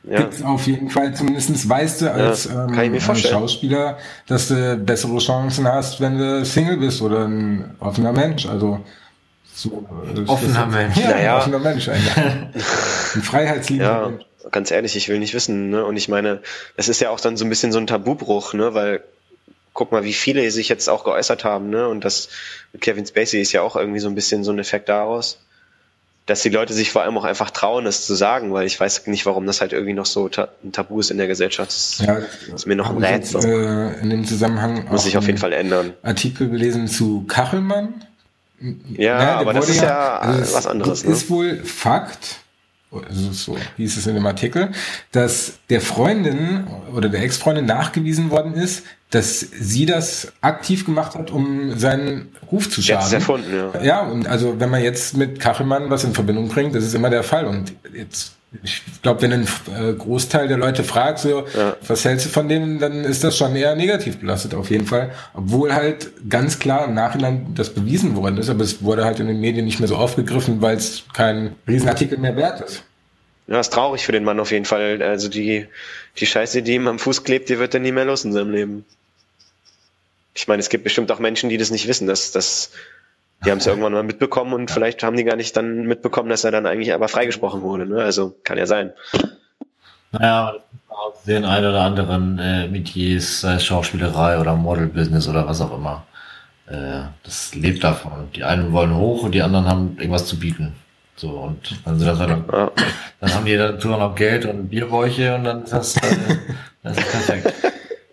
ja. 0.08 0.18
gibt 0.20 0.44
auf 0.44 0.66
jeden 0.66 0.90
Fall, 0.90 1.14
zumindest 1.14 1.68
weißt 1.68 2.02
du 2.02 2.12
als 2.12 2.44
ja, 2.44 2.66
ähm, 2.66 3.00
Schauspieler, 3.00 3.98
dass 4.26 4.48
du 4.48 4.76
bessere 4.76 5.18
Chancen 5.18 5.66
hast, 5.66 6.00
wenn 6.00 6.18
du 6.18 6.44
Single 6.44 6.76
bist 6.76 7.02
oder 7.02 7.26
ein 7.26 7.74
offener 7.80 8.12
Mensch. 8.12 8.46
Also 8.46 8.80
so, 9.52 9.86
äh, 10.14 10.28
offener 10.28 10.66
Mensch. 10.66 10.96
Ja, 10.96 11.10
naja. 11.10 11.38
offener 11.38 11.58
Mensch 11.58 11.88
eigentlich. 11.88 12.16
ein 13.14 13.22
Freiheitsliebender 13.22 14.00
ja. 14.02 14.08
Mensch 14.08 14.26
ganz 14.50 14.70
ehrlich, 14.70 14.96
ich 14.96 15.08
will 15.08 15.18
nicht 15.18 15.34
wissen. 15.34 15.70
Ne? 15.70 15.84
Und 15.84 15.96
ich 15.96 16.08
meine, 16.08 16.40
es 16.76 16.88
ist 16.88 17.00
ja 17.00 17.10
auch 17.10 17.20
dann 17.20 17.36
so 17.36 17.44
ein 17.44 17.48
bisschen 17.48 17.72
so 17.72 17.78
ein 17.78 17.86
Tabubruch, 17.86 18.54
ne? 18.54 18.74
weil 18.74 19.02
guck 19.72 19.92
mal, 19.92 20.04
wie 20.04 20.12
viele 20.12 20.50
sich 20.50 20.68
jetzt 20.68 20.88
auch 20.88 21.04
geäußert 21.04 21.44
haben. 21.44 21.70
Ne? 21.70 21.88
Und 21.88 22.04
das 22.04 22.28
mit 22.72 22.82
Kevin 22.82 23.06
Spacey 23.06 23.40
ist 23.40 23.52
ja 23.52 23.62
auch 23.62 23.76
irgendwie 23.76 24.00
so 24.00 24.08
ein 24.08 24.14
bisschen 24.14 24.44
so 24.44 24.52
ein 24.52 24.58
Effekt 24.58 24.88
daraus, 24.88 25.38
dass 26.26 26.42
die 26.42 26.48
Leute 26.48 26.74
sich 26.74 26.90
vor 26.90 27.02
allem 27.02 27.16
auch 27.16 27.24
einfach 27.24 27.50
trauen, 27.50 27.86
es 27.86 28.04
zu 28.04 28.14
sagen, 28.14 28.52
weil 28.52 28.66
ich 28.66 28.78
weiß 28.78 29.06
nicht, 29.06 29.26
warum 29.26 29.46
das 29.46 29.60
halt 29.60 29.72
irgendwie 29.72 29.94
noch 29.94 30.06
so 30.06 30.28
ta 30.28 30.48
ein 30.64 30.72
Tabu 30.72 30.98
ist 30.98 31.12
in 31.12 31.18
der 31.18 31.28
Gesellschaft. 31.28 31.70
Das 31.70 31.98
ja, 32.04 32.18
ist 32.52 32.66
mir 32.66 32.74
noch 32.74 32.90
ein 32.90 33.02
Rätsel. 33.02 33.44
Äh, 33.44 34.02
in 34.02 34.10
dem 34.10 34.24
Zusammenhang 34.24 34.86
muss 34.90 35.04
sich 35.04 35.16
auf 35.16 35.26
jeden 35.26 35.38
Fall 35.38 35.52
ändern. 35.52 35.92
Artikel 36.02 36.50
gelesen 36.50 36.88
zu 36.88 37.24
Kachelmann. 37.28 38.04
Ja, 38.88 39.22
ja 39.22 39.36
aber 39.36 39.52
das 39.52 39.68
ist 39.68 39.82
ja, 39.82 40.18
also 40.18 40.54
was 40.54 40.66
anderes. 40.66 41.00
Das 41.00 41.08
ne? 41.08 41.12
ist 41.14 41.30
wohl 41.30 41.64
Fakt, 41.64 42.40
so 43.32 43.56
hieß 43.76 43.96
es 43.96 44.06
in 44.06 44.14
dem 44.14 44.26
Artikel, 44.26 44.70
dass 45.12 45.58
der 45.70 45.80
Freundin 45.80 46.66
oder 46.94 47.08
der 47.08 47.22
Ex-Freundin 47.22 47.66
nachgewiesen 47.66 48.30
worden 48.30 48.54
ist, 48.54 48.84
dass 49.10 49.40
sie 49.40 49.86
das 49.86 50.32
aktiv 50.40 50.84
gemacht 50.84 51.14
hat, 51.14 51.30
um 51.30 51.78
seinen 51.78 52.28
Ruf 52.50 52.68
zu 52.68 52.82
schaden. 52.82 53.04
Jetzt 53.04 53.12
erfunden, 53.12 53.54
ja. 53.54 53.82
Ja, 53.82 54.00
und 54.02 54.26
also 54.26 54.58
wenn 54.58 54.70
man 54.70 54.82
jetzt 54.82 55.16
mit 55.16 55.38
Kachelmann 55.38 55.90
was 55.90 56.04
in 56.04 56.12
Verbindung 56.12 56.48
bringt, 56.48 56.74
das 56.74 56.84
ist 56.84 56.94
immer 56.94 57.10
der 57.10 57.22
Fall. 57.22 57.46
Und 57.46 57.72
jetzt 57.94 58.32
ich 58.62 58.82
glaube, 59.02 59.22
wenn 59.22 59.32
ein 59.32 59.48
äh, 59.74 59.92
Großteil 59.92 60.48
der 60.48 60.56
Leute 60.56 60.84
fragt, 60.84 61.18
so, 61.18 61.46
ja. 61.56 61.76
was 61.86 62.04
hältst 62.04 62.26
du 62.26 62.30
von 62.30 62.48
denen, 62.48 62.78
dann 62.78 63.04
ist 63.04 63.24
das 63.24 63.36
schon 63.36 63.54
eher 63.56 63.74
negativ 63.76 64.18
belastet 64.18 64.54
auf 64.54 64.70
jeden 64.70 64.86
Fall. 64.86 65.12
Obwohl 65.34 65.74
halt 65.74 66.10
ganz 66.28 66.58
klar 66.58 66.86
im 66.86 66.94
Nachhinein 66.94 67.54
das 67.54 67.70
bewiesen 67.70 68.16
worden 68.16 68.38
ist, 68.38 68.48
aber 68.48 68.64
es 68.64 68.82
wurde 68.82 69.04
halt 69.04 69.20
in 69.20 69.26
den 69.26 69.40
Medien 69.40 69.64
nicht 69.64 69.80
mehr 69.80 69.88
so 69.88 69.96
aufgegriffen, 69.96 70.60
weil 70.62 70.76
es 70.76 71.04
kein 71.12 71.54
Riesenartikel 71.66 72.18
mehr 72.18 72.36
wert 72.36 72.60
ist. 72.60 72.84
Ja, 73.48 73.60
ist 73.60 73.72
traurig 73.72 74.04
für 74.04 74.12
den 74.12 74.24
Mann 74.24 74.40
auf 74.40 74.50
jeden 74.50 74.64
Fall. 74.64 75.00
Also 75.02 75.28
die, 75.28 75.66
die 76.18 76.26
Scheiße, 76.26 76.62
die 76.62 76.74
ihm 76.74 76.88
am 76.88 76.98
Fuß 76.98 77.22
klebt, 77.22 77.48
die 77.48 77.58
wird 77.58 77.74
er 77.74 77.80
nie 77.80 77.92
mehr 77.92 78.04
los 78.04 78.24
in 78.24 78.32
seinem 78.32 78.50
Leben. 78.50 78.84
Ich 80.34 80.48
meine, 80.48 80.60
es 80.60 80.68
gibt 80.68 80.84
bestimmt 80.84 81.10
auch 81.12 81.18
Menschen, 81.18 81.48
die 81.48 81.56
das 81.56 81.70
nicht 81.70 81.86
wissen, 81.86 82.06
dass, 82.06 82.32
dass 82.32 82.72
die 83.44 83.50
haben 83.50 83.58
es 83.58 83.66
irgendwann 83.66 83.92
mal 83.92 84.02
mitbekommen 84.02 84.52
und 84.54 84.70
vielleicht 84.70 85.02
haben 85.02 85.16
die 85.16 85.24
gar 85.24 85.36
nicht 85.36 85.56
dann 85.56 85.86
mitbekommen, 85.86 86.28
dass 86.28 86.44
er 86.44 86.50
dann 86.50 86.66
eigentlich 86.66 86.94
aber 86.94 87.08
freigesprochen 87.08 87.62
wurde. 87.62 87.86
Ne? 87.86 88.02
Also 88.02 88.34
kann 88.42 88.58
ja 88.58 88.66
sein. 88.66 88.92
Naja, 90.12 90.54
aus 90.88 91.22
den 91.24 91.44
ein 91.44 91.64
oder 91.64 91.82
anderen 91.82 92.38
äh, 92.38 92.68
Metiers, 92.68 93.42
sei 93.42 93.54
es 93.54 93.64
Schauspielerei 93.64 94.38
oder 94.38 94.56
Model-Business 94.56 95.28
oder 95.28 95.46
was 95.46 95.60
auch 95.60 95.76
immer. 95.76 96.06
Äh, 96.66 97.02
das 97.22 97.54
lebt 97.54 97.84
davon. 97.84 98.28
Die 98.34 98.44
einen 98.44 98.72
wollen 98.72 98.96
hoch 98.96 99.22
und 99.22 99.32
die 99.32 99.42
anderen 99.42 99.66
haben 99.66 99.96
irgendwas 99.98 100.26
zu 100.26 100.38
bieten. 100.38 100.74
So, 101.16 101.30
und 101.30 101.80
dann 101.84 101.98
sind 101.98 102.08
das 102.08 102.18
halt, 102.18 102.30
ja. 102.30 102.70
dann 103.20 103.34
haben 103.34 103.46
die 103.46 103.56
dazu 103.56 103.88
noch 103.88 104.14
Geld 104.14 104.44
und 104.44 104.68
Bierbäuche 104.68 105.34
und 105.34 105.44
dann 105.44 105.64
ist 105.64 105.72
das, 105.72 105.96
äh, 105.96 106.00
das 106.82 106.98
ist 106.98 107.10
perfekt. 107.10 107.54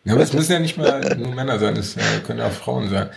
Ja, 0.06 0.14
aber 0.14 0.24
es 0.24 0.34
müssen 0.34 0.52
ja 0.54 0.60
nicht 0.60 0.78
mal 0.78 1.16
nur 1.18 1.34
Männer 1.34 1.60
sein, 1.60 1.76
es 1.76 1.98
äh, 1.98 2.02
können 2.26 2.42
auch 2.42 2.52
Frauen 2.52 2.90
sein. 2.90 3.10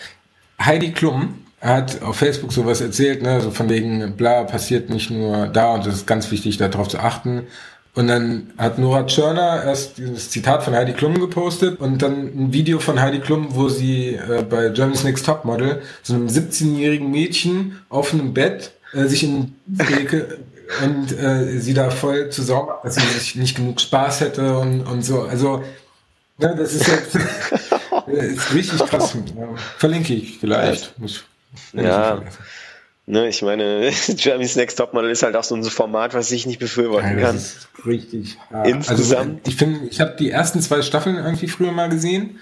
Heidi 0.60 0.92
Klum 0.92 1.45
hat 1.60 2.02
auf 2.02 2.16
Facebook 2.16 2.52
sowas 2.52 2.80
erzählt, 2.80 3.22
ne, 3.22 3.40
so 3.40 3.50
von 3.50 3.68
wegen, 3.68 4.16
bla, 4.16 4.44
passiert 4.44 4.90
nicht 4.90 5.10
nur 5.10 5.46
da 5.48 5.74
und 5.74 5.86
es 5.86 5.94
ist 5.94 6.06
ganz 6.06 6.30
wichtig, 6.30 6.58
darauf 6.58 6.88
zu 6.88 6.98
achten. 6.98 7.46
Und 7.94 8.08
dann 8.08 8.52
hat 8.58 8.78
Nora 8.78 9.06
Tschörner 9.06 9.64
erst 9.64 9.96
dieses 9.96 10.28
Zitat 10.28 10.62
von 10.62 10.74
Heidi 10.74 10.92
Klum 10.92 11.18
gepostet 11.18 11.80
und 11.80 12.02
dann 12.02 12.26
ein 12.26 12.52
Video 12.52 12.78
von 12.78 13.00
Heidi 13.00 13.20
Klum, 13.20 13.48
wo 13.54 13.70
sie 13.70 14.16
äh, 14.16 14.44
bei 14.48 14.68
Germany's 14.68 15.02
Next 15.02 15.24
Topmodel 15.24 15.80
so 16.02 16.12
einem 16.12 16.26
17-jährigen 16.26 17.10
Mädchen 17.10 17.80
auf 17.88 18.12
einem 18.12 18.34
Bett 18.34 18.72
äh, 18.92 19.04
sich 19.04 19.24
in 19.24 19.54
Ecke 19.78 20.40
und 20.84 21.18
äh, 21.18 21.58
sie 21.58 21.72
da 21.72 21.88
voll 21.88 22.28
zu 22.28 22.42
sorgen, 22.42 22.72
dass 22.82 22.96
sie 22.96 23.06
sich 23.18 23.34
nicht 23.34 23.56
genug 23.56 23.80
Spaß 23.80 24.20
hätte 24.20 24.58
und, 24.58 24.82
und 24.82 25.02
so. 25.02 25.22
Also, 25.22 25.64
ne, 26.36 26.54
das 26.54 26.74
ist 26.74 26.86
jetzt 26.88 27.14
ist 28.06 28.54
richtig 28.54 28.78
krass. 28.80 29.16
Verlinke 29.78 30.12
ich 30.12 30.36
vielleicht. 30.38 30.98
Muss 30.98 31.24
ja. 31.72 32.22
Ne, 33.08 33.28
ich 33.28 33.40
meine, 33.42 33.90
Jeremy's 34.16 34.56
Next 34.56 34.78
Topmodel 34.78 35.10
ist 35.10 35.22
halt 35.22 35.36
auch 35.36 35.44
so 35.44 35.54
ein 35.54 35.62
Format, 35.62 36.12
was 36.14 36.30
ich 36.32 36.44
nicht 36.44 36.58
befürworten 36.58 37.20
kann. 37.20 37.36
Das 37.36 37.44
ist 37.44 37.68
richtig 37.86 38.36
hart. 38.50 38.66
Insgesamt. 38.66 39.28
Also, 39.28 39.40
ich 39.46 39.56
finde, 39.56 39.86
ich 39.88 40.00
habe 40.00 40.16
die 40.18 40.30
ersten 40.30 40.60
zwei 40.60 40.82
Staffeln 40.82 41.16
irgendwie 41.16 41.46
früher 41.46 41.70
mal 41.70 41.88
gesehen 41.88 42.40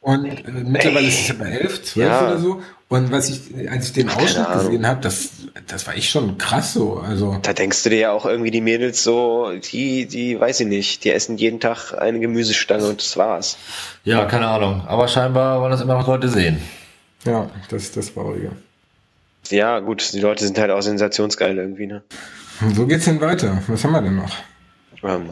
Und 0.00 0.24
äh, 0.24 0.42
mittlerweile 0.64 1.06
ist 1.08 1.28
es 1.28 1.38
bei 1.38 1.50
11, 1.50 1.82
12 1.82 1.96
Ja. 1.96 2.26
oder 2.26 2.38
so. 2.38 2.62
Und 2.88 3.10
was 3.12 3.28
ich, 3.28 3.40
als 3.70 3.86
ich 3.88 3.92
den 3.92 4.08
Ausschnitt 4.08 4.46
Ahnung. 4.46 4.66
gesehen 4.66 4.86
habe, 4.86 5.00
das, 5.02 5.28
das 5.66 5.86
war 5.86 5.94
echt 5.96 6.10
schon 6.10 6.38
krass 6.38 6.72
so. 6.72 6.98
Also, 7.06 7.38
Da 7.42 7.52
denkst 7.52 7.82
du 7.82 7.90
dir 7.90 7.98
ja 7.98 8.12
auch 8.12 8.24
irgendwie 8.24 8.50
die 8.50 8.60
Mädels 8.62 9.02
so, 9.02 9.52
die, 9.70 10.06
die, 10.06 10.40
weiß 10.40 10.60
ich 10.60 10.66
nicht, 10.66 11.04
die 11.04 11.10
essen 11.10 11.36
jeden 11.36 11.60
Tag 11.60 11.92
eine 11.92 12.20
Gemüsestange 12.20 12.86
und 12.86 13.00
das 13.02 13.16
war's. 13.18 13.58
Ja, 14.04 14.24
keine 14.26 14.46
Ahnung. 14.46 14.82
Aber 14.86 15.08
scheinbar 15.08 15.60
wollen 15.60 15.72
das 15.72 15.80
immer 15.82 15.94
noch 15.98 16.06
Leute 16.06 16.28
sehen. 16.30 16.62
Ja, 17.24 17.50
das 17.68 17.82
ist 17.84 17.96
das 17.96 18.12
Traurige. 18.12 18.52
Ja, 19.50 19.80
gut, 19.80 20.12
die 20.12 20.20
Leute 20.20 20.44
sind 20.44 20.58
halt 20.58 20.70
auch 20.70 20.80
sensationsgeil 20.80 21.56
irgendwie, 21.58 21.86
ne? 21.86 22.02
Wo 22.60 22.86
geht's 22.86 23.04
denn 23.04 23.20
weiter? 23.20 23.62
Was 23.66 23.84
haben 23.84 23.92
wir 23.92 24.02
denn 24.02 24.16
noch? 24.16 24.36
Ähm, 25.02 25.28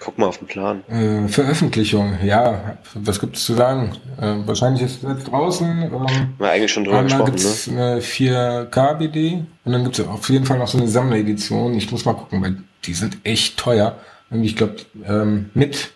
guck 0.00 0.18
mal 0.18 0.26
auf 0.26 0.38
den 0.38 0.48
Plan. 0.48 0.82
Äh, 0.88 1.28
Veröffentlichung, 1.28 2.18
ja, 2.22 2.78
was 2.94 3.20
gibt's 3.20 3.44
zu 3.44 3.54
sagen? 3.54 3.92
Äh, 4.20 4.36
wahrscheinlich 4.46 4.82
ist 4.82 5.02
es 5.02 5.08
jetzt 5.08 5.30
draußen. 5.30 5.82
Ähm, 5.82 6.34
wir 6.38 6.50
eigentlich 6.50 6.72
schon 6.72 6.84
drüber 6.84 7.02
gesprochen, 7.02 7.26
gibt's 7.26 7.66
ne? 7.68 7.92
eine 7.92 8.00
4K-BD 8.00 9.44
und 9.64 9.72
dann 9.72 9.84
gibt's 9.84 10.00
auf 10.00 10.28
jeden 10.28 10.44
Fall 10.44 10.58
noch 10.58 10.68
so 10.68 10.78
eine 10.78 10.88
Sammleredition. 10.88 11.74
Ich 11.74 11.90
muss 11.92 12.04
mal 12.04 12.14
gucken, 12.14 12.42
weil 12.42 12.56
die 12.84 12.94
sind 12.94 13.18
echt 13.24 13.56
teuer. 13.56 13.98
Und 14.30 14.42
ich 14.42 14.56
glaube, 14.56 14.76
ähm, 15.06 15.50
mit 15.54 15.92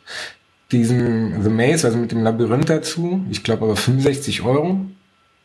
diesem 0.70 1.42
The 1.42 1.50
Maze, 1.50 1.86
also 1.86 1.98
mit 1.98 2.12
dem 2.12 2.22
Labyrinth 2.22 2.68
dazu, 2.68 3.24
ich 3.30 3.42
glaube 3.42 3.64
aber 3.64 3.76
65 3.76 4.42
Euro. 4.42 4.80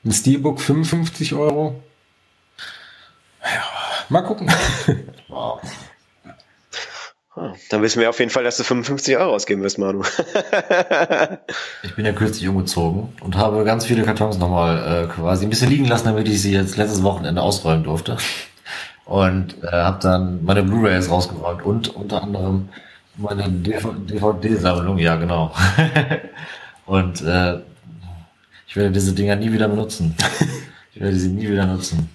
Ein 0.05 0.11
Steelbook 0.11 0.59
55 0.59 1.33
Euro. 1.33 1.81
Ja, 3.41 3.63
mal 4.09 4.21
gucken. 4.21 4.51
Ah, 7.35 7.53
dann 7.71 7.81
wissen 7.81 7.99
wir 7.99 8.11
auf 8.11 8.19
jeden 8.19 8.29
Fall, 8.29 8.43
dass 8.43 8.57
du 8.57 8.63
55 8.63 9.17
Euro 9.17 9.33
ausgeben 9.33 9.63
wirst, 9.63 9.79
Manu. 9.79 10.03
Ich 11.83 11.95
bin 11.95 12.05
ja 12.05 12.11
kürzlich 12.11 12.47
umgezogen 12.47 13.09
und 13.21 13.35
habe 13.35 13.63
ganz 13.63 13.85
viele 13.85 14.03
Kartons 14.03 14.37
nochmal 14.37 15.05
äh, 15.05 15.07
quasi 15.07 15.47
ein 15.47 15.49
bisschen 15.49 15.71
liegen 15.71 15.85
lassen, 15.85 16.05
damit 16.05 16.27
ich 16.27 16.43
sie 16.43 16.53
jetzt 16.53 16.77
letztes 16.77 17.01
Wochenende 17.01 17.41
ausräumen 17.41 17.83
durfte. 17.83 18.17
Und 19.05 19.55
äh, 19.63 19.71
habe 19.71 19.97
dann 19.99 20.45
meine 20.45 20.61
Blu-rays 20.61 21.09
rausgeräumt 21.09 21.65
und 21.65 21.95
unter 21.95 22.21
anderem 22.21 22.69
meine 23.17 23.49
DVD-Sammlung, 23.49 24.99
ja 24.99 25.15
genau. 25.15 25.55
und 26.85 27.21
äh, 27.21 27.61
ich 28.73 28.77
werde 28.77 28.89
diese 28.91 29.13
Dinger 29.13 29.35
nie 29.35 29.51
wieder 29.53 29.67
benutzen. 29.67 30.15
Ich 30.95 31.01
werde 31.01 31.15
sie 31.15 31.29
nie 31.29 31.49
wieder 31.49 31.65
nutzen. 31.65 32.07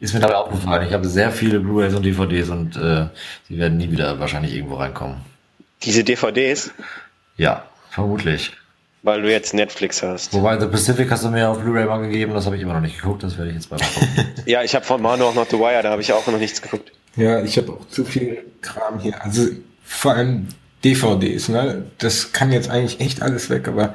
Ist 0.00 0.12
mir 0.12 0.18
dabei 0.18 0.34
aufgefallen. 0.34 0.84
Ich 0.88 0.92
habe 0.92 1.06
sehr 1.06 1.30
viele 1.30 1.60
Blu-rays 1.60 1.94
und 1.94 2.02
DVDs 2.04 2.48
und 2.50 2.76
äh, 2.76 3.06
sie 3.48 3.58
werden 3.58 3.78
nie 3.78 3.92
wieder 3.92 4.18
wahrscheinlich 4.18 4.54
irgendwo 4.56 4.74
reinkommen. 4.74 5.18
Diese 5.84 6.02
DVDs, 6.02 6.72
Ja, 7.36 7.62
vermutlich. 7.90 8.50
weil 9.04 9.22
du 9.22 9.30
jetzt 9.30 9.54
Netflix 9.54 10.02
hast. 10.02 10.32
Wobei 10.32 10.58
The 10.58 10.66
Pacific 10.66 11.08
hast 11.12 11.22
du 11.24 11.28
mir 11.28 11.48
auf 11.48 11.60
Blu-ray 11.60 11.84
mal 11.86 11.98
gegeben, 11.98 12.34
das 12.34 12.44
habe 12.46 12.56
ich 12.56 12.62
immer 12.62 12.74
noch 12.74 12.80
nicht 12.80 12.96
geguckt, 13.00 13.22
das 13.22 13.38
werde 13.38 13.50
ich 13.50 13.56
jetzt 13.56 13.70
mal 13.70 13.78
gucken. 13.78 14.08
Ja, 14.46 14.64
ich 14.64 14.74
habe 14.74 14.84
von 14.84 15.00
Manu 15.00 15.24
auch 15.26 15.34
noch 15.36 15.46
The 15.48 15.58
Wire, 15.58 15.84
da 15.84 15.90
habe 15.90 16.02
ich 16.02 16.12
auch 16.12 16.26
noch 16.26 16.38
nichts 16.38 16.60
geguckt. 16.60 16.90
Ja, 17.14 17.40
ich 17.44 17.56
habe 17.56 17.70
auch 17.72 17.86
zu 17.88 18.04
viel 18.04 18.38
Kram 18.62 18.98
hier. 18.98 19.22
Also 19.24 19.46
vor 19.84 20.14
allem 20.14 20.48
DVDs, 20.84 21.48
ne? 21.48 21.84
Das 21.98 22.32
kann 22.32 22.50
jetzt 22.50 22.68
eigentlich 22.68 22.98
echt 23.00 23.22
alles 23.22 23.48
weg, 23.48 23.68
aber 23.68 23.94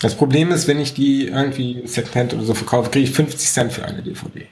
das 0.00 0.14
Problem 0.14 0.50
ist, 0.50 0.66
wenn 0.66 0.80
ich 0.80 0.94
die 0.94 1.28
irgendwie 1.28 1.82
Secondhand 1.86 2.34
oder 2.34 2.44
so 2.44 2.54
verkaufe, 2.54 2.90
kriege 2.90 3.04
ich 3.08 3.14
50 3.14 3.48
Cent 3.50 3.72
für 3.72 3.84
eine 3.84 4.02
DVD. 4.02 4.46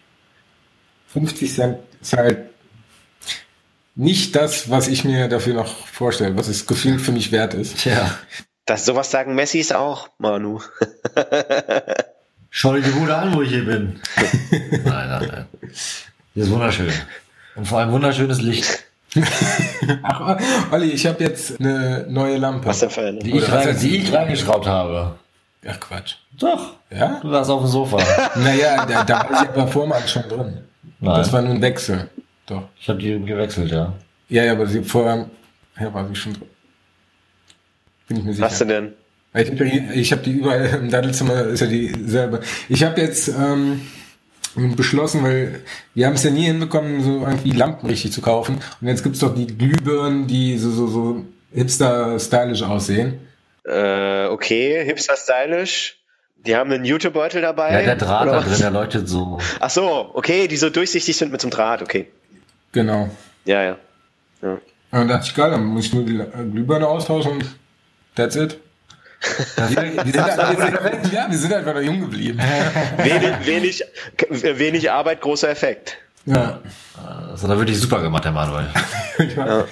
50 1.09 1.53
Cent 1.55 1.79
ist 2.01 2.13
halt 2.17 2.39
nicht 3.95 4.37
das, 4.37 4.71
was 4.71 4.89
ich 4.89 5.05
mir 5.05 5.29
dafür 5.29 5.55
noch 5.55 5.87
vorstelle, 5.87 6.37
was 6.37 6.49
es 6.49 6.67
gefühlt 6.67 7.01
für 7.01 7.13
mich 7.13 7.33
wert 7.33 7.55
ist. 7.55 7.79
Tja, 7.79 8.17
Das 8.67 8.85
sowas 8.85 9.11
sagen 9.11 9.35
Messis 9.35 9.73
auch, 9.73 10.09
Manu. 10.19 10.61
schau 12.51 12.75
dir 12.75 12.83
die 12.83 12.91
Bude 12.91 13.17
an, 13.17 13.35
wo 13.35 13.43
ich 13.43 13.51
hier 13.51 13.65
bin. 13.65 14.01
nein, 14.71 14.83
nein, 14.85 15.29
nein. 15.33 15.47
Hier 16.35 16.45
ist 16.45 16.51
wunderschön. 16.51 16.93
Und 17.57 17.67
vor 17.67 17.81
allem 17.81 17.91
wunderschönes 17.93 18.41
Licht, 18.41 18.85
Ach, 20.03 20.39
Olli, 20.71 20.91
ich 20.91 21.07
habe 21.07 21.25
jetzt 21.25 21.59
eine 21.59 22.07
neue 22.11 22.37
Lampe. 22.37 22.67
Was 22.67 22.81
denn 22.81 22.91
für 22.91 23.01
eine? 23.01 23.19
die 23.21 23.37
ich, 23.39 23.51
rein, 23.51 23.77
die 23.81 23.97
ich 23.97 24.13
reingeschraubt 24.13 24.67
habe. 24.67 25.19
Ach 25.67 25.81
Quatsch. 25.81 26.15
Doch, 26.39 26.77
Ja? 26.91 27.19
du 27.21 27.31
warst 27.31 27.51
auf 27.51 27.63
dem 27.63 27.71
Sofa. 27.71 27.99
Naja, 28.37 28.87
da, 28.87 29.05
da 29.05 29.29
war 29.29 29.43
ich 29.43 29.49
aber 29.51 29.67
vorher 29.69 30.07
schon 30.07 30.23
drin. 30.29 30.59
Nein. 31.01 31.17
Das 31.17 31.33
war 31.33 31.43
nur 31.43 31.55
ein 31.55 31.63
Wechsel. 31.63 32.09
Doch. 32.47 32.69
Ich 32.81 32.89
habe 32.89 32.99
die 32.99 33.19
gewechselt, 33.25 33.71
ja. 33.71 33.93
Ja, 34.29 34.45
ja, 34.45 34.53
aber 34.53 34.67
sie 34.67 34.83
vorher 34.83 35.29
ja, 35.79 35.93
war 35.93 36.07
sie 36.07 36.15
schon 36.15 36.35
drin. 36.35 36.49
Bin 38.09 38.17
ich 38.19 38.25
mir 38.25 38.33
sicher. 38.35 38.47
Was 38.47 38.59
denn? 38.59 38.95
Ich 39.35 40.11
habe 40.11 40.21
hab 40.21 40.23
die 40.23 40.33
überall 40.33 40.65
im 40.67 40.91
Dattelzimmer, 40.91 41.43
ist 41.45 41.61
ja 41.61 41.67
dieselbe. 41.67 42.41
Ich 42.69 42.83
habe 42.83 43.01
jetzt 43.01 43.29
ähm, 43.29 43.83
beschlossen, 44.75 45.23
weil 45.23 45.61
wir 45.95 46.07
haben 46.07 46.15
es 46.15 46.25
ja 46.25 46.31
nie 46.31 46.47
hinbekommen, 46.47 47.03
so 47.03 47.21
irgendwie 47.27 47.51
Lampen 47.51 47.87
richtig 47.87 48.13
zu 48.13 48.23
kaufen. 48.23 48.59
Und 48.81 48.89
jetzt 48.89 49.03
gibt's 49.03 49.19
doch 49.21 49.35
die 49.35 49.47
Glühbirnen, 49.47 50.27
die 50.27 50.57
so, 50.57 50.71
so, 50.71 50.87
so 50.87 51.25
hipster-stylisch 51.53 52.63
aussehen. 52.63 53.21
Äh, 53.69 54.27
okay, 54.29 54.85
hipster 54.85 55.17
stylisch. 55.17 55.97
Die 56.47 56.57
haben 56.57 56.73
einen 56.73 56.85
YouTube-Beutel 56.85 57.43
dabei. 57.43 57.73
Ja, 57.73 57.83
der 57.83 57.97
Draht 57.97 58.29
da 58.29 58.41
drin, 58.41 58.59
der 58.59 58.71
leuchtet 58.71 59.09
so. 59.09 59.39
Ach 59.61 59.71
so, 59.71 60.11
okay, 60.15 60.47
die 60.49 60.57
so 60.57 60.71
durchsichtig 60.71 61.17
sind 61.17 61.33
mit 61.33 61.41
so 61.41 61.47
einem 61.47 61.53
Draht, 61.53 61.83
okay. 61.83 62.09
Genau. 62.73 63.11
Ja, 63.45 63.63
ja. 63.63 63.77
ja. 64.43 64.51
Und 64.53 64.61
dann 64.93 65.09
dachte 65.09 65.27
ich, 65.27 65.35
geil, 65.35 65.51
dann 65.51 65.65
muss 65.65 65.87
ich 65.87 65.95
nur 65.95 66.05
die 66.05 66.17
La- 66.17 66.25
Glühbirne 66.27 66.87
austauschen 66.87 67.33
und 67.33 67.45
that's 68.15 68.37
it. 68.37 68.59
Wir 69.57 69.67
sind, 69.67 69.79
halt, 69.79 70.07
wir 70.07 70.93
sind, 71.03 71.13
ja, 71.13 71.27
wir 71.29 71.39
sind 71.39 71.53
einfach 71.53 71.75
noch 71.75 71.81
jung 71.81 72.01
geblieben. 72.03 72.39
Wenig, 72.99 73.47
wenig, 73.47 73.85
wenig 74.59 74.91
Arbeit, 74.93 75.21
großer 75.21 75.49
Effekt. 75.51 75.97
Ja. 76.25 76.61
Das 77.33 77.43
hat 77.43 77.51
er 77.51 77.59
wirklich 77.59 77.81
super 77.81 78.01
gemacht, 78.01 78.25
der 78.25 78.33
Manuel. 78.33 78.67
War, 79.37 79.67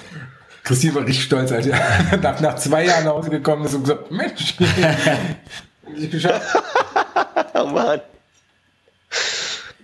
Christine 0.67 0.95
war 0.95 1.05
richtig 1.05 1.23
stolz, 1.23 1.49
als 1.53 1.65
er 1.65 2.17
nach, 2.21 2.41
nach 2.41 2.55
zwei 2.57 2.85
Jahren 2.85 3.05
nach 3.05 3.13
Hause 3.13 3.29
gekommen 3.29 3.65
ist 3.65 3.73
und 3.73 3.83
gesagt, 3.83 4.11
Mensch, 4.11 4.55
ich 5.97 6.11
geschafft. 6.11 6.55
Oh 7.53 7.65
Mann. 7.65 8.01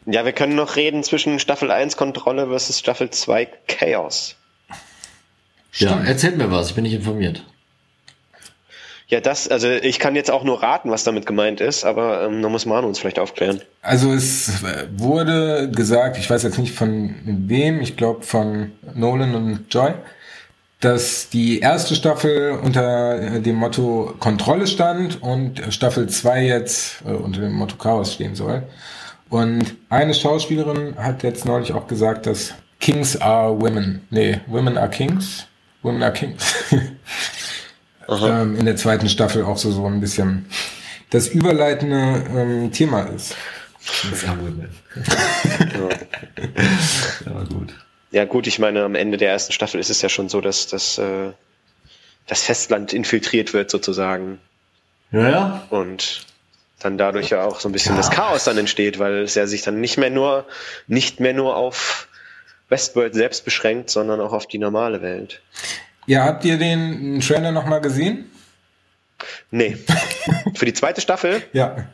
Ja, 0.05 0.25
wir 0.25 0.33
können 0.33 0.55
noch 0.55 0.75
reden 0.75 1.03
zwischen 1.03 1.39
Staffel 1.39 1.71
1 1.71 1.97
Kontrolle 1.97 2.47
versus 2.47 2.77
Staffel 2.77 3.09
2 3.09 3.47
Chaos. 3.67 4.35
Ja, 5.73 6.03
erzählt 6.03 6.37
mir 6.37 6.51
was, 6.51 6.69
ich 6.69 6.75
bin 6.75 6.83
nicht 6.83 6.93
informiert. 6.93 7.43
Ja, 9.07 9.21
das, 9.21 9.47
also 9.47 9.69
ich 9.69 9.97
kann 9.97 10.15
jetzt 10.15 10.29
auch 10.29 10.43
nur 10.43 10.61
raten, 10.61 10.91
was 10.91 11.03
damit 11.03 11.25
gemeint 11.25 11.61
ist, 11.61 11.83
aber 11.83 12.23
ähm, 12.23 12.41
da 12.41 12.49
muss 12.49 12.65
Manu 12.65 12.87
uns 12.87 12.99
vielleicht 12.99 13.19
aufklären. 13.19 13.61
Also 13.81 14.13
es 14.13 14.61
wurde 14.95 15.71
gesagt, 15.71 16.17
ich 16.17 16.29
weiß 16.29 16.43
jetzt 16.43 16.59
nicht 16.59 16.73
von 16.73 17.15
wem, 17.23 17.81
ich 17.81 17.95
glaube 17.95 18.23
von 18.23 18.71
Nolan 18.93 19.35
und 19.35 19.73
Joy, 19.73 19.93
dass 20.83 21.29
die 21.29 21.59
erste 21.59 21.95
Staffel 21.95 22.59
unter 22.61 23.39
dem 23.39 23.55
Motto 23.55 24.13
Kontrolle 24.19 24.67
stand 24.67 25.21
und 25.21 25.61
Staffel 25.69 26.09
2 26.09 26.45
jetzt 26.45 27.01
äh, 27.05 27.11
unter 27.11 27.39
dem 27.39 27.53
Motto 27.53 27.77
Chaos 27.77 28.13
stehen 28.13 28.35
soll. 28.35 28.63
Und 29.29 29.75
eine 29.89 30.13
Schauspielerin 30.13 30.95
hat 30.97 31.23
jetzt 31.23 31.45
neulich 31.45 31.71
auch 31.73 31.87
gesagt, 31.87 32.25
dass 32.25 32.53
Kings 32.81 33.15
are 33.21 33.59
women. 33.61 34.05
Nee, 34.09 34.41
Women 34.47 34.77
are 34.77 34.89
Kings. 34.89 35.47
Women 35.83 36.03
are 36.03 36.11
Kings. 36.11 36.53
ähm, 38.09 38.57
in 38.57 38.65
der 38.65 38.75
zweiten 38.75 39.07
Staffel 39.07 39.45
auch 39.45 39.57
so, 39.57 39.71
so 39.71 39.85
ein 39.85 40.01
bisschen 40.01 40.47
das 41.11 41.29
überleitende 41.29 42.23
ähm, 42.35 42.71
Thema 42.73 43.03
ist. 43.03 43.35
Ja, 44.03 44.31
aber 47.31 47.45
gut. 47.45 47.73
Ja 48.13 48.25
gut, 48.25 48.45
ich 48.45 48.59
meine, 48.59 48.83
am 48.83 48.93
Ende 48.95 49.17
der 49.17 49.31
ersten 49.31 49.53
Staffel 49.53 49.79
ist 49.79 49.89
es 49.89 50.01
ja 50.03 50.07
schon 50.07 50.29
so, 50.29 50.39
dass 50.39 50.67
das, 50.67 50.99
äh, 50.99 51.31
das 52.27 52.43
Festland 52.43 52.93
infiltriert 52.93 53.53
wird 53.53 53.71
sozusagen 53.71 54.39
Ja, 55.11 55.29
ja. 55.29 55.67
und 55.71 56.25
dann 56.79 56.97
dadurch 56.99 57.31
ja 57.31 57.43
auch 57.43 57.59
so 57.59 57.67
ein 57.69 57.71
bisschen 57.71 57.97
das 57.97 58.11
Chaos 58.11 58.43
dann 58.43 58.57
entsteht, 58.57 58.99
weil 58.99 59.23
es 59.23 59.33
ja 59.33 59.47
sich 59.47 59.63
dann 59.63 59.81
nicht 59.81 59.97
mehr 59.97 60.11
nur, 60.11 60.45
nicht 60.87 61.19
mehr 61.19 61.33
nur 61.33 61.55
auf 61.55 62.07
Westworld 62.69 63.15
selbst 63.15 63.45
beschränkt, 63.45 63.89
sondern 63.89 64.21
auch 64.21 64.31
auf 64.31 64.45
die 64.47 64.59
normale 64.59 65.01
Welt. 65.01 65.41
Ja, 66.05 66.25
habt 66.25 66.45
ihr 66.45 66.57
den 66.57 67.19
Trailer 67.19 67.51
nochmal 67.51 67.81
gesehen? 67.81 68.29
Nee. 69.49 69.77
Für 70.53 70.65
die 70.65 70.73
zweite 70.73 71.01
Staffel, 71.01 71.41
Ja. 71.53 71.87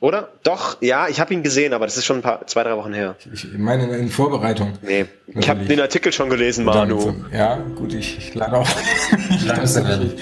Oder? 0.00 0.28
Doch, 0.42 0.76
ja, 0.82 1.08
ich 1.08 1.20
habe 1.20 1.32
ihn 1.32 1.42
gesehen, 1.42 1.72
aber 1.72 1.86
das 1.86 1.96
ist 1.96 2.04
schon 2.04 2.16
ein 2.16 2.22
paar, 2.22 2.46
zwei, 2.46 2.62
drei 2.62 2.76
Wochen 2.76 2.92
her. 2.92 3.16
Ich 3.32 3.46
meine 3.56 3.84
in 3.96 4.08
Vorbereitung. 4.10 4.72
Nee. 4.82 5.06
Ich 5.28 5.34
habe 5.48 5.60
Natürlich. 5.60 5.68
den 5.68 5.80
Artikel 5.80 6.12
schon 6.12 6.28
gelesen, 6.30 6.64
Manu. 6.64 7.14
Ja, 7.32 7.56
gut, 7.76 7.94
ich, 7.94 8.18
ich 8.18 8.34
lade 8.34 8.62
lang 9.46 9.62
ist 9.62 9.76
der 9.76 9.84
denn? 9.84 10.12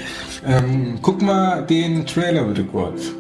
ähm, 0.46 0.98
guck 1.02 1.20
mal 1.22 1.62
den 1.66 2.06
Trailer 2.06 2.44
bitte 2.44 2.64
kurz. 2.64 3.10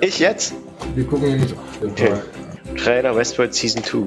Ich 0.00 0.18
jetzt? 0.18 0.54
Wir 0.94 1.04
gucken 1.06 1.28
nämlich 1.30 1.54
Okay. 1.82 2.12
Trailer 2.76 3.14
Westworld 3.14 3.54
Season 3.54 3.84
2. 3.84 3.98
I 3.98 4.02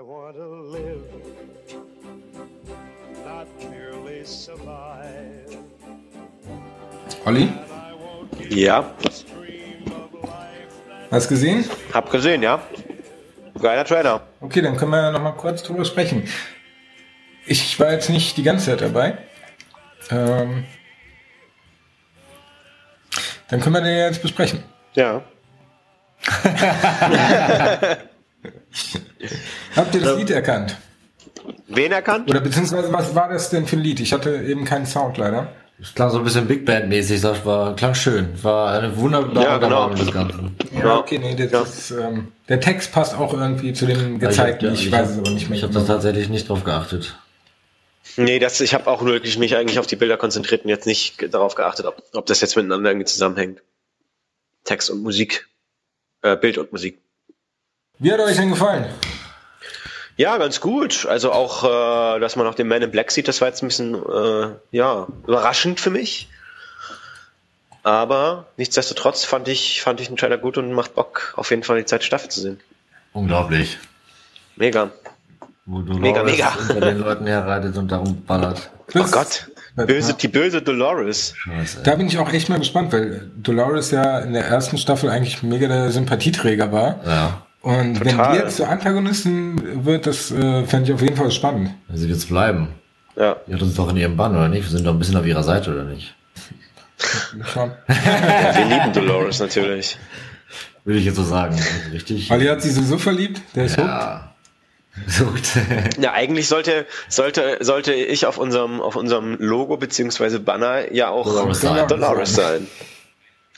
want 0.00 0.36
to 0.36 0.72
live, 0.72 1.02
not 3.24 3.46
merely 3.70 4.24
survive. 4.24 5.58
Olli, 7.26 7.48
Ja, 8.54 8.94
hast 11.10 11.28
gesehen? 11.28 11.64
hab 11.92 12.10
gesehen, 12.10 12.42
ja. 12.42 12.62
Geiler 13.60 13.84
Trailer. 13.84 14.22
Okay, 14.40 14.62
dann 14.62 14.76
können 14.76 14.92
wir 14.92 15.00
ja 15.00 15.10
noch 15.10 15.22
mal 15.22 15.32
kurz 15.32 15.62
drüber 15.62 15.84
sprechen. 15.84 16.28
Ich 17.46 17.78
war 17.80 17.92
jetzt 17.92 18.10
nicht 18.10 18.36
die 18.36 18.42
ganze 18.42 18.66
Zeit 18.66 18.80
dabei. 18.80 19.18
Ähm, 20.10 20.64
dann 23.48 23.60
können 23.60 23.74
wir 23.74 23.82
den 23.82 23.96
jetzt 23.96 24.22
besprechen. 24.22 24.62
Ja. 24.94 25.22
Habt 29.76 29.94
ihr 29.94 30.00
das 30.00 30.16
Lied 30.16 30.30
erkannt? 30.30 30.76
Wen 31.68 31.92
erkannt? 31.92 32.30
Oder 32.30 32.40
beziehungsweise 32.40 32.92
was 32.92 33.14
war 33.14 33.28
das 33.28 33.50
denn 33.50 33.66
für 33.66 33.76
ein 33.76 33.82
Lied? 33.82 34.00
Ich 34.00 34.12
hatte 34.12 34.36
eben 34.36 34.64
keinen 34.64 34.86
Sound 34.86 35.18
leider. 35.18 35.52
Das 35.78 35.92
klang 35.94 36.10
so 36.10 36.18
ein 36.18 36.24
bisschen 36.24 36.46
Big 36.46 36.64
Band 36.64 36.88
mäßig, 36.88 37.20
das 37.20 37.44
war, 37.44 37.74
klang 37.74 37.94
schön. 37.94 38.28
War 38.42 38.78
eine 38.78 38.96
wunderbare 38.96 39.44
Ja, 39.44 39.58
genau. 39.58 39.88
Ganzen. 40.12 40.56
Ja, 40.72 40.98
okay, 40.98 41.18
nee, 41.18 41.34
das 41.34 41.50
Ja. 41.50 41.62
ist, 41.62 41.90
ähm, 41.90 42.32
der 42.48 42.60
Text 42.60 42.92
passt 42.92 43.14
auch 43.18 43.34
irgendwie 43.34 43.72
zu 43.72 43.86
dem 43.86 44.18
gezeigten. 44.20 44.72
Ich, 44.72 44.86
ich 44.86 44.92
weiß 44.92 45.00
hab- 45.00 45.10
es 45.10 45.18
aber 45.18 45.30
nicht 45.30 45.48
mehr. 45.50 45.58
Ich 45.58 45.64
habe 45.64 45.74
da 45.74 45.80
tatsächlich 45.82 46.28
nicht 46.28 46.48
drauf 46.48 46.62
geachtet. 46.64 47.18
Nee, 48.16 48.38
das, 48.38 48.60
ich 48.60 48.72
habe 48.74 48.86
auch 48.88 49.04
wirklich 49.04 49.36
mich 49.38 49.56
eigentlich 49.56 49.78
auf 49.80 49.86
die 49.88 49.96
Bilder 49.96 50.16
konzentriert 50.16 50.62
und 50.64 50.68
jetzt 50.70 50.86
nicht 50.86 51.34
darauf 51.34 51.56
geachtet, 51.56 51.86
ob, 51.86 52.00
ob 52.12 52.26
das 52.26 52.40
jetzt 52.40 52.54
miteinander 52.56 52.90
irgendwie 52.90 53.06
zusammenhängt. 53.06 53.60
Text 54.62 54.90
und 54.90 55.02
Musik. 55.02 55.48
Äh, 56.22 56.36
Bild 56.36 56.56
und 56.58 56.70
Musik. 56.70 57.00
Wie 57.98 58.12
hat 58.12 58.20
euch 58.20 58.36
denn 58.36 58.50
gefallen? 58.50 58.86
Ja, 60.16 60.36
ganz 60.38 60.60
gut. 60.60 61.06
Also 61.06 61.32
auch, 61.32 61.64
äh, 61.64 62.20
dass 62.20 62.36
man 62.36 62.46
auch 62.46 62.54
den 62.54 62.68
Man 62.68 62.82
in 62.82 62.90
Black 62.90 63.10
sieht, 63.10 63.26
das 63.28 63.40
war 63.40 63.48
jetzt 63.48 63.62
ein 63.62 63.68
bisschen, 63.68 63.94
äh, 63.94 64.50
ja, 64.70 65.06
überraschend 65.26 65.80
für 65.80 65.90
mich. 65.90 66.28
Aber 67.82 68.46
nichtsdestotrotz 68.56 69.24
fand 69.24 69.48
ich, 69.48 69.82
fand 69.82 70.00
ich 70.00 70.08
den 70.08 70.16
Trailer 70.16 70.38
gut 70.38 70.56
und 70.56 70.72
macht 70.72 70.94
Bock, 70.94 71.34
auf 71.36 71.50
jeden 71.50 71.62
Fall 71.62 71.78
die 71.78 71.84
zweite 71.84 72.04
Staffel 72.04 72.30
zu 72.30 72.40
sehen. 72.40 72.60
Unglaublich. 73.12 73.78
Mega. 74.56 74.90
Wo 75.66 75.80
Dolores 75.80 76.00
Mega, 76.00 76.22
mega. 76.22 76.52
unter 76.68 76.80
den 76.80 76.98
Leuten 76.98 77.26
herreitet 77.26 77.76
und 77.76 77.90
darum 77.90 78.22
ballert. 78.24 78.70
Oh 78.94 79.04
Gott. 79.10 79.48
Böse, 79.76 80.14
die 80.14 80.28
böse 80.28 80.62
Dolores. 80.62 81.34
Scheiße. 81.36 81.82
Da 81.82 81.96
bin 81.96 82.06
ich 82.06 82.18
auch 82.18 82.32
echt 82.32 82.48
mal 82.48 82.58
gespannt, 82.60 82.92
weil 82.92 83.28
Dolores 83.36 83.90
ja 83.90 84.20
in 84.20 84.32
der 84.32 84.46
ersten 84.46 84.78
Staffel 84.78 85.10
eigentlich 85.10 85.42
mega 85.42 85.66
der 85.66 85.90
Sympathieträger 85.90 86.70
war. 86.70 87.00
Ja. 87.04 87.46
Und 87.64 88.04
wenn 88.04 88.18
Total. 88.18 88.32
die 88.32 88.42
jetzt 88.42 88.56
zur 88.56 88.68
Antagonisten 88.68 89.86
wird, 89.86 90.06
das 90.06 90.30
äh, 90.30 90.64
fände 90.66 90.90
ich 90.90 90.92
auf 90.92 91.00
jeden 91.00 91.16
Fall 91.16 91.30
spannend. 91.30 91.70
Sie 91.94 92.10
wird's 92.10 92.26
bleiben. 92.26 92.68
Ja. 93.16 93.36
Die 93.46 93.54
hat 93.54 93.62
uns 93.62 93.74
doch 93.74 93.88
in 93.88 93.96
ihrem 93.96 94.18
Bann, 94.18 94.36
oder 94.36 94.50
nicht? 94.50 94.64
Wir 94.64 94.70
sind 94.70 94.86
doch 94.86 94.92
ein 94.92 94.98
bisschen 94.98 95.16
auf 95.16 95.24
ihrer 95.24 95.42
Seite, 95.42 95.70
oder 95.72 95.84
nicht? 95.84 96.14
Schon. 96.98 97.72
Wir 97.86 98.64
lieben 98.66 98.92
Dolores 98.92 99.38
natürlich. 99.40 99.96
Würde 100.84 100.98
ich 100.98 101.06
jetzt 101.06 101.16
so 101.16 101.22
sagen. 101.22 101.54
Also 101.54 101.90
Richtig? 101.90 102.30
Ali 102.30 102.48
hat 102.48 102.60
sie 102.60 102.70
so 102.70 102.98
verliebt, 102.98 103.40
der 103.54 103.64
ist 103.64 103.78
hooked. 103.78 103.88
Ja. 103.88 104.34
So 105.06 105.24
gut. 105.24 105.40
Ja, 105.98 106.12
eigentlich 106.12 106.48
sollte, 106.48 106.86
sollte, 107.08 107.56
sollte 107.60 107.94
ich 107.94 108.26
auf 108.26 108.36
unserem, 108.36 108.82
auf 108.82 108.94
unserem 108.94 109.36
Logo 109.40 109.78
beziehungsweise 109.78 110.38
Banner 110.38 110.92
ja 110.92 111.08
auch 111.08 111.24
Dolores 111.24 111.60
Dolores, 111.60 111.88
sein. 111.88 111.88
Dolores 111.88 112.34
sein. 112.34 112.66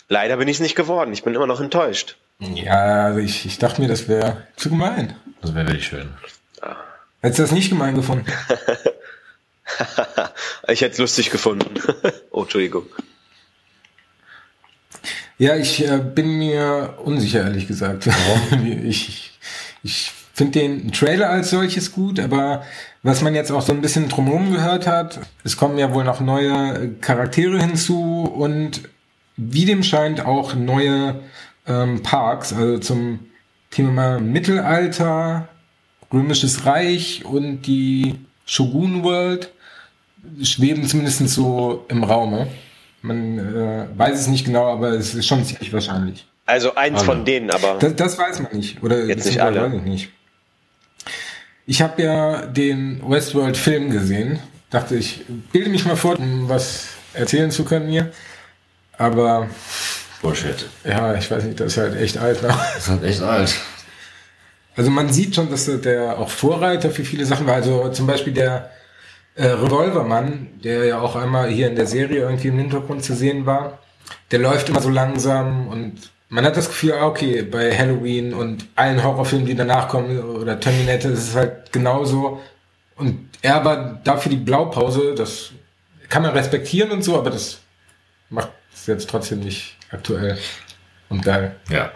Leider 0.08 0.36
bin 0.36 0.46
ich 0.46 0.58
es 0.58 0.60
nicht 0.60 0.76
geworden. 0.76 1.12
Ich 1.12 1.24
bin 1.24 1.34
immer 1.34 1.48
noch 1.48 1.60
enttäuscht. 1.60 2.16
Ja, 2.38 3.06
also 3.06 3.20
ich, 3.20 3.46
ich 3.46 3.58
dachte 3.58 3.80
mir, 3.80 3.88
das 3.88 4.08
wäre 4.08 4.46
zu 4.56 4.70
gemein. 4.70 5.16
Das 5.40 5.54
wäre 5.54 5.66
wirklich 5.66 5.86
schön. 5.86 6.10
Hättest 7.20 7.38
du 7.38 7.42
das 7.44 7.52
nicht 7.52 7.70
gemein 7.70 7.94
gefunden? 7.94 8.26
ich 10.68 10.80
hätte 10.80 10.92
es 10.92 10.98
lustig 10.98 11.30
gefunden. 11.30 11.80
oh, 12.30 12.42
Entschuldigung. 12.42 12.86
Ja, 15.38 15.56
ich 15.56 15.86
äh, 15.86 15.98
bin 15.98 16.38
mir 16.38 16.98
unsicher, 17.04 17.42
ehrlich 17.42 17.66
gesagt. 17.66 18.08
ich 18.84 19.32
ich 19.82 20.12
finde 20.34 20.58
den 20.58 20.92
Trailer 20.92 21.30
als 21.30 21.50
solches 21.50 21.92
gut, 21.92 22.20
aber 22.20 22.64
was 23.02 23.22
man 23.22 23.34
jetzt 23.34 23.50
auch 23.50 23.62
so 23.62 23.72
ein 23.72 23.80
bisschen 23.80 24.08
drumherum 24.08 24.52
gehört 24.52 24.86
hat, 24.86 25.20
es 25.44 25.56
kommen 25.56 25.78
ja 25.78 25.94
wohl 25.94 26.04
noch 26.04 26.20
neue 26.20 26.94
Charaktere 27.00 27.58
hinzu 27.58 28.24
und 28.24 28.88
wie 29.36 29.64
dem 29.64 29.82
scheint 29.82 30.24
auch 30.24 30.54
neue 30.54 31.22
ähm, 31.66 32.02
Parks, 32.02 32.52
also 32.52 32.78
zum 32.78 33.20
Thema 33.70 34.18
Mittelalter, 34.20 35.48
Römisches 36.12 36.64
Reich 36.64 37.24
und 37.24 37.62
die 37.62 38.14
Shogun 38.44 39.02
World 39.02 39.50
schweben 40.42 40.86
zumindest 40.86 41.28
so 41.28 41.84
im 41.88 42.04
Raume. 42.04 42.46
Man 43.02 43.38
äh, 43.38 43.86
weiß 43.96 44.20
es 44.20 44.26
nicht 44.28 44.44
genau, 44.46 44.72
aber 44.72 44.90
es 44.90 45.14
ist 45.14 45.26
schon 45.26 45.44
ziemlich 45.44 45.72
wahrscheinlich. 45.72 46.26
Also 46.46 46.74
eins 46.76 46.98
Alle. 46.98 47.04
von 47.06 47.24
denen, 47.24 47.50
aber 47.50 47.76
Das, 47.80 47.96
das 47.96 48.18
weiß 48.18 48.40
man 48.40 48.52
nicht. 48.56 48.82
Oder 48.82 49.04
Jetzt 49.04 49.26
nicht 49.26 49.40
alle. 49.40 49.62
weiß 49.62 49.74
ich 49.74 49.82
nicht. 49.82 50.08
Ich 51.66 51.82
habe 51.82 52.00
ja 52.02 52.46
den 52.46 53.02
Westworld-Film 53.06 53.90
gesehen. 53.90 54.38
Dachte 54.70 54.94
ich, 54.96 55.24
bilde 55.52 55.70
mich 55.70 55.84
mal 55.84 55.96
vor, 55.96 56.16
um 56.18 56.48
was 56.48 56.88
erzählen 57.14 57.50
zu 57.50 57.64
können 57.64 57.88
hier. 57.88 58.12
Aber 58.96 59.48
Bullshit. 60.22 60.66
ja, 60.84 61.14
ich 61.14 61.30
weiß 61.30 61.44
nicht, 61.44 61.60
das 61.60 61.72
ist 61.72 61.78
halt 61.78 62.00
echt 62.00 62.18
alt. 62.18 62.42
Ne? 62.42 62.48
Das 62.48 62.78
ist 62.78 62.88
halt 62.88 63.04
echt 63.04 63.22
alt. 63.22 63.54
Also 64.76 64.90
man 64.90 65.10
sieht 65.10 65.34
schon, 65.34 65.50
dass 65.50 65.64
der 65.80 66.18
auch 66.18 66.28
Vorreiter 66.28 66.90
für 66.90 67.04
viele 67.04 67.24
Sachen 67.24 67.46
war. 67.46 67.54
Also 67.54 67.88
zum 67.90 68.06
Beispiel 68.06 68.32
der 68.32 68.70
äh, 69.34 69.46
Revolvermann, 69.46 70.48
der 70.62 70.84
ja 70.84 71.00
auch 71.00 71.16
einmal 71.16 71.48
hier 71.48 71.68
in 71.68 71.76
der 71.76 71.86
Serie 71.86 72.20
irgendwie 72.20 72.48
im 72.48 72.58
Hintergrund 72.58 73.04
zu 73.04 73.14
sehen 73.14 73.46
war, 73.46 73.78
der 74.30 74.38
läuft 74.38 74.68
immer 74.68 74.82
so 74.82 74.90
langsam 74.90 75.68
und 75.68 76.10
man 76.28 76.44
hat 76.44 76.56
das 76.56 76.68
Gefühl, 76.68 76.94
ah, 76.94 77.06
okay, 77.06 77.42
bei 77.42 77.76
Halloween 77.76 78.34
und 78.34 78.66
allen 78.74 79.02
Horrorfilmen, 79.02 79.46
die 79.46 79.54
danach 79.54 79.88
kommen, 79.88 80.18
oder 80.18 80.58
Terminator, 80.58 81.12
das 81.12 81.28
ist 81.28 81.36
halt 81.36 81.72
genauso. 81.72 82.40
Und 82.96 83.28
er 83.42 83.64
war 83.64 84.00
dafür 84.02 84.30
die 84.30 84.36
Blaupause, 84.36 85.14
das 85.14 85.52
kann 86.08 86.22
man 86.22 86.32
respektieren 86.32 86.90
und 86.90 87.02
so, 87.02 87.16
aber 87.16 87.30
das 87.30 87.60
macht 88.28 88.50
es 88.74 88.86
jetzt 88.86 89.08
trotzdem 89.08 89.40
nicht 89.40 89.75
aktuell 89.90 90.38
und 91.08 91.22
geil. 91.24 91.56
Ja. 91.70 91.92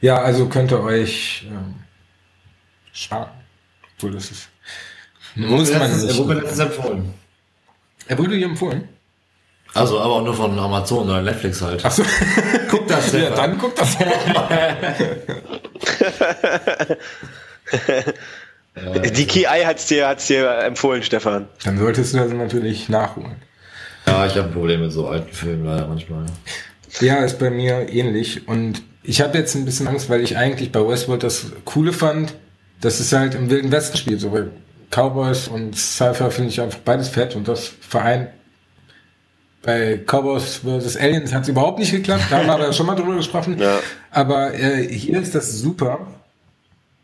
Ja, 0.00 0.18
also 0.22 0.48
könnt 0.48 0.70
ihr 0.70 0.80
euch 0.80 1.46
ähm, 1.50 1.74
sparen. 2.92 3.30
Obwohl 3.96 4.12
das 4.12 4.30
ist. 4.30 4.48
Muss 5.34 5.72
man 5.72 5.82
Er 5.82 5.90
wurde 5.90 6.24
mir 6.28 6.34
nicht. 6.34 6.42
letztens 6.44 6.58
empfohlen. 6.60 7.14
Er 8.06 8.18
wurde 8.18 8.36
dir 8.38 8.46
empfohlen. 8.46 8.88
Also, 9.74 10.00
aber 10.00 10.14
auch 10.14 10.22
nur 10.22 10.34
von 10.34 10.58
Amazon 10.58 11.08
oder 11.10 11.20
Netflix 11.20 11.60
halt. 11.60 11.84
Achso. 11.84 12.02
guck 12.70 12.86
das 12.88 13.12
ja, 13.12 13.30
dann 13.30 13.58
guck 13.58 13.76
das 13.76 13.98
mal. 13.98 14.96
die 19.14 19.26
Key 19.26 19.44
Eye 19.44 19.66
hat's 19.66 19.86
dir, 19.86 20.08
hat's 20.08 20.26
dir 20.26 20.48
empfohlen, 20.60 21.02
Stefan. 21.02 21.48
Dann 21.64 21.78
solltest 21.78 22.14
du 22.14 22.18
das 22.18 22.32
natürlich 22.32 22.88
nachholen. 22.88 23.36
Ja, 24.06 24.24
ich 24.26 24.36
habe 24.36 24.48
ein 24.48 24.54
Problem 24.54 24.80
mit 24.80 24.92
so 24.92 25.08
alten 25.08 25.32
Filmen 25.32 25.66
leider 25.66 25.86
manchmal. 25.86 26.24
Ja, 27.00 27.24
ist 27.24 27.38
bei 27.38 27.50
mir 27.50 27.88
ähnlich. 27.92 28.48
Und 28.48 28.82
ich 29.02 29.20
habe 29.20 29.38
jetzt 29.38 29.54
ein 29.54 29.64
bisschen 29.64 29.88
Angst, 29.88 30.10
weil 30.10 30.20
ich 30.22 30.36
eigentlich 30.36 30.72
bei 30.72 30.86
Westworld 30.86 31.22
das 31.22 31.46
Coole 31.64 31.92
fand, 31.92 32.34
dass 32.80 33.00
es 33.00 33.12
halt 33.12 33.34
im 33.34 33.50
Wilden 33.50 33.72
Westen 33.72 33.96
spielt. 33.96 34.20
So 34.20 34.32
Cowboys 34.90 35.48
und 35.48 35.76
Cypher 35.76 36.30
finde 36.30 36.50
ich 36.50 36.60
einfach 36.60 36.78
beides 36.78 37.08
fett 37.08 37.36
und 37.36 37.48
das 37.48 37.68
vereint. 37.80 38.28
Bei 39.62 39.98
Cowboys 40.06 40.62
vs. 40.64 40.96
Aliens 40.96 41.34
hat 41.34 41.42
es 41.42 41.48
überhaupt 41.48 41.78
nicht 41.78 41.90
geklappt, 41.90 42.24
da 42.30 42.38
haben 42.38 42.46
wir 42.46 42.54
aber 42.54 42.72
schon 42.72 42.86
mal 42.86 42.94
drüber 42.94 43.16
gesprochen. 43.16 43.58
Ja. 43.58 43.80
Aber 44.10 44.54
äh, 44.54 44.86
hier 44.88 45.20
ist 45.20 45.34
das 45.34 45.58
super. 45.58 46.06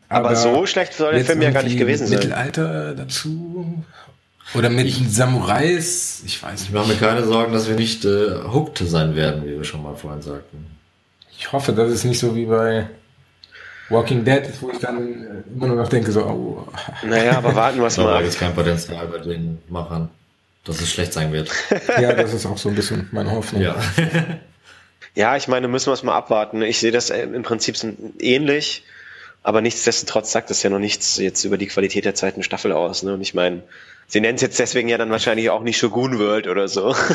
Aber 0.07 0.35
so 0.35 0.65
schlecht 0.65 0.93
soll 0.93 1.13
der 1.13 1.25
Film 1.25 1.41
ja 1.41 1.51
gar 1.51 1.63
nicht 1.63 1.77
gewesen 1.77 2.07
sein. 2.07 2.19
Mittelalter 2.19 2.95
dazu. 2.95 3.83
Oder 4.53 4.69
mit 4.69 4.93
Samurais, 5.11 6.21
ich 6.25 6.41
weiß 6.41 6.53
Ich 6.53 6.69
nicht. 6.69 6.73
mache 6.73 6.87
mir 6.89 6.95
keine 6.97 7.23
Sorgen, 7.25 7.51
dass 7.53 7.67
wir 7.67 7.75
nicht 7.75 8.05
äh, 8.05 8.35
hooked 8.51 8.77
sein 8.77 9.15
werden, 9.15 9.43
wie 9.45 9.57
wir 9.57 9.63
schon 9.63 9.81
mal 9.83 9.95
vorhin 9.95 10.21
sagten. 10.21 10.65
Ich 11.37 11.51
hoffe, 11.51 11.73
das 11.73 11.91
ist 11.91 12.05
nicht 12.05 12.19
so 12.19 12.35
wie 12.35 12.45
bei 12.45 12.87
Walking 13.89 14.23
Dead, 14.23 14.43
wo 14.61 14.69
ich 14.69 14.79
dann 14.79 14.97
äh, 15.23 15.53
immer 15.53 15.67
nur 15.67 15.75
noch 15.77 15.89
denke, 15.89 16.11
so, 16.11 16.21
oh, 16.25 16.67
Naja, 17.03 17.37
aber 17.37 17.55
warten 17.55 17.79
wir 17.79 17.87
es 17.87 17.97
Aber 17.99 18.09
da 18.09 18.13
mal. 18.15 18.21
gibt 18.21 18.33
es 18.33 18.39
kein 18.39 18.53
Potenzial 18.55 19.07
bei 19.07 19.17
den 19.19 19.57
Machern, 19.67 20.09
dass 20.63 20.79
es 20.79 20.91
schlecht 20.91 21.13
sein 21.13 21.33
wird. 21.33 21.49
ja, 21.99 22.13
das 22.13 22.33
ist 22.33 22.45
auch 22.45 22.57
so 22.57 22.69
ein 22.69 22.75
bisschen 22.75 23.09
meine 23.11 23.31
Hoffnung. 23.31 23.61
Ja. 23.61 23.75
Ja, 25.17 25.37
ich 25.37 25.47
meine, 25.47 25.69
müssen 25.69 25.87
wir 25.87 25.93
es 25.93 26.03
mal 26.03 26.13
abwarten. 26.13 26.61
Ich 26.61 26.79
sehe 26.79 26.91
das 26.91 27.09
äh, 27.09 27.21
im 27.23 27.43
Prinzip 27.43 27.77
so 27.77 27.93
ähnlich, 28.19 28.83
aber 29.43 29.61
nichtsdestotrotz 29.61 30.33
sagt 30.33 30.49
das 30.49 30.61
ja 30.61 30.69
noch 30.69 30.79
nichts 30.79 31.15
jetzt 31.15 31.45
über 31.45 31.57
die 31.57 31.67
Qualität 31.67 32.03
der 32.03 32.15
zweiten 32.15 32.43
Staffel 32.43 32.73
aus. 32.73 33.01
Ne? 33.01 33.13
Und 33.13 33.21
ich 33.21 33.33
meine, 33.33 33.63
sie 34.07 34.21
nennen 34.21 34.35
es 34.35 34.41
jetzt 34.41 34.59
deswegen 34.59 34.89
ja 34.89 34.97
dann 34.97 35.09
wahrscheinlich 35.09 35.49
auch 35.49 35.63
nicht 35.63 35.77
Shogun 35.77 36.19
World 36.19 36.47
oder 36.47 36.67
so. 36.67 36.95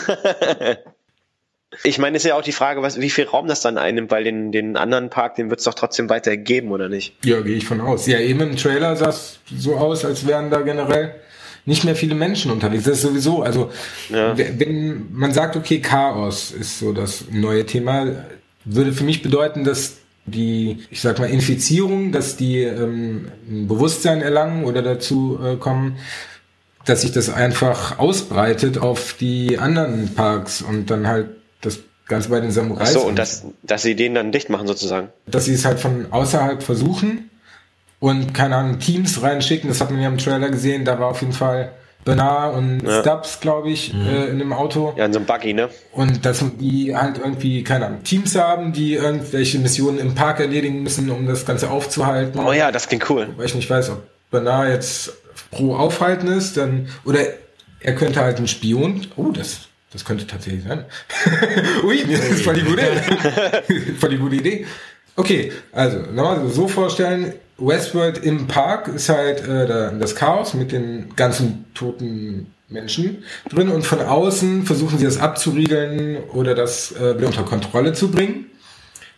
ich 1.85 1.99
meine, 1.99 2.17
ist 2.17 2.25
ja 2.25 2.35
auch 2.35 2.43
die 2.43 2.53
Frage, 2.53 2.83
was, 2.83 3.01
wie 3.01 3.11
viel 3.11 3.25
Raum 3.25 3.47
das 3.47 3.61
dann 3.61 3.79
einnimmt, 3.79 4.11
weil 4.11 4.25
den, 4.25 4.53
den 4.53 4.77
anderen 4.77 5.11
Park, 5.11 5.37
den 5.37 5.51
wird 5.51 5.61
es 5.61 5.65
doch 5.65 5.75
trotzdem 5.75 6.11
weiter 6.11 6.37
geben, 6.37 6.73
oder 6.73 6.89
nicht? 6.89 7.15
Ja, 7.25 7.41
gehe 7.41 7.57
ich 7.57 7.67
von 7.67 7.81
aus. 7.81 8.07
Ja, 8.07 8.19
eben 8.19 8.41
im 8.41 8.57
Trailer 8.57 8.97
sah 8.97 9.11
es 9.11 9.39
so 9.57 9.77
aus, 9.77 10.05
als 10.05 10.27
wären 10.27 10.51
da 10.51 10.61
generell 10.63 11.15
nicht 11.67 11.85
mehr 11.85 11.95
viele 11.95 12.15
Menschen 12.15 12.51
unterwegs. 12.51 12.85
Das 12.85 12.95
ist 12.95 13.03
sowieso, 13.03 13.43
also 13.43 13.71
Ja. 14.09 14.37
wenn 14.37 15.09
man 15.13 15.33
sagt, 15.33 15.57
okay, 15.57 15.81
Chaos 15.81 16.51
ist 16.51 16.79
so 16.79 16.93
das 16.93 17.25
neue 17.31 17.67
Thema, 17.67 18.25
würde 18.65 18.93
für 18.93 19.05
mich 19.05 19.23
bedeuten, 19.23 19.63
dass 19.65 19.99
die, 20.27 20.81
ich 20.91 21.01
sag 21.01 21.19
mal, 21.19 21.31
Infizierung, 21.31 22.13
dass 22.13 22.37
die 22.37 22.63
ähm, 22.63 23.29
ein 23.49 23.69
Bewusstsein 23.69 24.23
erlangen 24.23 24.65
oder 24.65 24.83
dazu 24.83 25.39
äh, 25.43 25.57
kommen, 25.57 25.97
dass 26.87 27.03
sich 27.03 27.13
das 27.13 27.29
einfach 27.31 27.99
ausbreitet 27.99 28.79
auf 28.79 29.15
die 29.19 29.59
anderen 29.59 30.15
Parks 30.15 30.63
und 30.63 30.91
dann 30.91 31.07
halt 31.07 31.29
das 31.61 31.79
Ganze 32.07 32.31
bei 32.31 32.41
den 32.41 32.51
Ach 32.51 32.55
Samurais. 32.55 32.93
so, 32.93 33.01
und 33.03 33.17
dass, 33.19 33.45
dass 33.63 33.83
sie 33.83 33.95
den 33.95 34.15
dann 34.15 34.33
dicht 34.33 34.49
machen 34.51 34.67
sozusagen. 34.67 35.09
dass 35.27 35.45
sie 35.45 35.55
es 35.55 35.65
halt 35.65 35.79
von 35.79 36.07
außerhalb 36.11 36.63
versuchen 36.63 37.31
und 38.01 38.33
keine 38.35 38.57
Ahnung, 38.57 38.79
Teams 38.79 39.23
reinschicken. 39.23 39.69
Das 39.69 39.81
hat 39.81 39.91
man 39.91 40.01
ja 40.01 40.09
im 40.09 40.19
Trailer 40.19 40.49
gesehen. 40.51 40.85
Da 40.85 40.99
war 40.99 41.09
auf 41.09 41.21
jeden 41.21 41.35
Fall 41.35 41.73
Bernard 42.05 42.57
und 42.57 42.81
Ja. 42.83 43.03
Stubbs, 43.03 43.41
glaube 43.41 43.69
ich, 43.71 43.93
äh, 43.95 44.31
in 44.31 44.39
dem 44.39 44.55
Auto. 44.55 44.95
Ja, 44.97 45.05
in 45.05 45.13
so 45.13 45.19
einem 45.19 45.27
Buggy, 45.27 45.53
ne? 45.53 45.69
Und 45.93 46.25
dass 46.25 46.43
die 46.59 46.97
halt 46.97 47.19
irgendwie, 47.19 47.63
keine 47.63 47.87
Ahnung, 47.87 48.03
Teams 48.05 48.35
haben, 48.37 48.73
die 48.73 48.95
irgendwelche 48.95 49.59
Missionen 49.59 49.99
im 49.99 50.15
Park 50.15 50.41
erledigen 50.41 50.83
müssen, 50.83 51.11
um 51.11 51.27
das 51.27 51.45
Ganze 51.45 51.71
aufzuhalten. 51.71 52.41
Oh 52.41 52.53
ja, 52.53 52.73
das 52.73 52.89
klingt 52.89 53.09
cool. 53.11 53.29
Weil 53.37 53.45
ich 53.45 53.55
nicht 53.55 53.69
weiß, 53.69 53.91
ob 53.91 54.03
Bernard 54.31 54.69
jetzt 54.69 55.13
pro 55.51 55.75
Aufhalten 55.77 56.29
ist, 56.29 56.57
dann, 56.57 56.89
oder 57.05 57.21
er 57.81 57.95
könnte 57.95 58.21
halt 58.21 58.39
ein 58.39 58.49
Spion, 58.49 59.07
oh, 59.17 59.31
das, 59.33 59.61
das 59.93 60.05
könnte 60.05 60.27
tatsächlich 60.27 60.65
sein. 60.65 60.85
Ui, 61.85 62.05
das 62.11 62.29
ist 62.29 62.43
voll 62.43 62.55
die 62.55 62.63
gute, 62.63 62.83
voll 63.99 64.11
die 64.11 64.19
gute 64.19 64.37
Idee. 64.37 64.67
Okay, 65.17 65.53
also, 65.73 65.99
nochmal 65.99 66.49
so 66.49 66.69
vorstellen, 66.69 67.35
Westworld 67.59 68.19
im 68.25 68.47
Park 68.47 68.89
ist 68.89 69.09
halt 69.09 69.47
äh, 69.47 69.67
da- 69.67 69.91
das 69.91 70.15
Chaos 70.15 70.55
mit 70.55 70.73
den 70.73 71.15
ganzen 71.17 71.67
toten 71.75 72.55
Menschen 72.69 73.25
drin 73.51 73.69
und 73.69 73.85
von 73.85 74.01
außen 74.01 74.65
versuchen 74.65 74.99
sie 74.99 75.05
das 75.05 75.19
abzuriegeln 75.19 76.19
oder 76.33 76.55
das 76.55 76.93
äh, 76.93 77.17
unter 77.23 77.43
Kontrolle 77.43 77.93
zu 77.93 78.11
bringen. 78.11 78.47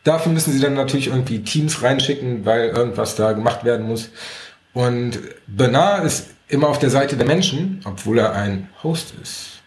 Dafür 0.05 0.33
müssen 0.33 0.53
sie 0.53 0.59
dann 0.61 0.75
natürlich 0.75 1.09
irgendwie 1.09 1.43
Teams 1.43 1.83
reinschicken, 1.83 2.45
weil 2.45 2.71
irgendwas 2.71 3.15
da 3.15 3.33
gemacht 3.33 3.63
werden 3.65 3.87
muss. 3.87 4.09
Und 4.75 5.19
Bernard 5.47 6.05
ist 6.05 6.31
immer 6.49 6.69
auf 6.69 6.79
der 6.79 6.91
Seite 6.91 7.17
der 7.17 7.27
Menschen, 7.27 7.81
obwohl 7.85 8.19
er 8.19 8.33
ein 8.33 8.69
Host 8.83 9.15
ist. 9.23 9.63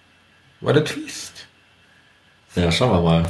What 0.62 0.78
a 0.78 0.82
twist. 0.82 1.48
Ja, 2.56 2.72
schauen 2.72 2.92
wir 2.92 3.02
mal. 3.02 3.24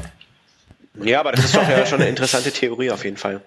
Ja, 1.04 1.20
aber 1.20 1.32
das 1.34 1.46
ist 1.46 1.56
doch 1.56 1.68
ja 1.68 1.86
schon 1.86 2.00
eine 2.00 2.10
interessante 2.10 2.52
Theorie 2.52 2.92
auf 2.92 3.04
jeden 3.04 3.18
Fall. 3.18 3.42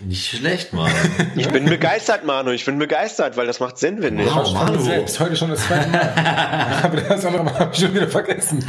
Nicht 0.00 0.36
schlecht, 0.36 0.72
Mann. 0.72 0.92
Ich 1.36 1.48
bin 1.48 1.64
begeistert, 1.64 2.24
Manu. 2.24 2.50
Ich 2.50 2.64
bin 2.64 2.78
begeistert, 2.78 3.36
weil 3.36 3.46
das 3.46 3.60
macht 3.60 3.78
Sinn, 3.78 4.02
ich. 4.02 4.26
Wow. 4.26 4.46
Von 4.46 4.54
Manu. 4.54 4.80
selbst, 4.80 5.18
heute 5.20 5.36
schon 5.36 5.50
das 5.50 5.66
zweite 5.66 5.88
Mal. 5.88 6.80
Aber 6.82 7.00
das 7.00 7.24
andere 7.24 7.44
Mal 7.44 7.58
habe 7.58 7.70
ich 7.72 7.80
schon 7.80 7.94
wieder 7.94 8.08
vergessen. 8.08 8.58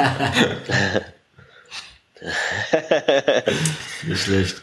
Nicht 4.08 4.24
schlecht. 4.24 4.62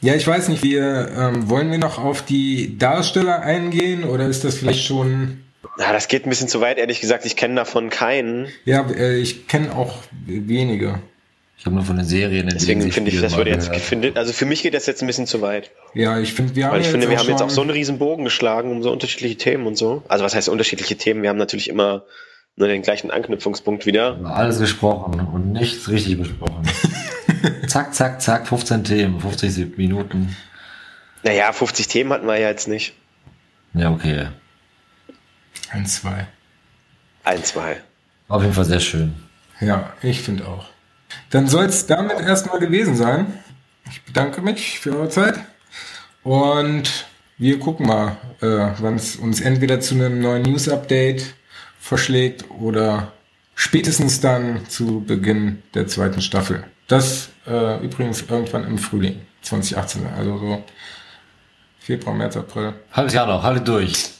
Ja, 0.00 0.14
ich 0.14 0.26
weiß 0.26 0.48
nicht, 0.48 0.62
wir, 0.62 1.10
ähm, 1.16 1.50
wollen 1.50 1.70
wir 1.70 1.78
noch 1.78 1.98
auf 1.98 2.22
die 2.22 2.78
Darsteller 2.78 3.40
eingehen 3.40 4.04
oder 4.04 4.26
ist 4.26 4.44
das 4.44 4.56
vielleicht 4.56 4.84
schon... 4.84 5.44
Ja, 5.78 5.92
das 5.92 6.08
geht 6.08 6.26
ein 6.26 6.30
bisschen 6.30 6.48
zu 6.48 6.60
weit, 6.60 6.78
ehrlich 6.78 7.00
gesagt. 7.00 7.24
Ich 7.24 7.36
kenne 7.36 7.56
davon 7.56 7.90
keinen. 7.90 8.48
Ja, 8.64 8.88
äh, 8.90 9.16
ich 9.16 9.46
kenne 9.48 9.74
auch 9.76 9.98
wenige. 10.26 11.00
Ich 11.58 11.66
habe 11.66 11.74
nur 11.74 11.84
von 11.84 11.96
den 11.96 12.04
Serien, 12.04 12.46
in 12.46 12.54
Deswegen 12.54 12.92
finde 12.92 13.10
ich, 13.10 13.20
das 13.20 13.36
würde 13.36 13.50
jetzt, 13.50 13.74
finde, 13.74 14.12
also 14.14 14.32
für 14.32 14.46
mich 14.46 14.62
geht 14.62 14.74
das 14.74 14.86
jetzt 14.86 15.02
ein 15.02 15.08
bisschen 15.08 15.26
zu 15.26 15.40
weit. 15.42 15.72
Ja, 15.92 16.20
ich 16.20 16.32
finde, 16.32 16.54
wir 16.54 16.66
haben 16.66 16.72
Weil 16.72 16.80
ich 16.80 16.86
jetzt 16.86 16.92
finde, 16.92 17.10
wir 17.10 17.18
haben 17.18 17.28
jetzt 17.28 17.42
auch 17.42 17.50
so 17.50 17.62
einen 17.62 17.70
riesen 17.70 17.98
Bogen 17.98 18.22
geschlagen 18.22 18.70
um 18.70 18.82
so 18.84 18.92
unterschiedliche 18.92 19.36
Themen 19.36 19.66
und 19.66 19.76
so. 19.76 20.04
Also 20.06 20.24
was 20.24 20.36
heißt 20.36 20.48
unterschiedliche 20.48 20.96
Themen? 20.96 21.22
Wir 21.22 21.30
haben 21.30 21.36
natürlich 21.36 21.68
immer 21.68 22.04
nur 22.54 22.68
den 22.68 22.82
gleichen 22.82 23.10
Anknüpfungspunkt 23.10 23.86
wieder. 23.86 24.18
Über 24.18 24.36
Alles 24.36 24.60
gesprochen 24.60 25.20
und 25.32 25.52
nichts 25.52 25.88
richtig 25.88 26.18
besprochen. 26.18 26.62
zack, 27.66 27.94
zack, 27.94 28.20
zack, 28.20 28.48
15 28.48 28.84
Themen, 28.84 29.20
50 29.20 29.76
Minuten. 29.76 30.36
Naja, 31.22 31.52
50 31.52 31.88
Themen 31.88 32.12
hatten 32.12 32.26
wir 32.26 32.38
ja 32.38 32.48
jetzt 32.48 32.68
nicht. 32.68 32.94
Ja, 33.74 33.90
okay. 33.90 34.28
Ein, 35.70 35.86
zwei. 35.86 36.26
Ein, 37.24 37.44
zwei. 37.44 37.80
Auf 38.28 38.42
jeden 38.42 38.54
Fall 38.54 38.64
sehr 38.64 38.80
schön. 38.80 39.14
Ja, 39.60 39.92
ich 40.02 40.22
finde 40.22 40.46
auch. 40.46 40.66
Dann 41.30 41.48
soll 41.48 41.66
es 41.66 41.86
damit 41.86 42.20
erstmal 42.20 42.58
gewesen 42.58 42.96
sein. 42.96 43.26
Ich 43.90 44.02
bedanke 44.02 44.40
mich 44.40 44.78
für 44.80 44.96
eure 44.96 45.08
Zeit. 45.08 45.38
Und 46.22 47.06
wir 47.38 47.58
gucken 47.58 47.86
mal, 47.86 48.16
äh, 48.40 48.72
wann 48.80 48.96
es 48.96 49.16
uns 49.16 49.40
entweder 49.40 49.80
zu 49.80 49.94
einem 49.94 50.20
neuen 50.20 50.42
News-Update 50.42 51.34
verschlägt 51.78 52.50
oder 52.50 53.12
spätestens 53.54 54.20
dann 54.20 54.68
zu 54.68 55.00
Beginn 55.00 55.62
der 55.74 55.86
zweiten 55.86 56.20
Staffel. 56.20 56.64
Das 56.88 57.28
äh, 57.46 57.84
übrigens 57.84 58.22
irgendwann 58.22 58.64
im 58.66 58.78
Frühling 58.78 59.20
2018, 59.42 60.06
also 60.16 60.38
so 60.38 60.64
Februar, 61.78 62.14
März, 62.14 62.36
April. 62.36 62.74
Halbes 62.92 63.14
Jahr 63.14 63.26
noch, 63.26 63.42
haltet 63.42 63.68
durch. 63.68 64.10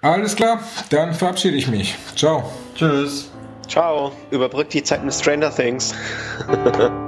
Alles 0.00 0.36
klar, 0.36 0.60
dann 0.90 1.12
verabschiede 1.12 1.56
ich 1.56 1.66
mich. 1.68 1.96
Ciao. 2.14 2.50
Tschüss. 2.74 3.30
Ciao. 3.68 4.12
Überbrückt 4.30 4.72
die 4.72 4.82
Zeit 4.82 5.04
mit 5.04 5.12
Stranger 5.12 5.54
Things. 5.54 5.94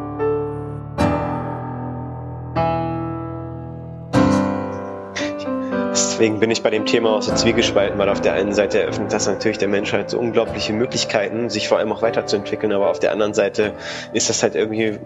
Deswegen 6.20 6.38
bin 6.38 6.50
ich 6.50 6.62
bei 6.62 6.68
dem 6.68 6.84
Thema 6.84 7.16
auch 7.16 7.22
so 7.22 7.34
zwiegespalten, 7.34 7.98
weil 7.98 8.10
auf 8.10 8.20
der 8.20 8.34
einen 8.34 8.52
Seite 8.52 8.82
eröffnet 8.82 9.10
das 9.10 9.26
natürlich 9.26 9.56
der 9.56 9.68
Menschheit 9.68 10.10
so 10.10 10.18
unglaubliche 10.18 10.74
Möglichkeiten, 10.74 11.48
sich 11.48 11.66
vor 11.66 11.78
allem 11.78 11.90
auch 11.92 12.02
weiterzuentwickeln, 12.02 12.74
aber 12.74 12.90
auf 12.90 12.98
der 12.98 13.12
anderen 13.12 13.32
Seite 13.32 13.72
ist 14.12 14.28
das 14.28 14.42
halt 14.42 14.54
irgendwie 14.54 14.98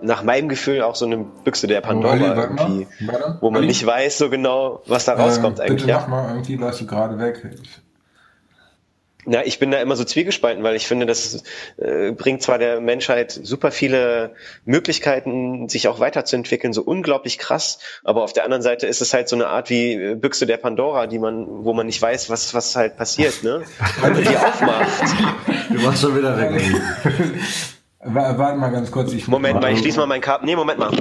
nach 0.00 0.22
meinem 0.22 0.48
Gefühl 0.48 0.82
auch 0.82 0.94
so 0.94 1.06
eine 1.06 1.16
Büchse 1.18 1.66
der 1.66 1.80
Pandora 1.80 2.14
mal. 2.14 2.36
irgendwie, 2.36 2.86
wo 3.40 3.50
man 3.50 3.62
Olli? 3.62 3.66
nicht 3.66 3.84
weiß 3.84 4.16
so 4.16 4.30
genau, 4.30 4.80
was 4.86 5.06
da 5.06 5.14
rauskommt 5.14 5.58
äh, 5.58 5.62
eigentlich. 5.62 5.78
Bitte 5.78 5.88
Ja. 5.88 5.96
mach 6.02 6.06
mal, 6.06 6.28
irgendwie 6.28 6.56
du 6.56 6.86
gerade 6.86 7.18
weg. 7.18 7.42
Na, 9.26 9.44
ich 9.44 9.58
bin 9.58 9.70
da 9.70 9.80
immer 9.80 9.96
so 9.96 10.04
zwiegespalten, 10.04 10.62
weil 10.62 10.76
ich 10.76 10.86
finde, 10.86 11.06
das 11.06 11.42
äh, 11.78 12.12
bringt 12.12 12.42
zwar 12.42 12.58
der 12.58 12.80
Menschheit 12.80 13.32
super 13.32 13.70
viele 13.70 14.34
Möglichkeiten, 14.64 15.68
sich 15.68 15.88
auch 15.88 16.00
weiterzuentwickeln, 16.00 16.72
so 16.72 16.82
unglaublich 16.82 17.38
krass, 17.38 17.78
aber 18.04 18.22
auf 18.22 18.32
der 18.32 18.44
anderen 18.44 18.62
Seite 18.62 18.86
ist 18.86 19.00
es 19.00 19.14
halt 19.14 19.28
so 19.28 19.36
eine 19.36 19.48
Art 19.48 19.70
wie 19.70 19.94
äh, 19.94 20.14
Büchse 20.14 20.46
der 20.46 20.58
Pandora, 20.58 21.06
die 21.06 21.18
man, 21.18 21.64
wo 21.64 21.72
man 21.72 21.86
nicht 21.86 22.00
weiß, 22.00 22.30
was 22.30 22.54
was 22.54 22.76
halt 22.76 22.96
passiert, 22.96 23.42
ne? 23.42 23.62
Wenn 24.00 24.12
man 24.12 24.22
die 24.22 24.36
aufmacht. 24.36 24.88
Du 25.70 25.82
warst 25.82 26.02
schon 26.02 26.16
wieder 26.16 26.36
weg. 26.36 26.60
Warte 28.04 28.58
mal 28.58 28.70
ganz 28.70 28.90
kurz. 28.90 29.12
Ich 29.12 29.28
Moment 29.28 29.60
mal, 29.60 29.72
ich 29.72 29.78
schließe 29.78 29.98
mal 29.98 30.06
mein 30.06 30.20
Kabel. 30.20 30.44
Nee, 30.44 30.56
Moment 30.56 30.78
mal. 30.78 30.90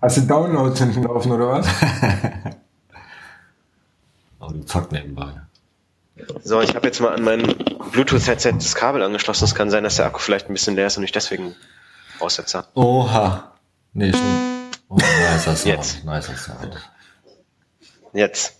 Hast 0.00 0.16
du 0.16 0.20
Downloads 0.22 0.80
hinten 0.80 1.02
laufen 1.04 1.32
oder 1.32 1.48
was? 1.48 1.66
Aber 4.42 4.52
du 4.54 4.64
zockt 4.64 4.90
nebenbei. 4.90 5.40
So, 6.42 6.60
ich 6.60 6.74
habe 6.74 6.88
jetzt 6.88 7.00
mal 7.00 7.14
an 7.14 7.22
mein 7.22 7.42
Bluetooth-Headset 7.92 8.54
das 8.54 8.74
Kabel 8.74 9.00
angeschlossen. 9.02 9.44
Es 9.44 9.54
kann 9.54 9.70
sein, 9.70 9.84
dass 9.84 9.96
der 9.96 10.06
Akku 10.06 10.18
vielleicht 10.18 10.50
ein 10.50 10.52
bisschen 10.52 10.74
leer 10.74 10.88
ist 10.88 10.96
und 10.98 11.04
ich 11.04 11.12
deswegen 11.12 11.54
Aussetzer. 12.18 12.66
Oha. 12.74 13.52
Nee, 13.92 14.12
schon. 14.12 14.72
Oh, 14.88 14.96
nicer 14.96 15.54
Sound. 15.54 15.64
Jetzt. 15.64 16.04
Nicer 16.04 16.36
Sound. 16.36 16.76
Jetzt. 18.12 18.56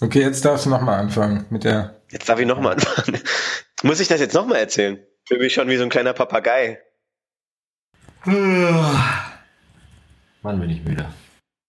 Okay, 0.00 0.22
jetzt 0.22 0.46
darfst 0.46 0.64
du 0.64 0.70
nochmal 0.70 0.98
anfangen 0.98 1.44
mit 1.50 1.64
der. 1.64 2.00
Jetzt 2.10 2.30
darf 2.30 2.40
ich 2.40 2.46
nochmal 2.46 2.72
anfangen. 2.74 3.20
Muss 3.82 4.00
ich 4.00 4.08
das 4.08 4.18
jetzt 4.18 4.34
nochmal 4.34 4.60
erzählen? 4.60 4.98
Bin 5.28 5.42
ich 5.42 5.52
schon 5.52 5.68
wie 5.68 5.76
so 5.76 5.82
ein 5.82 5.90
kleiner 5.90 6.14
Papagei. 6.14 6.80
Mann, 8.24 8.98
bin 10.42 10.70
ich 10.70 10.82
müde. 10.82 11.06